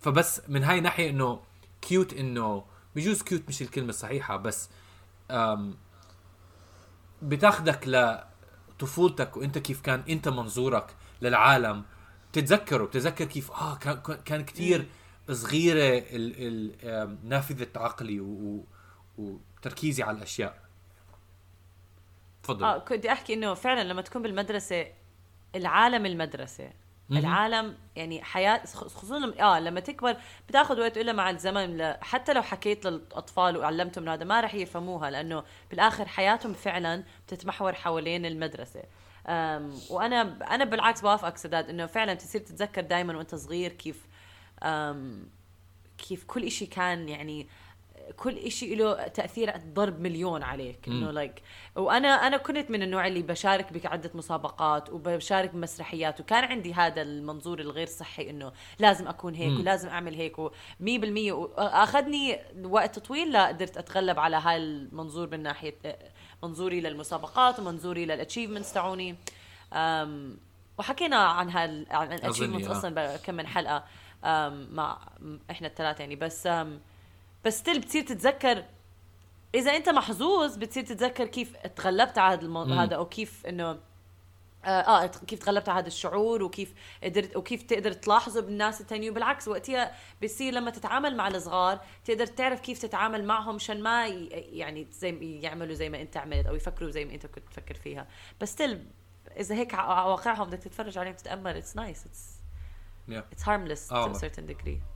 فبس 0.00 0.42
من 0.48 0.64
هاي 0.64 0.80
ناحية 0.80 1.10
إنه 1.10 1.40
cute 1.82 2.12
إنه 2.12 2.64
بجوز 2.96 3.22
cute 3.22 3.42
مش 3.48 3.62
الكلمة 3.62 3.88
الصحيحة 3.88 4.36
بس 4.36 4.68
أم 5.30 5.76
بتاخدك 7.22 7.80
لطفولتك 8.78 9.36
وإنت 9.36 9.58
كيف 9.58 9.80
كان 9.80 10.02
إنت 10.08 10.28
منظورك 10.28 10.94
للعالم. 11.22 11.84
تتذكره 12.32 12.84
بتتذكر 12.84 13.24
كيف 13.24 13.50
آه 13.50 13.74
كان 13.76 14.00
كان 14.24 14.44
كثير 14.44 14.86
صغيرة 15.30 15.98
ال... 15.98 16.34
ال... 16.38 17.28
نافذة 17.28 17.68
عقلي. 17.76 18.20
و... 18.20 18.64
وتركيزي 19.18 20.02
على 20.02 20.16
الأشياء. 20.16 20.61
تفضل 22.42 22.64
آه 22.64 22.78
كنت 22.78 23.06
أحكي 23.06 23.34
إنه 23.34 23.54
فعلا 23.54 23.84
لما 23.84 24.02
تكون 24.02 24.22
بالمدرسة 24.22 24.86
العالم 25.54 26.06
المدرسة. 26.06 26.70
العالم 27.10 27.76
يعني 27.96 28.22
حياة 28.24 28.64
خصوصا 28.66 29.18
لما- 29.18 29.40
آه 29.42 29.60
لما 29.60 29.80
تكبر 29.80 30.16
بتأخذ 30.48 30.80
وقت 30.80 30.98
إلا 30.98 31.12
مع 31.12 31.30
الزمن 31.30 31.78
ل- 31.78 31.96
حتى 32.00 32.32
لو 32.32 32.42
حكيت 32.42 32.84
للأطفال 32.86 33.56
وعلمتهم 33.56 34.08
هذا 34.08 34.24
ما 34.24 34.40
راح 34.40 34.54
يفهموها 34.54 35.10
لأنه 35.10 35.44
بالآخر 35.70 36.08
حياتهم 36.08 36.52
فعلا 36.52 37.04
بتتمحور 37.26 37.72
حوالين 37.72 38.26
المدرسة 38.26 38.82
أم 39.28 39.74
وأنا 39.90 40.22
أنا 40.54 40.64
بالعكس 40.64 41.00
بوافقك 41.00 41.36
سداد 41.36 41.68
إنه 41.68 41.86
فعلا 41.86 42.14
تصير 42.14 42.40
تتذكر 42.40 42.80
دائما 42.82 43.16
وأنت 43.16 43.34
صغير 43.34 43.72
كيف 43.72 44.06
أم 44.62 45.28
كيف 45.98 46.24
كل 46.24 46.44
إشي 46.44 46.66
كان 46.66 47.08
يعني 47.08 47.48
كل 48.16 48.38
إشي 48.38 48.74
له 48.74 49.06
تأثير 49.08 49.56
ضرب 49.56 50.00
مليون 50.00 50.42
عليك 50.42 50.88
إنه 50.88 51.10
لايك 51.10 51.42
وأنا 51.76 52.08
أنا 52.08 52.36
كنت 52.36 52.70
من 52.70 52.82
النوع 52.82 53.06
اللي 53.06 53.22
بشارك 53.22 53.72
بعدة 53.72 54.10
مسابقات 54.14 54.90
وبشارك 54.90 55.50
بمسرحيات 55.50 56.20
وكان 56.20 56.44
عندي 56.44 56.74
هذا 56.74 57.02
المنظور 57.02 57.60
الغير 57.60 57.86
صحي 57.86 58.30
إنه 58.30 58.52
لازم 58.78 59.08
أكون 59.08 59.34
هيك 59.34 59.58
ولازم 59.58 59.88
أعمل 59.88 60.14
هيك 60.14 60.36
و100% 60.36 61.32
وأخذني 61.32 62.38
وقت 62.64 62.98
طويل 62.98 63.32
لا 63.32 63.46
قدرت 63.46 63.76
أتغلب 63.76 64.18
على 64.18 64.36
هاي 64.36 64.56
المنظور 64.56 65.28
من 65.30 65.42
ناحية 65.42 65.74
منظوري 66.42 66.80
للمسابقات 66.80 67.60
ومنظوري 67.60 68.04
لل 68.04 68.14
achievements 68.14 68.72
تاعوني. 68.72 69.16
وحكينا 70.78 71.16
عن 71.16 71.50
هال 71.50 71.86
عن 71.90 72.12
ال 72.12 72.16
achievements 72.16 72.66
آه. 72.66 72.72
أصلا 72.72 73.16
بكم 73.16 73.34
من 73.34 73.46
حلقة. 73.46 73.84
مع 74.70 74.98
إحنا 75.50 75.68
الثلاثة 75.68 76.00
يعني 76.00 76.16
بس 76.16 76.48
بس 77.44 77.58
still 77.58 77.80
بتصير 77.80 78.02
تتذكر. 78.02 78.64
إذا 79.54 79.76
أنت 79.76 79.88
محظوظ 79.88 80.56
بتصير 80.56 80.84
تتذكر 80.84 81.26
كيف 81.26 81.56
تغلبت 81.56 82.18
على 82.18 82.34
هذا 82.34 82.42
المو... 82.42 82.62
هذا 82.62 82.96
أو 82.96 83.08
كيف 83.08 83.46
إنه 83.46 83.78
آه, 84.64 84.68
آه 84.68 85.06
كيف 85.06 85.38
تغلبت 85.38 85.68
على 85.68 85.78
هذا 85.80 85.86
الشعور 85.86 86.42
وكيف 86.42 86.74
قدرت 87.04 87.36
وكيف 87.36 87.62
تقدر 87.62 87.92
تلاحظه 87.92 88.40
بالناس 88.40 88.80
التانيين. 88.80 89.10
وبالعكس 89.10 89.48
وقتها 89.48 89.94
بصير 90.22 90.52
لما 90.52 90.70
تتعامل 90.70 91.16
مع 91.16 91.28
الصغار 91.28 91.80
تقدر 92.04 92.26
تعرف 92.26 92.60
كيف 92.60 92.78
تتعامل 92.78 93.24
معهم 93.24 93.54
عشان 93.54 93.82
ما 93.82 94.06
يعني 94.06 94.86
زي 94.92 95.40
يعملوا 95.40 95.74
زي 95.74 95.88
ما 95.88 96.00
أنت 96.00 96.16
عملت 96.16 96.46
أو 96.46 96.54
يفكروا 96.54 96.90
زي 96.90 97.04
ما 97.04 97.14
أنت 97.14 97.26
كنت 97.26 97.48
تفكر 97.48 97.74
فيها. 97.74 98.06
بس 98.40 98.52
still 98.52 98.86
إذا 99.36 99.54
هيك 99.54 99.74
على 99.74 100.10
واقعهم 100.10 100.46
بدك 100.46 100.58
تتفرج 100.58 100.98
عليهم 100.98 101.14
تتامل 101.14 101.56
it's 101.56 101.76
nice 101.76 102.06
it's. 102.06 102.30
it's 103.32 103.92
آه. 103.92 104.12
to 104.12 104.16
a 104.16 104.18
certain 104.18 104.46
degree. 104.46 104.91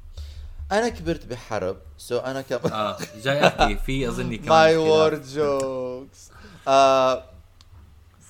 أنا 0.73 0.89
كبرت 0.89 1.27
بحرب 1.27 1.77
so 1.99 2.19
أنا 2.19 2.43
كمان 2.43 2.73
آه 2.73 2.97
جاي 3.23 3.47
أحكي 3.47 3.77
في 3.87 4.09
أظني 4.09 4.37
كمان 4.39 4.49
my 4.49 4.75
life. 4.75 4.89
War 4.89 5.15
jokes 5.15 6.31
آه، 6.69 7.25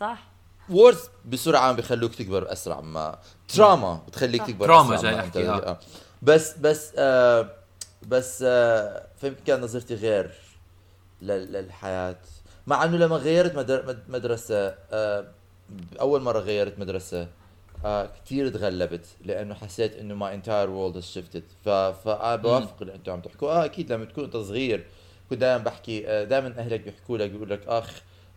صح 0.01 0.23
wars 0.71 0.99
بسرعة 1.25 1.73
بيخلوك 1.73 2.15
تكبر 2.15 2.53
اسرع 2.53 2.81
ما 2.81 3.19
trauma 3.49 3.95
بتخليك 4.09 4.41
صح. 4.43 4.47
تكبر 4.47 4.67
trauma 4.67 4.97
جاي 5.03 5.21
أحكي، 5.21 5.45
أنت- 5.47 5.65
آه. 5.67 5.79
بس 6.23 6.53
بس 6.59 6.93
آه 6.99 7.51
بس 8.09 8.45
آه 8.47 9.07
فهمت 9.23 9.37
كان 9.47 9.61
نظرتي 9.61 9.95
غير 9.95 10.31
لل- 11.23 11.53
للحياة 11.53 12.17
مع 12.67 12.85
إنه 12.85 12.97
لما 12.97 13.17
غيرت 13.17 13.55
مدر- 13.57 13.87
مد- 13.87 14.05
مدرسة 14.09 14.75
آه 14.93 15.27
أول 16.01 16.23
مرة 16.23 16.39
غيرت 16.41 16.79
مدرسة 16.79 17.29
آه 17.85 18.11
كثير 18.25 18.49
تغلبت 18.49 19.07
لأنه 19.25 19.55
حسيت 19.55 19.97
إنه 19.97 20.15
my 20.15 20.35
entire 20.35 20.71
world 20.71 20.99
shifted 21.01 21.45
ف 21.65 21.69
فانا 21.69 22.37
بوافق 22.37 22.77
اللي 22.81 22.95
أنتم 22.95 23.13
عم 23.13 23.21
تحكوا. 23.21 23.51
آه 23.51 23.65
أكيد 23.65 23.93
لما 23.93 24.05
تكون 24.05 24.25
أنت 24.25 24.37
صغير 24.37 24.87
كنت 25.31 25.39
دائما 25.41 25.65
بحكي 25.65 26.09
آه 26.09 26.25
دائما 26.25 26.55
أهلك 26.59 26.81
بيحكوا 26.81 27.19
لك 27.19 27.31
بيقول 27.31 27.51
لك 27.51 27.61
أخ 27.67 27.91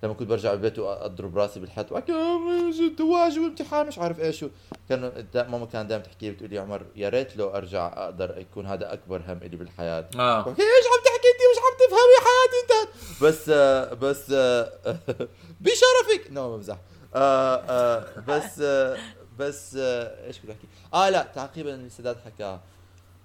لما 0.04 0.14
كنت 0.14 0.30
برجع 0.30 0.54
البيت 0.54 0.80
وأضرب 0.80 1.38
راسي 1.38 1.60
بالحيط 1.60 1.94
بحكي 1.94 2.12
آه، 2.12 2.72
الواجب 2.98 3.40
والامتحان 3.40 3.88
مش 3.88 4.00
عارف 4.00 4.20
إيش. 4.20 4.46
كان 4.90 5.12
ماما 5.36 5.66
كان 5.66 5.88
دائما 5.88 6.04
تحكي 6.04 6.26
لي 6.26 6.32
بتقول 6.32 6.50
لي 6.50 6.58
عمر 6.58 6.86
يا 6.96 7.10
ريت 7.10 7.38
لو 7.38 7.50
أرجع 7.50 7.88
أقدر 7.88 8.38
يكون 8.38 8.66
هذا 8.66 8.94
أكبر 8.94 9.22
هم 9.28 9.38
إلي 9.44 9.58
بالحياة. 9.58 10.10
آه. 10.16 10.40
بحكي 10.42 10.62
إيش 10.62 10.86
عم 10.86 11.04
تحكي 11.06 11.28
أنت؟ 11.28 11.42
مش 11.52 11.60
عم 11.66 11.78
تفهمي 11.88 12.18
حياتي 12.26 12.84
أنت. 12.84 13.24
بس 13.24 13.50
آه 13.50 13.94
بس 13.94 14.32
آه 14.32 14.72
بشرفك. 15.62 16.32
no 16.32 16.56
بمزح. 16.58 16.78
آه 17.16 17.56
آه 17.56 18.06
بس 18.28 18.60
آه 18.62 18.98
بس 19.40 19.76
آه 19.76 20.28
إيش 20.28 20.40
بدي 20.40 20.52
أحكي؟ 20.52 20.68
آه 20.94 21.10
لا 21.10 21.24
تعقيبا 21.36 21.76
اللي 21.76 21.90
سداد 21.90 22.18
حكاه 22.26 22.60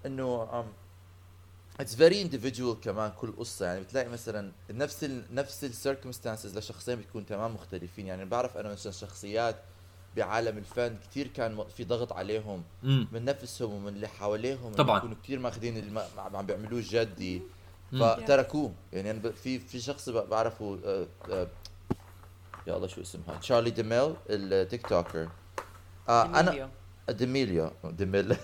إنه 0.06 0.64
it's 1.80 1.94
very 1.94 2.30
individual 2.30 2.84
كمان 2.84 3.12
كل 3.20 3.32
قصة. 3.36 3.66
يعني 3.66 3.80
بتلاقي 3.80 4.08
مثلا 4.08 4.52
نفس 4.70 5.04
ال 5.04 5.24
نفس 5.34 5.64
ال 5.64 5.71
circumstances 5.71 6.58
لشخصين 6.58 6.96
بتكون 6.96 7.26
تمام 7.26 7.54
مختلفين. 7.54 8.06
يعني 8.06 8.24
بعرف 8.24 8.56
أنا 8.56 8.72
مثلا 8.72 8.92
شخصيات 8.92 9.56
بعالم 10.16 10.58
الفن 10.58 10.96
كثير 11.10 11.26
كان 11.26 11.64
في 11.76 11.84
ضغط 11.84 12.12
عليهم 12.12 12.62
امم 12.84 13.08
من 13.12 13.24
نفسهم 13.24 13.72
ومن 13.72 13.88
اللي 13.88 14.08
حواليهم. 14.08 14.72
طبعاً. 14.72 14.98
يكونوا 14.98 15.16
كثير 15.24 15.38
ماخذين 15.38 15.76
الم... 15.76 15.98
عم 15.98 16.36
عم 16.36 16.46
بيعملوه 16.46 16.82
جدي. 16.86 17.42
مم. 17.92 18.00
فتركوه 18.00 18.72
يعني 18.92 19.10
أنا 19.10 19.18
ب... 19.18 19.30
في 19.30 19.58
في 19.58 19.80
شخص 19.80 20.08
بعرفه 20.08 20.78
آه 20.84 21.06
آه 21.30 21.48
يا 22.66 22.76
الله 22.76 22.86
شو 22.86 23.00
اسمها؟ 23.00 23.38
Charli 23.38 23.70
D'Amel 23.70 24.14
ال 24.30 24.86
TikToker 24.86 25.28
آه 26.08 26.24
أنا 26.40 26.68
D'Amelio. 27.10 27.70
D'Amel 27.84 28.36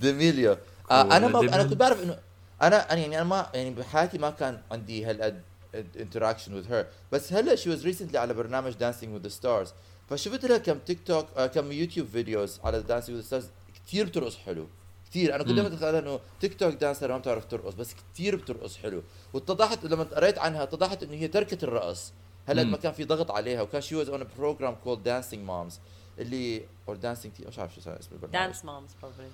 D'Amelio 0.00 0.52
آه 0.90 1.02
أنا 1.02 1.28
ما 1.28 1.40
أنا. 1.40 1.62
كنت 1.62 1.74
بعرف 1.74 2.02
انه 2.02 2.18
أنا 2.62 2.92
أنا 2.92 3.00
يعني 3.00 3.16
أنا 3.16 3.24
ما 3.24 3.46
يعني 3.54 3.70
بحياتي 3.70 4.18
ما 4.18 4.30
كان 4.30 4.60
عندي 4.70 5.04
هالقد 5.04 5.42
interaction 5.74 6.54
with 6.54 6.72
her 6.72 6.86
بس 7.12 7.32
هلا 7.32 7.54
she 7.54 7.70
was 7.70 7.84
recently 7.84 8.18
على 8.18 8.34
برنامج 8.34 8.72
Dancing 8.72 9.14
with 9.14 9.28
Stars 9.28 9.72
فشفت 10.10 10.44
لها 10.44 10.58
كم 10.58 10.78
تيك 10.78 10.98
توك 11.06 11.26
آه 11.36 11.46
كم 11.46 11.72
YouTube 11.72 12.08
videos 12.08 12.60
على 12.64 12.80
Dancing 12.82 13.18
with 13.18 13.24
Stars 13.24 13.48
كثير 13.86 14.06
بترقص 14.06 14.36
حلو 14.36 14.66
كثير 15.10 15.34
أنا 15.34 15.42
كنت. 15.44 15.52
دائما 15.52 15.74
اتخيل 15.74 15.94
إنه 15.94 16.20
TikTok 16.40 16.74
dancer 16.74 17.12
ما 17.12 17.18
بتعرف 17.18 17.44
ترقص 17.44 17.74
بس 17.74 17.94
كثير 18.14 18.36
بترقص 18.36 18.76
حلو 18.76 19.02
واتضحت 19.32 19.84
لما 19.84 20.04
قريت 20.04 20.38
عنها 20.38 20.62
اتضحت 20.62 21.02
إنه 21.02 21.14
هي 21.14 21.28
تركت 21.28 21.64
الرقص 21.64 22.12
هلا. 22.46 22.64
ما 22.64 22.76
كان 22.76 22.92
في 22.92 23.04
ضغط 23.04 23.30
عليها 23.30 23.62
وكان 23.62 23.80
she 23.80 23.96
was 23.96 24.08
on 24.08 24.26
program 24.38 24.74
called 24.84 25.02
Dancing 25.02 25.44
Moms 25.44 25.80
اللي 26.18 26.62
or 26.88 26.96
Dancing 26.96 27.34
مش 27.46 27.58
عارف 27.58 27.74
شو 27.74 27.80
اسمه 27.80 28.12
البرنامج. 28.12 28.32
Dance 28.46 28.64
Moms 28.64 28.90
probably 29.02 29.28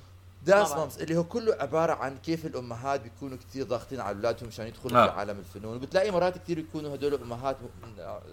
Dance. 0.47 0.71
Moms 0.73 1.03
اللي 1.03 1.17
هو 1.17 1.25
كله 1.25 1.55
عبارة 1.61 1.93
عن 1.93 2.19
كيف 2.19 2.47
الأمهات 2.47 3.01
بيكونوا 3.01 3.37
كثير 3.39 3.65
ضاغطين 3.67 4.01
على 4.01 4.17
اولادهم 4.17 4.49
مشان 4.49 4.67
يدخلوا 4.67 5.03
آه. 5.05 5.07
في 5.07 5.13
عالم 5.13 5.39
الفنون. 5.39 5.77
وبتلاقي 5.77 6.11
مرات 6.11 6.39
كثير 6.39 6.57
بيكونوا 6.61 6.95
هدول 6.95 7.15
الأمهات 7.15 7.57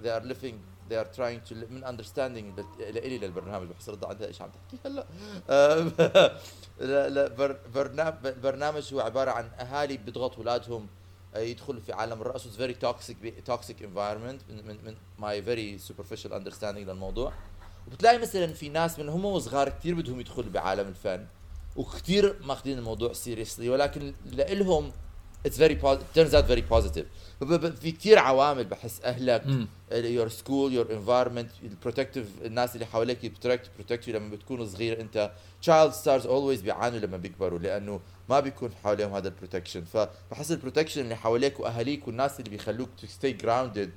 they 0.04 0.08
are 0.08 0.26
living 0.34 0.56
they 0.90 0.96
are 0.96 1.18
trying 1.18 1.50
to 1.50 1.54
من 1.72 1.84
understanding 1.86 2.60
لإلي 2.80 3.18
للبرنامج. 3.18 3.68
بحس 3.68 3.90
رضا 3.90 4.08
عندها 4.08 4.28
إيش 4.28 4.42
عم 4.42 4.50
تحكي 4.50 4.78
هلا؟ 4.88 5.06
لا 6.80 7.10
لا 7.10 7.28
بر- 7.28 7.60
برنامج 7.76 8.16
برنامج 8.44 8.94
هو 8.94 9.00
عبارة 9.00 9.32
عن 9.32 9.46
أهالي 9.60 9.98
بيضغطوا 9.98 10.38
أولادهم 10.38 10.88
آه، 11.36 11.40
يدخلوا 11.40 11.82
في 11.82 11.94
عالم 11.94 12.22
الرقص. 12.22 12.48
very 12.48 12.74
toxic 12.74 13.44
toxic 13.46 13.84
environment 13.84 14.42
من 14.50 14.68
من 14.68 14.78
من 14.86 14.96
my 15.20 15.42
very 15.44 15.78
superficial 15.78 16.34
understanding 16.34 16.90
للموضوع. 16.90 17.34
وبتلاقي 17.88 18.18
مثلا 18.18 18.48
في 18.54 18.70
ناس 18.70 19.00
من 19.00 19.10
هم 19.10 19.26
وصغار 19.26 19.70
كثير 19.70 19.96
بدهم 19.96 20.20
يدخلوا 20.20 20.50
بعالم 20.52 20.88
الفن 20.88 21.26
وكثير 21.76 22.36
ماخذين 22.44 22.78
الموضوع 22.78 23.14
seriously 23.14 23.70
ولكن 23.70 24.14
لإلهم 24.26 24.92
it's 25.46 25.58
very 25.58 25.80
turns 26.16 26.32
out 26.32 26.46
very 26.50 26.74
positive 26.76 27.06
ب- 27.42 27.54
ب- 27.54 27.76
في 27.76 27.92
كثير 27.92 28.20
عوامل 28.20 28.64
بحس 28.64 29.02
أهلك. 29.02 29.44
your 29.92 30.28
school 30.30 30.74
your 30.74 30.92
environment 30.94 31.52
ال 31.64 31.70
protective 31.70 32.28
الناس 32.46 32.76
اللي 32.76 32.86
حواليك 32.86 33.20
protect 33.26 33.70
protect 33.76 34.10
لما 34.10 34.30
بتكون 34.36 34.68
صغير 34.68 35.02
أنت 35.02 35.32
child 35.62 35.92
stars 35.94 36.26
always 36.26 36.62
بيعانوا 36.62 37.00
لما 37.00 37.18
بيكبروا 37.18 37.60
لأنه 37.60 38.00
ما 38.30 38.40
بيكون 38.40 38.72
حواليهم 38.84 39.14
هذا 39.16 39.28
ال 39.28 39.33
protection 39.33 39.84
فبحس 39.84 40.52
ال 40.52 40.56
protection 40.56 41.02
اللي 41.02 41.16
حواليك 41.16 41.60
وأهاليك 41.60 42.08
والناس 42.08 42.40
اللي 42.40 42.50
بيخلوك 42.50 42.90
to 43.02 43.08
stay 43.08 43.32
grounded 43.32 43.92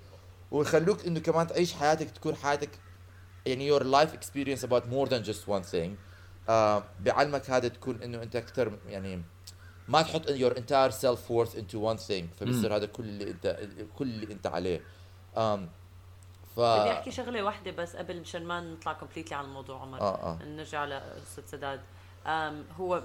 ويخلوك 0.51 1.07
إنه 1.07 1.21
كمان 1.21 1.47
تعيش 1.47 1.73
حياتك 1.73 2.11
تكون 2.11 2.35
حياتك 2.35 2.71
يعني 3.47 3.79
your 3.79 3.83
life 3.83 4.13
experience 4.13 4.63
about 4.63 4.83
more 4.93 5.09
than 5.09 5.23
just 5.31 5.49
one 5.49 5.73
thing. 5.73 5.91
آه 6.49 6.85
بعلمك 7.01 7.51
هذا 7.51 7.69
تكون 7.69 8.03
إنه 8.03 8.23
أنت 8.23 8.37
أكثر 8.37 8.79
يعني 8.87 9.23
ما 9.89 10.03
تحط 10.03 10.27
your 10.27 10.53
entire 10.53 10.93
self 10.93 11.31
worth 11.31 11.55
into 11.55 11.77
one 11.77 11.99
thing 12.09 12.25
فبصير. 12.41 12.77
هذا 12.77 12.87
كل 12.87 13.05
اللي 13.05 13.31
أنت 13.31 13.69
كل 13.99 14.05
اللي 14.05 14.33
أنت 14.33 14.47
عليه. 14.47 14.81
آم 15.37 15.69
ف 16.57 16.61
بدي 16.61 16.93
أحكي 16.93 17.11
شغلة 17.11 17.43
واحدة 17.43 17.71
بس 17.71 17.97
قبل 17.97 18.21
مشان 18.21 18.45
ما 18.45 18.61
نطلع 18.61 18.93
completely 18.93 19.37
على 19.37 19.47
الموضوع 19.47 19.81
عمر. 19.81 20.01
آه 20.01 20.15
آه. 20.15 20.39
نرجع 20.45 20.85
لقصه 20.85 21.43
سداد. 21.47 21.81
أم 22.27 22.65
هو 22.79 23.03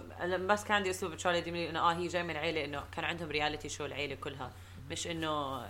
بس 0.48 0.64
كان 0.64 0.76
عندي 0.78 0.90
أسلوب 0.90 1.16
Charli 1.16 1.42
D'Ameli 1.42 1.70
إنه 1.70 1.80
آه 1.80 1.94
هي 1.94 2.08
جاي 2.08 2.24
من 2.24 2.36
عيله 2.36 2.66
إنه 2.66 2.84
كان 2.92 3.06
عندهم 3.06 3.30
reality 3.30 3.70
show 3.70 3.86
العيلة 3.86 4.16
كلها. 4.16 4.52
مش 4.92 5.08
إنه 5.08 5.62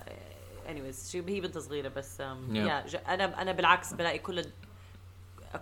anyways 0.68 1.10
she 1.10 1.18
هي 1.28 1.40
بنت 1.40 1.58
صغيرة 1.58 1.88
بس 1.88 2.18
um, 2.18 2.22
Yeah. 2.22 2.56
يا 2.56 2.84
ج- 2.86 2.96
أنا 3.08 3.42
أنا 3.42 3.52
بالعكس 3.52 3.92
بلاقي 3.94 4.18
كل 4.18 4.44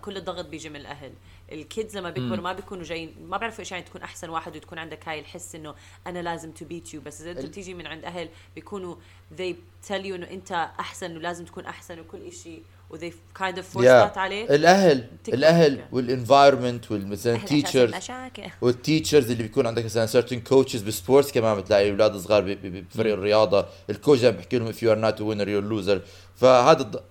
كل 0.01 0.17
الضغط 0.17 0.45
بيجي 0.45 0.69
من 0.69 0.75
الأهل 0.75 1.13
ال 1.51 1.60
kids 1.60 1.97
لما 1.97 2.09
بيكبروا 2.09 2.37
مم. 2.37 2.43
ما 2.43 2.53
بيكونوا 2.53 2.83
جايين 2.83 3.15
ما 3.29 3.37
بيعرفوا 3.37 3.59
إيش 3.59 3.71
يعني 3.71 3.83
تكون 3.83 4.01
أحسن 4.01 4.29
واحد 4.29 4.55
وتكون 4.55 4.77
عندك 4.77 5.07
هاي 5.09 5.19
الحس 5.19 5.55
إنه 5.55 5.75
أنا 6.07 6.19
لازم 6.19 6.51
to 6.51 6.65
beat 6.65 6.93
you 6.93 7.01
بس 7.01 7.21
إذا 7.21 7.31
أنت 7.31 7.45
بتيجي 7.45 7.73
من 7.73 7.87
عند 7.87 8.05
أهل 8.05 8.29
بيكونوا 8.55 8.95
they 9.37 9.53
tell 9.87 10.03
you 10.03 10.13
إنه 10.13 10.29
أنت 10.29 10.51
أحسن 10.79 11.17
ولازم 11.17 11.45
تكون 11.45 11.65
أحسن 11.65 11.99
وكل 11.99 12.31
شيء 12.31 12.63
و 12.93 12.97
they 12.97 13.11
kind 13.39 13.55
of 13.57 13.63
force 13.73 13.83
Yeah. 13.83 14.13
that 14.13 14.17
عليك 14.17 14.51
الأهل 14.51 15.07
الأهل. 15.27 15.79
وال 15.91 16.06
environment 16.06 16.91
والمثلا 16.91 17.35
المشاكل 17.51 18.43
وال 18.61 18.75
teachers 18.75 19.31
اللي 19.31 19.43
بيكون 19.43 19.67
عندك 19.67 19.85
مثلا 19.85 20.21
certain 20.21 20.49
coaches 20.51 20.77
بال 20.83 20.95
sports 20.95 21.31
كمان 21.31 21.57
بتلاقي 21.57 21.91
أولاد 21.91 22.17
صغار 22.17 22.57
بفريق 22.63 23.13
الرياضة. 23.13 23.65
ال 23.89 23.94
coach 23.94 24.21
دايما 24.21 24.37
بيحكي 24.37 24.57
لهم 24.57 24.71
if 24.71 24.75
you 24.75 24.77
are 24.95 25.01
not 25.05 25.19
a 25.19 25.23
winner 25.23 25.47
you're 25.47 25.71
loser. 25.73 25.99
فهذا 26.35 26.81
الض- 26.83 27.01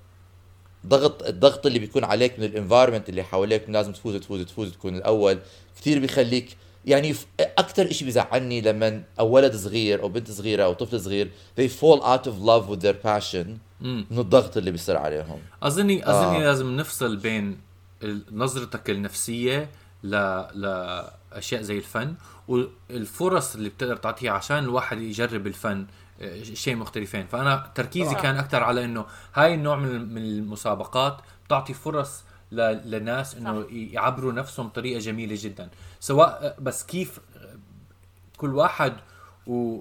ضغط 0.86 1.22
الضغط 1.22 1.66
اللي 1.66 1.78
بيكون 1.78 2.04
عليك 2.04 2.38
من 2.38 2.44
ال 2.44 2.49
environment 2.49 3.08
اللي 3.08 3.22
حواليك 3.22 3.64
لازم 3.68 3.92
تفوز 3.92 4.16
تفوز 4.16 4.44
تفوز 4.44 4.72
تكون 4.72 4.96
الأول. 4.96 5.38
كثير 5.80 5.98
بيخليك 5.98 6.56
يعني 6.84 7.14
أكثر 7.40 7.92
شيء 7.92 8.04
بيزعلني 8.06 8.60
لما 8.60 9.02
أو 9.20 9.28
ولد 9.28 9.56
صغير 9.56 10.02
أو 10.02 10.08
بنت 10.08 10.30
صغيرة 10.30 10.64
أو 10.64 10.72
طفل 10.72 11.00
صغير 11.00 11.30
they 11.60 11.68
fall 11.68 12.00
out 12.02 12.26
of 12.26 12.34
love 12.44 12.70
with 12.72 12.82
their 12.84 13.06
passion 13.06 13.46
مم. 13.80 14.06
من 14.10 14.18
الضغط 14.18 14.56
اللي 14.56 14.70
بيصير 14.70 14.96
عليهم 14.96 15.38
اظني 15.62 16.10
أظني 16.10 16.36
آه. 16.38 16.44
لازم 16.44 16.76
نفصل 16.76 17.16
بين 17.16 17.60
نظرتك 18.32 18.90
النفسية 18.90 19.70
ل 20.04 20.10
لأشياء 20.54 21.62
زي 21.62 21.76
الفن 21.78 22.14
والفرص 22.48 23.54
اللي 23.54 23.68
بتقدر 23.68 23.96
تعطيها 23.96 24.32
عشان 24.32 24.58
الواحد 24.58 24.98
يجرب 25.00 25.46
الفن 25.46 25.86
آه، 26.20 26.42
شيء 26.42 26.76
مختلفين 26.76 27.26
فأنا 27.26 27.70
تركيزي 27.74 28.10
طبعاً. 28.10 28.22
كان 28.22 28.36
أكثر 28.36 28.62
على 28.62 28.84
إنه 28.84 29.06
هاي 29.34 29.54
النوع 29.54 29.76
من 29.76 30.18
المسابقات 30.18 31.16
بتعطي 31.46 31.74
فرص 31.74 32.22
لناس 32.60 33.34
إنه 33.34 33.66
يعبروا 33.70 34.32
نفسهم 34.32 34.68
بطريقة 34.68 34.98
جميلة 34.98 35.36
جدا. 35.38 35.68
سواء 36.00 36.28
آه، 36.28 36.54
بس 36.60 36.84
كيف 36.84 37.20
آه، 37.36 37.56
كل 38.36 38.54
واحد 38.54 38.92
و 39.46 39.80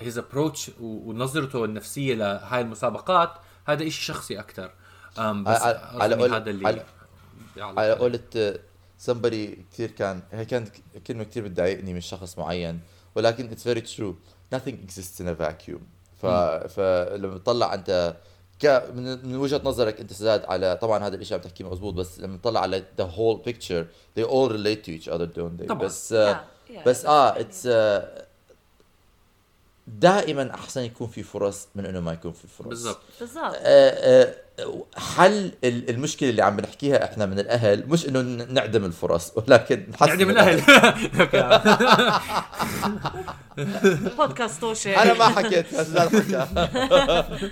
هيز 0.00 0.18
ابروتش 0.18 0.70
ونظرته 0.80 1.64
النفسية 1.64 2.14
لهاي 2.14 2.60
المسابقات 2.60 3.30
هذا 3.66 3.86
إشي 3.86 4.02
شخصي 4.04 4.40
أكثر 4.40 4.70
بس 5.16 5.58
على- 5.58 5.64
قول- 6.20 6.34
هذا 6.34 6.50
اللي 6.50 6.68
على-. 6.68 6.84
قولة 7.92 8.20
somebody 9.06 9.58
كثير 9.72 9.90
كان 9.90 10.22
هي 10.32 10.44
كانت 10.44 10.68
كلمة 11.06 11.24
كثير 11.24 11.44
بتضايقني 11.44 11.94
من 11.94 12.00
شخص 12.00 12.38
معين 12.38 12.80
ولكن 13.14 13.50
it's 13.50 13.62
very 13.74 13.82
true. 13.86 14.14
Nothing 14.56 14.74
exists 14.86 15.20
in 15.20 15.26
a 15.28 15.42
vacuum. 15.42 15.80
ف... 16.22 16.26
فلما 16.76 17.34
بتطلع 17.34 17.74
أنت 17.74 18.16
ك 18.62 18.82
من, 18.94 19.36
وجهة 19.36 19.60
نظرك 19.64 20.00
انت 20.00 20.12
سداد 20.12 20.44
على 20.44 20.76
طبعا 20.82 21.06
هذا 21.06 21.16
الشيء 21.16 21.36
عم 21.36 21.42
تحكيه 21.42 21.70
مزبوط 21.70 21.94
بس 21.94 22.20
لما 22.20 22.34
نطلع 22.36 22.60
على 22.60 22.82
the 23.00 23.04
whole 23.04 23.48
picture 23.50 23.84
they 24.18 24.24
all 24.26 24.48
relate 24.52 24.84
to 24.86 24.90
each 25.00 25.08
other 25.12 25.26
don't 25.36 25.62
they 25.62 25.66
طبعاً. 25.68 25.82
بس 25.84 26.12
آه 26.12 26.34
Yeah, 26.68 26.72
yeah, 26.72 26.86
بس 26.86 27.06
آه 27.06 27.40
اتس 27.40 27.68
دائما 29.86 30.54
أحسن 30.54 30.80
يكون 30.82 31.06
في 31.08 31.22
فرص 31.22 31.68
من 31.74 31.86
إنه 31.86 32.00
ما 32.00 32.12
يكون 32.12 32.32
في 32.32 32.46
فرص. 32.58 32.66
بالضبط. 32.68 32.98
بالضبط. 33.20 33.54
آه، 33.56 33.56
آه، 33.60 34.34
حل 34.96 35.52
ال- 35.64 35.90
المشكلة 35.90 36.30
اللي 36.30 36.42
عم 36.42 36.56
بنحكيها 36.56 37.04
إحنا 37.04 37.26
من 37.26 37.38
الأهل 37.38 37.88
مش 37.88 38.08
إنه 38.08 38.20
نعدم 38.44 38.84
الفرص 38.84 39.32
ولكن 39.36 39.86
نحسن 39.90 40.06
نعدم 40.06 40.30
الأهل. 40.30 40.60
بودكاست 44.16 44.60
طوشه 44.60 45.02
أنا 45.02 45.14
ما 45.14 45.24
حكيت 45.28 45.66
حكى. 45.76 46.46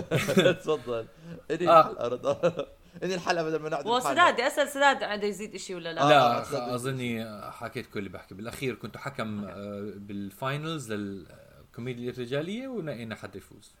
تفضل 0.62 1.06
إني 1.50 1.68
آه. 1.68 1.80
الحلقة 1.80 2.08
رضا 2.08 2.40
إني 3.02 3.14
الحلقة 3.14 3.44
بدل 3.44 3.58
ما 3.58 3.68
نعدم 3.68 3.90
وسداد 3.90 4.40
أسأل 4.40 4.68
سداد 4.68 5.02
عنده 5.02 5.26
يزيد 5.26 5.56
شيء 5.56 5.76
ولا 5.76 5.92
لا؟ 5.92 6.02
آه. 6.02 6.52
لا. 6.52 6.74
أظني 6.74 7.40
حكيت 7.50 7.86
كل 7.86 7.98
اللي 7.98 8.10
بحكي 8.10 8.34
بالأخير 8.34 8.74
كنت 8.74 8.96
حكم 8.96 9.44
آه، 9.44 9.92
بال 9.96 10.20
finals 10.20 10.92
للكوميديا 10.92 12.10
الرجالية 12.10 12.68
ونقينا 12.68 13.14
حد 13.14 13.36
يفوز 13.36 13.72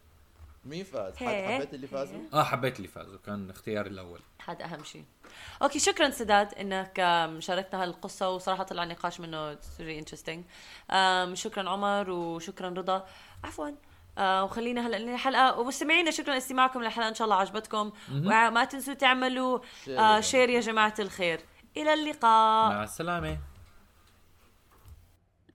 مين 0.64 0.84
فاز؟ 0.84 1.16
حد 1.16 1.26
هيك. 1.26 1.54
حبيت 1.54 1.74
اللي 1.74 1.86
فازوا؟ 1.86 2.20
آه 2.32 2.42
حبيت 2.42 2.76
اللي 2.76 2.88
فازوا 2.88 3.18
كان 3.26 3.50
اختياري 3.50 3.90
الأول 3.90 4.20
هذا 4.46 4.64
أهم 4.64 4.84
شيء 4.84 5.04
okay 5.62 5.78
شكرا 5.78 6.10
سداد 6.10 6.54
إنك 6.54 6.96
شاركتنا 7.38 7.82
هالقصة 7.82 8.30
وصراحة 8.30 8.62
طلع 8.62 8.84
نقاش 8.84 9.20
منه 9.20 9.54
very 9.54 9.98
interesting 9.98 10.44
شكرا 11.32 11.70
عمر 11.70 12.10
وشكرا 12.10 12.68
رضا 12.68 13.06
عفوا 13.44 13.70
آه 14.18 14.44
وخلينا 14.44 14.86
هلا 14.86 14.96
الحلقة 14.96 15.58
ومستمعينا 15.58 16.10
شكرا 16.10 16.34
لاستماعكم 16.34 16.82
للحلقة. 16.82 17.08
إن 17.08 17.14
شاء 17.14 17.24
الله 17.24 17.36
عجبتكم. 17.36 17.92
وما 18.12 18.64
تنسوا 18.64 18.94
تعملوا 18.94 19.58
share 19.84 20.00
آه 20.00 20.16
يا 20.16 20.20
share 20.20 20.50
يا 20.50 20.60
جماعة 20.60 20.94
الخير. 20.98 21.40
إلى 21.76 21.94
اللقاء. 21.94 22.70
مع 22.70 22.84
السلامة. 22.84 23.38